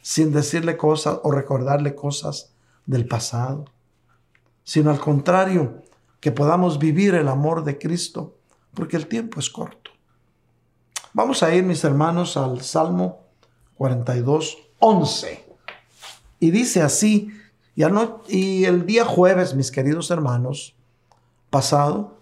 Sin 0.00 0.32
decirle 0.32 0.76
cosas 0.76 1.20
o 1.22 1.30
recordarle 1.30 1.94
cosas 1.94 2.54
del 2.86 3.06
pasado, 3.06 3.64
sino 4.64 4.90
al 4.90 5.00
contrario, 5.00 5.82
que 6.20 6.32
podamos 6.32 6.78
vivir 6.78 7.14
el 7.14 7.28
amor 7.28 7.64
de 7.64 7.78
Cristo, 7.78 8.36
porque 8.74 8.96
el 8.96 9.08
tiempo 9.08 9.40
es 9.40 9.50
corto. 9.50 9.90
Vamos 11.12 11.42
a 11.42 11.54
ir, 11.54 11.64
mis 11.64 11.84
hermanos, 11.84 12.36
al 12.36 12.62
Salmo 12.62 13.20
42, 13.76 14.56
11. 14.78 15.44
Y 16.40 16.50
dice 16.50 16.82
así, 16.82 17.30
y, 17.74 17.84
y 18.28 18.64
el 18.64 18.86
día 18.86 19.04
jueves, 19.04 19.54
mis 19.54 19.70
queridos 19.70 20.10
hermanos, 20.10 20.74
pasado, 21.50 22.16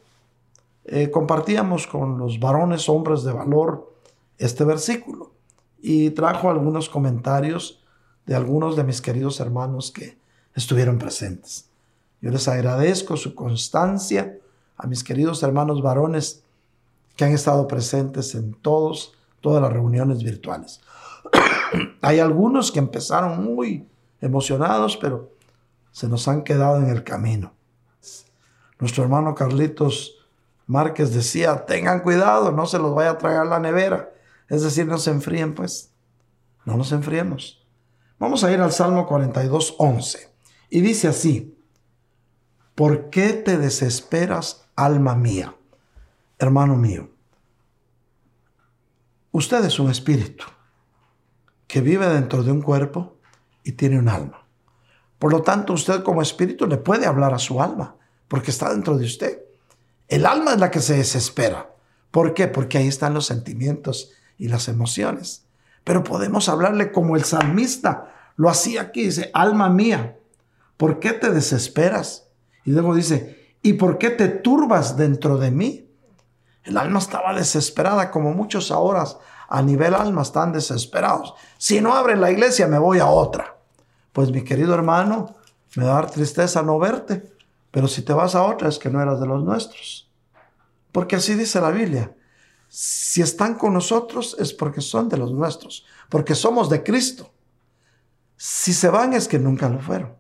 eh, 0.85 1.11
compartíamos 1.11 1.87
con 1.87 2.19
los 2.19 2.41
varones, 2.41 2.89
hombres 2.89 3.23
de 3.23 3.33
valor, 3.33 3.95
este 4.39 4.65
versículo. 4.65 5.33
Y 5.81 6.11
trajo 6.11 6.51
algunos 6.51 6.89
comentarios 6.89 7.85
de 8.27 8.35
algunos 8.35 8.77
de 8.77 8.85
mis 8.85 9.01
queridos 9.01 9.41
hermanos 9.41 9.93
que 9.93 10.19
estuvieron 10.55 10.99
presentes. 10.99 11.70
Yo 12.21 12.31
les 12.31 12.49
agradezco 12.49 13.17
su 13.17 13.35
constancia 13.35 14.39
a 14.77 14.87
mis 14.87 15.05
queridos 15.05 15.43
hermanos 15.43 15.83
varones 15.83 16.43
que 17.17 17.25
han 17.25 17.33
estado 17.33 17.67
presentes 17.67 18.35
en 18.35 18.55
todos, 18.55 19.15
todas 19.41 19.63
las 19.63 19.73
reuniones 19.73 20.23
virtuales. 20.23 20.81
Hay 22.03 22.19
algunos 22.19 22.73
que 22.73 22.79
empezaron 22.79 23.45
muy 23.45 23.89
emocionados, 24.21 24.97
pero 24.97 25.31
se 25.93 26.09
nos 26.09 26.29
han 26.29 26.43
quedado 26.43 26.77
en 26.79 26.89
el 26.89 27.05
camino. 27.05 27.53
Nuestro 28.79 29.03
hermano 29.05 29.35
Carlitos 29.35 30.17
Márquez 30.67 31.13
decía, 31.13 31.67
tengan 31.67 32.01
cuidado, 32.01 32.53
no 32.53 32.65
se 32.67 32.79
los 32.79 32.95
vaya 32.95 33.11
a 33.11 33.19
tragar 33.19 33.47
la 33.47 33.59
nevera. 33.59 34.11
Es 34.49 34.63
decir, 34.63 34.87
no 34.87 34.99
se 34.99 35.11
enfríen, 35.11 35.55
pues. 35.55 35.93
No 36.65 36.77
nos 36.77 36.93
enfriemos. 36.93 37.67
Vamos 38.19 38.45
a 38.45 38.53
ir 38.53 38.61
al 38.61 38.73
Salmo 38.73 39.07
42, 39.07 39.75
11. 39.79 40.31
Y 40.71 40.81
dice 40.81 41.09
así, 41.09 41.57
¿Por 42.81 43.11
qué 43.11 43.35
te 43.35 43.59
desesperas, 43.59 44.65
alma 44.75 45.15
mía? 45.15 45.55
Hermano 46.39 46.77
mío, 46.77 47.11
usted 49.33 49.63
es 49.67 49.79
un 49.79 49.91
espíritu 49.91 50.47
que 51.67 51.83
vive 51.83 52.09
dentro 52.09 52.43
de 52.43 52.51
un 52.51 52.63
cuerpo 52.63 53.19
y 53.65 53.73
tiene 53.73 53.99
un 53.99 54.09
alma. 54.09 54.47
Por 55.19 55.31
lo 55.31 55.43
tanto, 55.43 55.75
usted 55.75 56.03
como 56.03 56.23
espíritu 56.23 56.67
le 56.67 56.79
puede 56.79 57.05
hablar 57.05 57.35
a 57.35 57.39
su 57.39 57.61
alma, 57.61 57.97
porque 58.29 58.51
está 58.51 58.73
dentro 58.73 58.97
de 58.97 59.05
usted. 59.05 59.43
El 60.09 60.25
alma 60.25 60.53
es 60.53 60.59
la 60.59 60.71
que 60.71 60.81
se 60.81 60.97
desespera. 60.97 61.75
¿Por 62.11 62.33
qué? 62.33 62.49
Porque 62.49 62.79
ahí 62.79 62.89
están 62.89 63.13
los 63.13 63.27
sentimientos 63.27 64.13
y 64.39 64.49
las 64.49 64.69
emociones. 64.69 65.45
Pero 65.85 66.03
podemos 66.03 66.49
hablarle 66.49 66.93
como 66.93 67.17
el 67.17 67.25
salmista 67.25 68.33
lo 68.37 68.49
hacía 68.49 68.81
aquí, 68.81 69.05
dice, 69.05 69.31
alma 69.35 69.69
mía, 69.69 70.17
¿por 70.79 70.99
qué 70.99 71.13
te 71.13 71.31
desesperas? 71.31 72.30
Y 72.65 72.73
luego 72.73 72.95
dice, 72.95 73.55
¿y 73.63 73.75
por 73.75 73.99
qué 73.99 74.11
te 74.11 74.29
turbas 74.29 74.97
dentro 74.97 75.39
de 75.39 75.51
mí? 75.51 75.89
El 76.65 76.77
alma 76.77 76.99
estaba 76.99 77.35
desesperada, 77.35 78.11
como 78.11 78.33
muchos 78.33 78.71
ahora 78.71 79.05
a 79.51 79.63
nivel 79.63 79.95
alma 79.95 80.23
están 80.23 80.53
desesperados. 80.53 81.35
Si 81.59 81.81
no 81.81 81.95
abre 81.95 82.17
la 82.17 82.31
iglesia, 82.31 82.69
me 82.69 82.79
voy 82.79 83.01
a 83.01 83.07
otra. 83.07 83.57
Pues 84.13 84.31
mi 84.31 84.43
querido 84.43 84.73
hermano, 84.75 85.35
me 85.75 85.85
da 85.85 86.07
tristeza 86.07 86.63
no 86.63 86.79
verte, 86.79 87.33
pero 87.71 87.89
si 87.89 88.03
te 88.03 88.13
vas 88.13 88.35
a 88.37 88.45
otra 88.45 88.69
es 88.69 88.79
que 88.79 88.91
no 88.91 89.03
eras 89.03 89.21
de 89.21 89.27
los 89.27 89.43
nuestros. 89.43 90.09
Porque 90.93 91.17
así 91.17 91.35
dice 91.35 91.61
la 91.61 91.71
Biblia. 91.71 92.15
Si 92.69 93.21
están 93.21 93.55
con 93.55 93.75
nosotros 93.75 94.37
es 94.39 94.53
porque 94.53 94.81
son 94.81 95.09
de 95.09 95.17
los 95.17 95.33
nuestros, 95.33 95.85
porque 96.09 96.37
somos 96.37 96.71
de 96.71 96.85
Cristo. 96.85 97.33
Si 98.37 98.73
se 98.73 98.89
van 98.89 99.13
es 99.13 99.27
que 99.27 99.41
nunca 99.41 99.69
lo 99.69 99.81
fueron. 99.81 100.15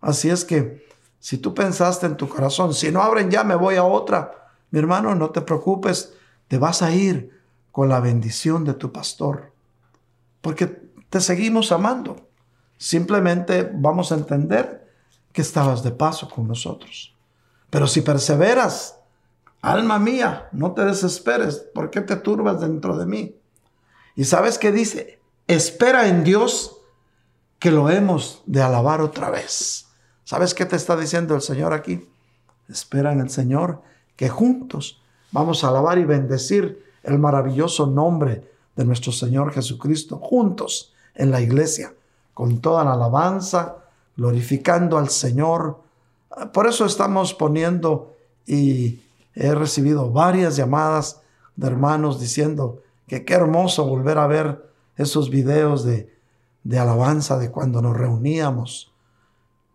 Así 0.00 0.30
es 0.30 0.44
que 0.44 0.83
si 1.24 1.38
tú 1.38 1.54
pensaste 1.54 2.04
en 2.04 2.18
tu 2.18 2.28
corazón, 2.28 2.74
si 2.74 2.92
no 2.92 3.00
abren 3.00 3.30
ya 3.30 3.44
me 3.44 3.54
voy 3.54 3.76
a 3.76 3.84
otra, 3.84 4.50
mi 4.70 4.78
hermano, 4.78 5.14
no 5.14 5.30
te 5.30 5.40
preocupes, 5.40 6.12
te 6.48 6.58
vas 6.58 6.82
a 6.82 6.90
ir 6.90 7.30
con 7.72 7.88
la 7.88 7.98
bendición 7.98 8.62
de 8.62 8.74
tu 8.74 8.92
pastor. 8.92 9.50
Porque 10.42 10.66
te 10.66 11.22
seguimos 11.22 11.72
amando. 11.72 12.28
Simplemente 12.76 13.70
vamos 13.72 14.12
a 14.12 14.16
entender 14.16 14.86
que 15.32 15.40
estabas 15.40 15.82
de 15.82 15.92
paso 15.92 16.28
con 16.28 16.46
nosotros. 16.46 17.16
Pero 17.70 17.86
si 17.86 18.02
perseveras, 18.02 18.98
alma 19.62 19.98
mía, 19.98 20.50
no 20.52 20.72
te 20.72 20.84
desesperes. 20.84 21.56
¿Por 21.74 21.88
qué 21.88 22.02
te 22.02 22.16
turbas 22.16 22.60
dentro 22.60 22.98
de 22.98 23.06
mí? 23.06 23.34
Y 24.14 24.24
sabes 24.24 24.58
qué 24.58 24.72
dice, 24.72 25.22
espera 25.46 26.06
en 26.06 26.22
Dios 26.22 26.82
que 27.58 27.70
lo 27.70 27.88
hemos 27.88 28.42
de 28.44 28.60
alabar 28.60 29.00
otra 29.00 29.30
vez. 29.30 29.84
¿Sabes 30.24 30.54
qué 30.54 30.64
te 30.64 30.76
está 30.76 30.96
diciendo 30.96 31.34
el 31.34 31.42
Señor 31.42 31.72
aquí? 31.74 32.08
Espera 32.68 33.12
en 33.12 33.20
el 33.20 33.28
Señor 33.28 33.82
que 34.16 34.30
juntos 34.30 35.02
vamos 35.32 35.64
a 35.64 35.68
alabar 35.68 35.98
y 35.98 36.04
bendecir 36.04 36.82
el 37.02 37.18
maravilloso 37.18 37.86
nombre 37.86 38.50
de 38.74 38.84
nuestro 38.86 39.12
Señor 39.12 39.52
Jesucristo, 39.52 40.18
juntos 40.18 40.94
en 41.14 41.30
la 41.30 41.42
iglesia, 41.42 41.92
con 42.32 42.60
toda 42.60 42.84
la 42.84 42.94
alabanza, 42.94 43.76
glorificando 44.16 44.96
al 44.96 45.10
Señor. 45.10 45.80
Por 46.52 46.66
eso 46.66 46.86
estamos 46.86 47.34
poniendo 47.34 48.16
y 48.46 49.00
he 49.34 49.54
recibido 49.54 50.10
varias 50.10 50.56
llamadas 50.56 51.20
de 51.56 51.66
hermanos 51.66 52.18
diciendo 52.18 52.82
que 53.06 53.26
qué 53.26 53.34
hermoso 53.34 53.86
volver 53.86 54.18
a 54.18 54.26
ver 54.26 54.70
esos 54.96 55.28
videos 55.28 55.84
de, 55.84 56.12
de 56.62 56.78
alabanza 56.78 57.38
de 57.38 57.50
cuando 57.50 57.82
nos 57.82 57.96
reuníamos. 57.96 58.93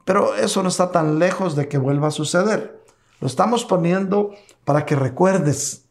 Pero 0.10 0.34
eso 0.34 0.64
no 0.64 0.70
está 0.70 0.92
tan 0.92 1.20
lejos 1.20 1.56
de 1.56 1.68
que 1.68 1.78
vuelva 1.78 2.08
a 2.08 2.12
suceder. 2.12 2.84
Lo 3.20 3.28
estamos 3.28 3.64
poniendo 3.64 4.34
para 4.66 4.84
que 4.84 4.96
recuerdes 4.96 5.86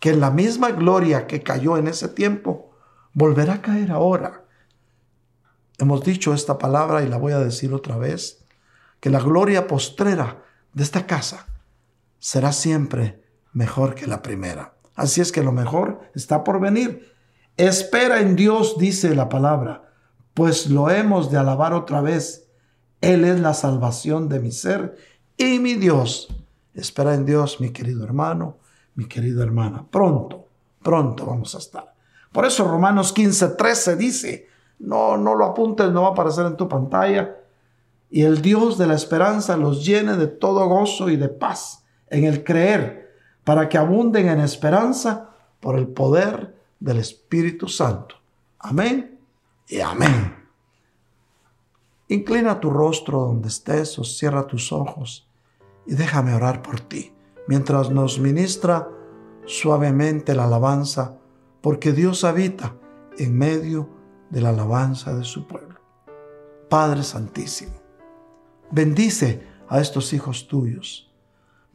que 0.00 0.16
la 0.16 0.32
misma 0.32 0.72
gloria 0.72 1.28
que 1.28 1.44
cayó 1.44 1.76
en 1.76 1.86
ese 1.86 2.08
tiempo 2.08 2.72
volverá 3.12 3.52
a 3.54 3.62
caer 3.62 3.92
ahora. 3.92 4.42
Hemos 5.78 6.02
dicho 6.02 6.34
esta 6.34 6.58
palabra 6.58 7.04
y 7.04 7.08
la 7.08 7.18
voy 7.18 7.34
a 7.34 7.38
decir 7.38 7.72
otra 7.72 7.96
vez, 7.96 8.44
que 8.98 9.10
la 9.10 9.20
gloria 9.20 9.68
postrera 9.68 10.42
de 10.72 10.82
esta 10.82 11.06
casa 11.06 11.46
será 12.18 12.50
siempre 12.50 13.22
mejor 13.52 13.94
que 13.94 14.08
la 14.08 14.22
primera. 14.22 14.74
Así 14.96 15.20
es 15.20 15.30
que 15.30 15.44
lo 15.44 15.52
mejor 15.52 16.00
está 16.16 16.42
por 16.42 16.58
venir. 16.58 17.14
Espera 17.56 18.18
en 18.18 18.34
Dios, 18.34 18.76
dice 18.76 19.14
la 19.14 19.28
palabra, 19.28 19.92
pues 20.34 20.68
lo 20.68 20.90
hemos 20.90 21.30
de 21.30 21.38
alabar 21.38 21.74
otra 21.74 22.00
vez. 22.00 22.45
Él 23.00 23.24
es 23.24 23.40
la 23.40 23.54
salvación 23.54 24.28
de 24.28 24.40
mi 24.40 24.52
ser 24.52 24.96
y 25.36 25.58
mi 25.58 25.74
Dios. 25.74 26.28
Espera 26.74 27.14
en 27.14 27.24
Dios, 27.24 27.60
mi 27.60 27.70
querido 27.70 28.04
hermano, 28.04 28.58
mi 28.94 29.06
querida 29.06 29.42
hermana. 29.42 29.84
Pronto, 29.90 30.46
pronto 30.82 31.26
vamos 31.26 31.54
a 31.54 31.58
estar. 31.58 31.94
Por 32.32 32.44
eso 32.44 32.68
Romanos 32.68 33.12
15, 33.12 33.48
13 33.50 33.96
dice, 33.96 34.48
no, 34.78 35.16
no 35.16 35.34
lo 35.34 35.46
apuntes, 35.46 35.90
no 35.90 36.02
va 36.02 36.08
a 36.08 36.10
aparecer 36.12 36.46
en 36.46 36.56
tu 36.56 36.68
pantalla. 36.68 37.36
Y 38.10 38.22
el 38.22 38.42
Dios 38.42 38.78
de 38.78 38.86
la 38.86 38.94
esperanza 38.94 39.56
los 39.56 39.84
llene 39.84 40.16
de 40.16 40.26
todo 40.26 40.66
gozo 40.68 41.08
y 41.08 41.16
de 41.16 41.28
paz 41.28 41.84
en 42.08 42.24
el 42.24 42.44
creer 42.44 43.14
para 43.44 43.68
que 43.68 43.78
abunden 43.78 44.28
en 44.28 44.40
esperanza 44.40 45.30
por 45.60 45.78
el 45.78 45.88
poder 45.88 46.54
del 46.78 46.98
Espíritu 46.98 47.68
Santo. 47.68 48.16
Amén 48.58 49.18
y 49.68 49.80
amén. 49.80 50.45
Inclina 52.08 52.60
tu 52.60 52.70
rostro 52.70 53.20
donde 53.20 53.48
estés 53.48 53.98
o 53.98 54.04
cierra 54.04 54.46
tus 54.46 54.72
ojos 54.72 55.28
y 55.86 55.94
déjame 55.94 56.34
orar 56.34 56.62
por 56.62 56.80
ti 56.80 57.12
mientras 57.48 57.90
nos 57.90 58.18
ministra 58.18 58.88
suavemente 59.44 60.34
la 60.34 60.44
alabanza, 60.44 61.18
porque 61.60 61.92
Dios 61.92 62.24
habita 62.24 62.74
en 63.18 63.36
medio 63.36 63.88
de 64.30 64.40
la 64.40 64.50
alabanza 64.50 65.14
de 65.14 65.24
su 65.24 65.46
pueblo. 65.46 65.80
Padre 66.68 67.02
Santísimo, 67.02 67.74
bendice 68.70 69.46
a 69.68 69.80
estos 69.80 70.12
hijos 70.12 70.48
tuyos 70.48 71.06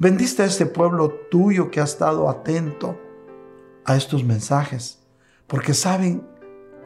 Bendiste 0.02 0.42
a 0.42 0.48
este 0.48 0.66
pueblo 0.66 1.12
tuyo 1.30 1.70
que 1.70 1.80
ha 1.80 1.84
estado 1.84 2.28
atento 2.28 3.00
a 3.86 3.96
estos 3.96 4.24
mensajes, 4.24 5.04
porque 5.46 5.76
saben 5.76 6.28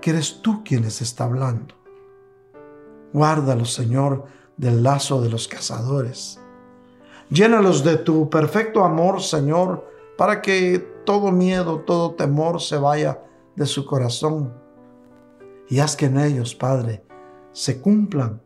que 0.02 0.10
eres 0.10 0.42
tú 0.42 0.66
quien 0.66 0.82
les 0.82 1.02
está 1.02 1.24
hablando. 1.24 1.76
Guárdalos, 3.16 3.74
Señor, 3.74 4.26
del 4.58 4.84
lazo 4.84 5.22
de 5.22 5.30
los 5.30 5.48
cazadores. 5.48 6.38
Llénalos 7.30 7.82
de 7.86 7.96
tu 7.96 8.30
perfecto 8.30 8.84
amor, 8.84 9.22
Señor, 9.22 9.90
para 10.18 10.42
que 10.42 10.80
todo 11.06 11.32
miedo, 11.32 11.80
todo 11.80 12.16
temor 12.16 12.62
se 12.62 12.78
vaya 12.78 13.24
de 13.56 13.66
su 13.68 13.86
corazón. 13.86 14.54
Y 15.70 15.80
haz 15.80 15.96
que 15.96 16.08
en 16.08 16.20
ellos, 16.20 16.56
Padre, 16.56 17.06
se 17.54 17.80
cumplan 17.80 18.42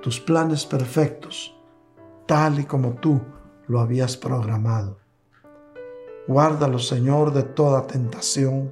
tus 0.00 0.20
planes 0.20 0.64
perfectos, 0.64 1.52
tal 2.24 2.60
y 2.60 2.66
como 2.66 2.94
tú 3.00 3.20
lo 3.66 3.80
habías 3.80 4.16
programado. 4.16 4.98
Guárdalo, 6.28 6.78
Señor, 6.78 7.32
de 7.32 7.42
toda 7.42 7.88
tentación. 7.88 8.70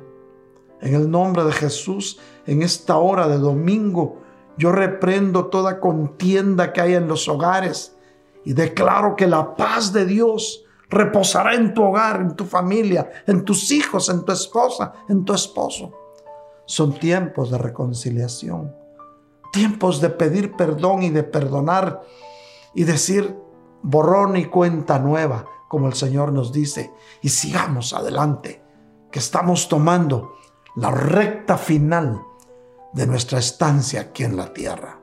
En 0.81 0.95
el 0.95 1.11
nombre 1.11 1.43
de 1.43 1.51
Jesús, 1.51 2.21
en 2.47 2.63
esta 2.63 2.99
hora 2.99 3.27
de 3.27 3.39
domingo, 3.39 4.21
yo 4.57 4.73
reprendo 4.73 5.47
toda 5.47 5.81
contienda 5.81 6.73
que 6.73 6.81
haya 6.81 6.99
en 6.99 7.09
los 7.09 7.29
hogares 7.29 7.97
y 8.45 8.53
declaro 8.53 9.17
que 9.17 9.27
la 9.27 9.55
paz 9.57 9.93
de 9.93 10.07
Dios 10.07 10.65
reposará 10.89 11.55
en 11.55 11.75
tu 11.75 11.83
hogar, 11.83 12.21
en 12.21 12.37
tu 12.37 12.45
familia, 12.45 13.11
en 13.27 13.45
tus 13.45 13.71
hijos, 13.71 14.09
en 14.09 14.25
tu 14.25 14.33
esposa, 14.33 14.93
en 15.09 15.25
tu 15.25 15.35
esposo. 15.35 15.93
Son 16.65 16.95
tiempos 16.95 17.51
de 17.51 17.59
reconciliación, 17.59 18.75
tiempos 19.53 20.01
de 20.01 20.11
pedir 20.11 20.57
perdón 20.57 21.03
y 21.03 21.11
de 21.11 21.23
perdonar 21.23 22.03
y 22.75 22.85
decir, 22.85 23.37
borrón 23.83 24.37
y 24.37 24.47
cuenta 24.47 24.99
nueva, 24.99 25.45
como 25.69 25.89
el 25.89 25.95
Señor 25.95 26.33
nos 26.33 26.53
dice, 26.53 26.93
y 27.23 27.29
sigamos 27.29 27.93
adelante, 27.93 28.63
que 29.11 29.19
estamos 29.19 29.69
tomando 29.69 30.35
la 30.77 30.91
recta 30.91 31.57
final 31.57 32.23
de 32.97 33.07
nuestra 33.07 33.39
estancia 33.39 34.01
aquí 34.01 34.25
en 34.25 34.39
la 34.39 34.55
tierra. 34.55 34.99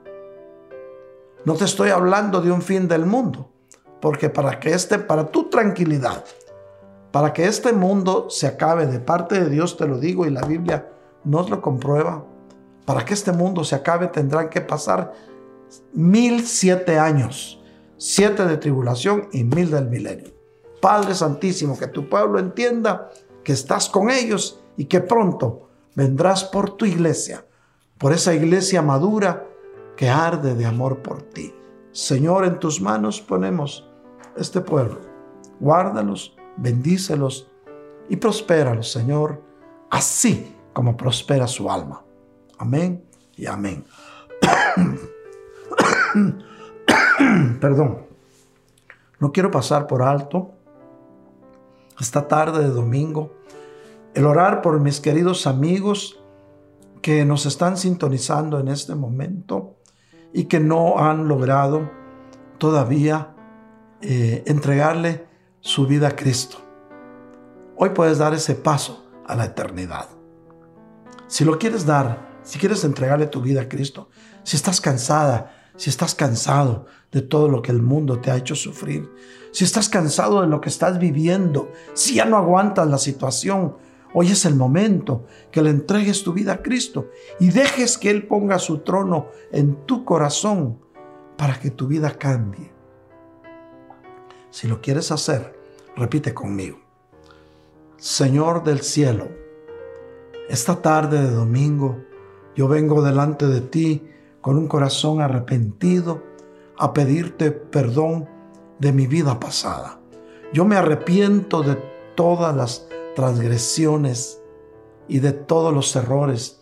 No 1.46 1.54
te 1.54 1.66
estoy 1.66 1.92
hablando 1.92 2.42
de 2.42 2.52
un 2.52 2.64
fin 2.64 2.88
del 2.88 3.06
mundo, 3.06 3.52
porque 4.02 4.32
para 4.32 4.60
que 4.60 4.74
este, 4.74 4.98
para 4.98 5.28
tu 5.28 5.48
tranquilidad, 5.48 6.26
para 7.12 7.32
que 7.32 7.46
este 7.46 7.72
mundo 7.72 8.32
se 8.32 8.48
acabe 8.48 8.88
de 8.88 9.00
parte 9.00 9.40
de 9.40 9.48
Dios, 9.48 9.78
te 9.78 9.88
lo 9.88 10.00
digo 10.00 10.26
y 10.26 10.32
la 10.32 10.42
Biblia 10.42 10.90
nos 11.24 11.52
lo 11.52 11.62
comprueba, 11.62 12.26
para 12.84 13.06
que 13.06 13.14
este 13.14 13.32
mundo 13.32 13.64
se 13.64 13.76
acabe 13.76 14.08
tendrán 14.08 14.50
que 14.50 14.62
pasar 14.62 15.14
mil 15.94 16.48
siete 16.48 16.98
años 16.98 17.64
siete 17.98 18.46
de 18.46 18.58
tribulación 18.58 19.30
y 19.32 19.44
mil 19.44 19.70
del 19.70 19.88
milenio. 19.88 20.34
Padre 20.82 21.14
Santísimo, 21.14 21.78
que 21.78 21.88
tu 21.88 22.10
pueblo 22.10 22.40
entienda 22.40 23.12
que 23.44 23.54
estás 23.54 23.88
con 23.88 24.10
ellos 24.10 24.60
y 24.78 24.86
que 24.86 25.00
pronto 25.00 25.70
vendrás 25.96 26.44
por 26.44 26.76
tu 26.76 26.86
iglesia, 26.86 27.46
por 28.04 28.12
esa 28.12 28.34
iglesia 28.34 28.82
madura 28.82 29.48
que 29.96 30.10
arde 30.10 30.56
de 30.56 30.66
amor 30.66 31.02
por 31.02 31.22
ti. 31.22 31.56
Señor, 31.94 32.44
en 32.44 32.60
tus 32.60 32.82
manos 32.82 33.22
ponemos 33.22 33.90
este 34.36 34.60
pueblo. 34.60 35.00
Guárdalos, 35.62 36.36
bendícelos 36.58 37.50
y 38.10 38.18
prospéralos, 38.18 38.92
Señor, 38.92 39.42
así 39.90 40.54
como 40.74 40.98
prospera 40.98 41.48
su 41.48 41.72
alma. 41.72 42.04
Amén 42.58 43.06
y 43.38 43.46
amén. 43.46 43.86
Perdón. 47.62 48.00
No 49.18 49.32
quiero 49.32 49.50
pasar 49.50 49.88
por 49.88 50.02
alto 50.02 50.52
esta 51.98 52.28
tarde 52.28 52.64
de 52.64 52.70
domingo 52.70 53.32
el 54.14 54.26
orar 54.26 54.62
por 54.62 54.82
mis 54.82 55.00
queridos 55.00 55.48
amigos 55.48 56.20
que 57.04 57.26
nos 57.26 57.46
están 57.46 57.76
sintonizando 57.76 58.62
en 58.62 58.70
este 58.70 58.96
momento 58.96 59.76
y 60.32 60.46
que 60.46 60.62
no 60.62 61.00
han 61.00 61.28
logrado 61.28 61.92
todavía 62.58 63.36
eh, 64.02 64.42
entregarle 64.48 65.28
su 65.60 65.86
vida 65.86 66.08
a 66.08 66.16
Cristo. 66.16 66.60
Hoy 67.76 67.90
puedes 67.90 68.20
dar 68.20 68.34
ese 68.34 68.56
paso 68.56 69.06
a 69.28 69.36
la 69.36 69.46
eternidad. 69.46 70.08
Si 71.28 71.44
lo 71.44 71.60
quieres 71.60 71.86
dar, 71.86 72.40
si 72.42 72.58
quieres 72.58 72.86
entregarle 72.86 73.28
tu 73.28 73.42
vida 73.42 73.64
a 73.64 73.70
Cristo, 73.70 74.10
si 74.44 74.56
estás 74.56 74.80
cansada, 74.80 75.72
si 75.76 75.90
estás 75.90 76.16
cansado 76.16 76.86
de 77.12 77.22
todo 77.22 77.50
lo 77.50 77.62
que 77.62 77.74
el 77.74 77.82
mundo 77.82 78.22
te 78.22 78.32
ha 78.32 78.38
hecho 78.38 78.56
sufrir, 78.56 79.12
si 79.52 79.66
estás 79.66 79.90
cansado 79.90 80.40
de 80.40 80.48
lo 80.48 80.62
que 80.62 80.70
estás 80.70 81.00
viviendo, 81.00 81.70
si 81.94 82.16
ya 82.16 82.26
no 82.26 82.38
aguantas 82.38 82.88
la 82.88 82.98
situación, 82.98 83.76
hoy 84.14 84.32
es 84.32 84.46
el 84.46 84.56
momento 84.56 85.26
que 85.52 85.62
le 85.62 85.70
entregues 85.70 86.24
tu 86.24 86.34
vida 86.34 86.54
a 86.54 86.62
Cristo 86.62 87.10
y 87.40 87.50
dejes 87.50 87.98
que 87.98 88.10
Él 88.10 88.28
ponga 88.28 88.60
su 88.60 88.80
trono 88.80 89.28
en 89.52 89.86
tu 89.86 90.06
corazón 90.06 90.80
para 91.38 91.60
que 91.60 91.72
tu 91.72 91.88
vida 91.88 92.12
cambie. 92.12 92.72
Si 94.50 94.68
lo 94.68 94.82
quieres 94.82 95.12
hacer, 95.12 95.60
repite 95.96 96.34
conmigo. 96.34 96.80
Señor 97.98 98.64
del 98.64 98.82
cielo, 98.82 99.30
esta 100.50 100.82
tarde 100.82 101.22
de 101.22 101.32
domingo 101.32 102.04
Yo 102.56 102.68
vengo 102.68 103.02
delante 103.02 103.48
de 103.48 103.62
ti 103.62 104.04
con 104.42 104.58
un 104.58 104.68
corazón 104.68 105.22
arrepentido 105.22 106.22
a 106.78 106.94
pedirte 106.94 107.52
perdón 107.52 108.30
de 108.78 108.92
mi 108.92 109.08
vida 109.08 109.40
pasada. 109.40 110.00
Yo 110.54 110.66
me 110.66 110.76
arrepiento 110.76 111.64
de 111.64 111.76
todas 112.16 112.56
las 112.56 112.88
transgresiones 113.16 114.42
y 115.08 115.20
de 115.20 115.32
todos 115.32 115.74
los 115.74 115.96
errores 115.96 116.62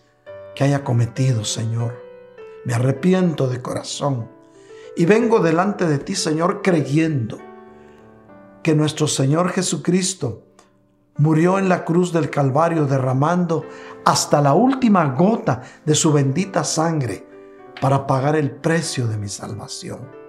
que 0.55 0.63
haya 0.63 0.83
cometido, 0.83 1.43
Señor. 1.43 2.01
Me 2.65 2.73
arrepiento 2.73 3.47
de 3.47 3.61
corazón 3.61 4.29
y 4.95 5.05
vengo 5.05 5.39
delante 5.39 5.87
de 5.87 5.97
ti, 5.97 6.15
Señor, 6.15 6.61
creyendo 6.61 7.37
que 8.63 8.75
nuestro 8.75 9.07
Señor 9.07 9.49
Jesucristo 9.49 10.43
murió 11.17 11.57
en 11.59 11.69
la 11.69 11.85
cruz 11.85 12.13
del 12.13 12.29
Calvario 12.29 12.85
derramando 12.85 13.65
hasta 14.05 14.41
la 14.41 14.53
última 14.53 15.05
gota 15.15 15.61
de 15.85 15.95
su 15.95 16.11
bendita 16.11 16.63
sangre 16.63 17.27
para 17.81 18.05
pagar 18.05 18.35
el 18.35 18.51
precio 18.51 19.07
de 19.07 19.17
mi 19.17 19.29
salvación. 19.29 20.20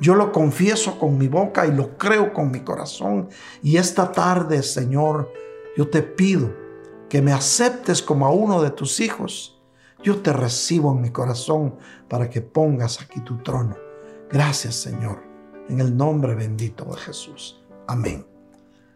Yo 0.00 0.14
lo 0.14 0.30
confieso 0.30 0.98
con 0.98 1.16
mi 1.16 1.28
boca 1.28 1.66
y 1.66 1.72
lo 1.72 1.96
creo 1.96 2.32
con 2.32 2.50
mi 2.50 2.60
corazón. 2.60 3.28
Y 3.62 3.78
esta 3.78 4.12
tarde, 4.12 4.62
Señor, 4.62 5.32
yo 5.76 5.88
te 5.88 6.02
pido 6.02 6.52
que 7.08 7.22
me 7.22 7.32
aceptes 7.32 8.02
como 8.02 8.26
a 8.26 8.30
uno 8.30 8.62
de 8.62 8.70
tus 8.70 9.00
hijos. 9.00 9.60
Yo 10.02 10.20
te 10.20 10.32
recibo 10.32 10.92
en 10.92 11.00
mi 11.00 11.10
corazón 11.10 11.76
para 12.08 12.28
que 12.28 12.42
pongas 12.42 13.00
aquí 13.00 13.20
tu 13.20 13.38
trono. 13.38 13.76
Gracias, 14.30 14.74
Señor, 14.74 15.22
en 15.68 15.80
el 15.80 15.96
nombre 15.96 16.34
bendito 16.34 16.84
de 16.84 16.96
Jesús. 16.96 17.62
Amén. 17.86 18.26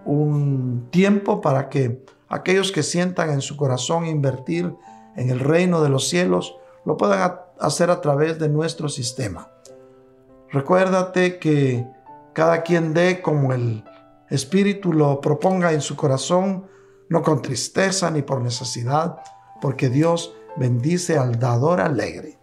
un 0.05 0.87
tiempo 0.91 1.41
para 1.41 1.69
que 1.69 2.03
aquellos 2.33 2.71
que 2.71 2.83
sientan 2.83 3.29
en 3.29 3.41
su 3.41 3.55
corazón 3.57 4.07
invertir 4.07 4.75
en 5.15 5.29
el 5.29 5.39
reino 5.39 5.83
de 5.83 5.89
los 5.89 6.09
cielos, 6.09 6.55
lo 6.83 6.97
puedan 6.97 7.39
hacer 7.59 7.91
a 7.91 8.01
través 8.01 8.39
de 8.39 8.49
nuestro 8.49 8.89
sistema. 8.89 9.49
Recuérdate 10.49 11.37
que 11.37 11.87
cada 12.33 12.63
quien 12.63 12.93
dé 12.93 13.21
como 13.21 13.53
el 13.53 13.83
Espíritu 14.29 14.93
lo 14.93 15.21
proponga 15.21 15.73
en 15.73 15.81
su 15.81 15.95
corazón, 15.95 16.65
no 17.07 17.21
con 17.21 17.43
tristeza 17.43 18.09
ni 18.09 18.23
por 18.23 18.41
necesidad, 18.41 19.17
porque 19.61 19.89
Dios 19.89 20.33
bendice 20.57 21.17
al 21.19 21.37
dador 21.37 21.81
alegre. 21.81 22.39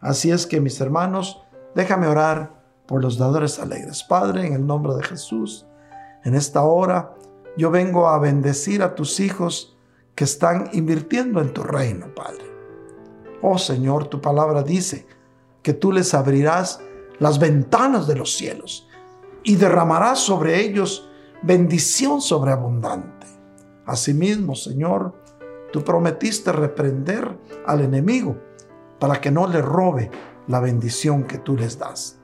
Así 0.00 0.30
es 0.30 0.46
que 0.46 0.60
mis 0.60 0.80
hermanos, 0.80 1.42
déjame 1.74 2.06
orar 2.06 2.54
por 2.86 3.02
los 3.02 3.18
dadores 3.18 3.58
alegres. 3.58 4.02
Padre, 4.02 4.46
en 4.46 4.54
el 4.54 4.66
nombre 4.66 4.94
de 4.94 5.02
Jesús, 5.02 5.66
en 6.24 6.34
esta 6.34 6.62
hora 6.62 7.15
yo 7.56 7.70
vengo 7.70 8.08
a 8.08 8.18
bendecir 8.18 8.82
a 8.82 8.94
tus 8.94 9.18
hijos 9.20 9.76
que 10.14 10.24
están 10.24 10.70
invirtiendo 10.72 11.40
en 11.40 11.52
tu 11.52 11.62
reino, 11.62 12.14
Padre. 12.14 12.44
Oh 13.42 13.58
Señor, 13.58 14.08
tu 14.08 14.20
palabra 14.20 14.62
dice 14.62 15.06
que 15.62 15.72
tú 15.72 15.92
les 15.92 16.14
abrirás 16.14 16.80
las 17.18 17.38
ventanas 17.38 18.06
de 18.06 18.16
los 18.16 18.36
cielos 18.36 18.88
y 19.42 19.56
derramarás 19.56 20.18
sobre 20.18 20.60
ellos 20.60 21.08
bendición 21.42 22.20
sobreabundante. 22.20 23.26
Asimismo, 23.86 24.54
Señor, 24.54 25.14
tú 25.72 25.82
prometiste 25.82 26.52
reprender 26.52 27.38
al 27.66 27.80
enemigo 27.80 28.36
para 28.98 29.20
que 29.20 29.30
no 29.30 29.46
le 29.46 29.62
robe 29.62 30.10
la 30.46 30.60
bendición 30.60 31.24
que 31.24 31.38
tú 31.38 31.56
les 31.56 31.78
das. 31.78 32.18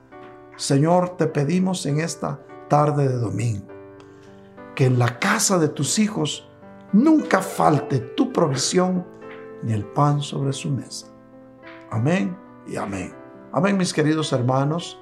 Señor, 0.57 1.17
te 1.17 1.27
pedimos 1.27 1.85
en 1.85 1.99
esta 1.99 2.39
tarde 2.67 3.07
de 3.07 3.17
domingo 3.17 3.72
que 4.75 4.85
en 4.85 4.99
la 4.99 5.19
casa 5.19 5.59
de 5.59 5.67
tus 5.67 5.99
hijos 5.99 6.49
nunca 6.91 7.41
falte 7.41 7.99
tu 7.99 8.31
provisión 8.31 9.05
ni 9.61 9.73
el 9.73 9.85
pan 9.85 10.21
sobre 10.21 10.53
su 10.53 10.69
mesa. 10.69 11.07
Amén 11.89 12.35
y 12.67 12.75
amén. 12.75 13.13
Amén, 13.51 13.77
mis 13.77 13.93
queridos 13.93 14.33
hermanos. 14.33 14.99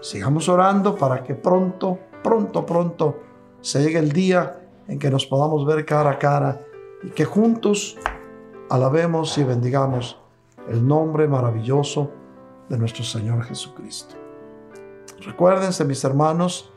Sigamos 0.00 0.48
orando 0.48 0.96
para 0.96 1.22
que 1.22 1.34
pronto, 1.34 1.98
pronto, 2.22 2.66
pronto 2.66 3.20
se 3.60 3.82
llegue 3.82 3.98
el 3.98 4.12
día 4.12 4.60
en 4.88 4.98
que 4.98 5.10
nos 5.10 5.26
podamos 5.26 5.64
ver 5.64 5.86
cara 5.86 6.10
a 6.10 6.18
cara 6.18 6.60
y 7.02 7.10
que 7.10 7.24
juntos 7.24 7.96
alabemos 8.68 9.38
y 9.38 9.44
bendigamos 9.44 10.18
el 10.68 10.86
nombre 10.86 11.28
maravilloso 11.28 12.10
de 12.68 12.78
nuestro 12.78 13.04
Señor 13.04 13.42
Jesucristo. 13.44 14.16
Recuérdense, 15.20 15.84
mis 15.84 16.02
hermanos, 16.04 16.72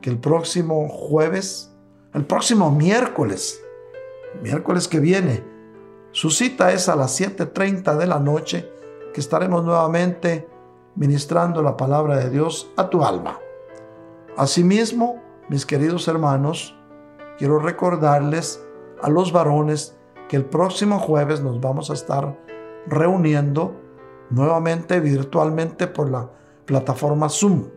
que 0.00 0.10
el 0.10 0.18
próximo 0.18 0.88
jueves 0.88 1.71
el 2.14 2.26
próximo 2.26 2.70
miércoles, 2.70 3.62
miércoles 4.42 4.86
que 4.86 5.00
viene. 5.00 5.42
Su 6.10 6.30
cita 6.30 6.72
es 6.72 6.88
a 6.88 6.96
las 6.96 7.18
7.30 7.18 7.96
de 7.96 8.06
la 8.06 8.18
noche, 8.18 8.70
que 9.14 9.20
estaremos 9.20 9.64
nuevamente 9.64 10.48
ministrando 10.94 11.62
la 11.62 11.76
palabra 11.76 12.16
de 12.16 12.28
Dios 12.28 12.70
a 12.76 12.90
tu 12.90 13.02
alma. 13.02 13.38
Asimismo, 14.36 15.22
mis 15.48 15.64
queridos 15.64 16.06
hermanos, 16.08 16.76
quiero 17.38 17.58
recordarles 17.58 18.62
a 19.02 19.08
los 19.08 19.32
varones 19.32 19.96
que 20.28 20.36
el 20.36 20.44
próximo 20.44 20.98
jueves 20.98 21.40
nos 21.40 21.60
vamos 21.60 21.90
a 21.90 21.94
estar 21.94 22.38
reuniendo 22.86 23.74
nuevamente 24.30 25.00
virtualmente 25.00 25.86
por 25.86 26.10
la 26.10 26.30
plataforma 26.66 27.28
Zoom 27.28 27.68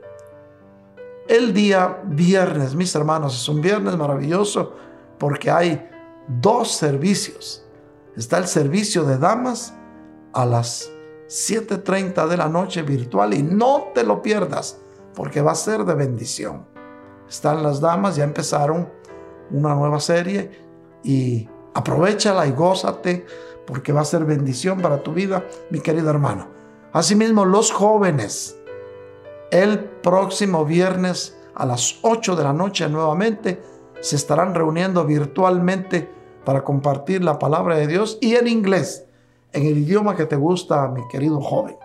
el 1.27 1.53
día 1.53 2.01
viernes, 2.05 2.75
mis 2.75 2.93
hermanos. 2.95 3.35
Es 3.35 3.49
un 3.49 3.61
viernes 3.61 3.95
maravilloso 3.97 4.73
porque 5.17 5.51
hay 5.51 5.89
dos 6.27 6.71
servicios. 6.71 7.63
Está 8.15 8.37
el 8.37 8.47
servicio 8.47 9.03
de 9.03 9.17
damas 9.17 9.73
a 10.33 10.45
las 10.45 10.91
7.30 11.27 12.27
de 12.27 12.37
la 12.37 12.47
noche 12.47 12.81
virtual 12.83 13.33
y 13.33 13.41
no 13.41 13.87
te 13.93 14.03
lo 14.03 14.21
pierdas 14.21 14.79
porque 15.13 15.41
va 15.41 15.51
a 15.51 15.55
ser 15.55 15.83
de 15.85 15.95
bendición. 15.95 16.65
Están 17.27 17.63
las 17.63 17.81
damas, 17.81 18.15
ya 18.15 18.23
empezaron 18.23 18.89
una 19.51 19.73
nueva 19.73 19.99
serie 19.99 20.51
y 21.03 21.49
aprovechala 21.73 22.45
y 22.45 22.51
gózate 22.51 23.25
porque 23.65 23.91
va 23.91 24.01
a 24.01 24.05
ser 24.05 24.25
bendición 24.25 24.81
para 24.81 25.01
tu 25.01 25.13
vida, 25.13 25.43
mi 25.71 25.79
querido 25.79 26.09
hermano. 26.09 26.47
Asimismo, 26.93 27.45
los 27.45 27.71
jóvenes 27.71 28.57
el 29.51 29.79
próximo 29.79 30.65
viernes 30.65 31.37
a 31.55 31.65
las 31.65 31.99
8 32.01 32.35
de 32.35 32.43
la 32.43 32.53
noche 32.53 32.89
nuevamente 32.89 33.61
se 34.01 34.15
estarán 34.15 34.53
reuniendo 34.53 35.05
virtualmente 35.05 36.09
para 36.43 36.63
compartir 36.63 37.23
la 37.23 37.39
palabra 37.39 37.75
de 37.75 37.87
Dios 37.87 38.17
y 38.21 38.35
en 38.35 38.47
inglés, 38.47 39.05
en 39.51 39.65
el 39.65 39.77
idioma 39.77 40.15
que 40.15 40.25
te 40.25 40.35
gusta, 40.35 40.87
mi 40.89 41.07
querido 41.07 41.41
joven. 41.41 41.75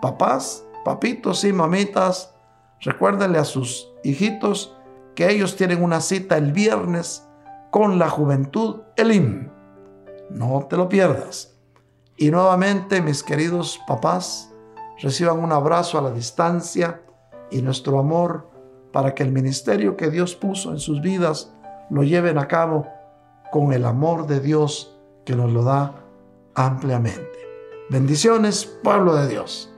Papás, 0.00 0.64
papitos 0.84 1.44
y 1.44 1.52
mamitas, 1.52 2.34
recuérdenle 2.80 3.38
a 3.38 3.44
sus 3.44 3.90
hijitos 4.02 4.76
que 5.14 5.30
ellos 5.30 5.56
tienen 5.56 5.82
una 5.82 6.00
cita 6.00 6.36
el 6.36 6.52
viernes 6.52 7.26
con 7.70 7.98
la 7.98 8.10
juventud 8.10 8.82
Elim. 8.96 9.50
No 10.30 10.66
te 10.68 10.76
lo 10.76 10.88
pierdas. 10.88 11.54
Y 12.16 12.30
nuevamente, 12.30 13.00
mis 13.00 13.22
queridos 13.22 13.80
papás, 13.86 14.51
reciban 15.00 15.38
un 15.38 15.52
abrazo 15.52 15.98
a 15.98 16.02
la 16.02 16.10
distancia 16.10 17.02
y 17.50 17.62
nuestro 17.62 17.98
amor 17.98 18.50
para 18.92 19.14
que 19.14 19.22
el 19.22 19.32
ministerio 19.32 19.96
que 19.96 20.10
Dios 20.10 20.34
puso 20.34 20.70
en 20.70 20.78
sus 20.78 21.00
vidas 21.00 21.52
lo 21.90 22.02
lleven 22.02 22.38
a 22.38 22.48
cabo 22.48 22.86
con 23.50 23.72
el 23.72 23.84
amor 23.84 24.26
de 24.26 24.40
Dios 24.40 24.96
que 25.24 25.34
nos 25.34 25.50
lo 25.50 25.62
da 25.62 25.94
ampliamente. 26.54 27.38
Bendiciones, 27.90 28.64
pueblo 28.82 29.14
de 29.14 29.28
Dios. 29.28 29.71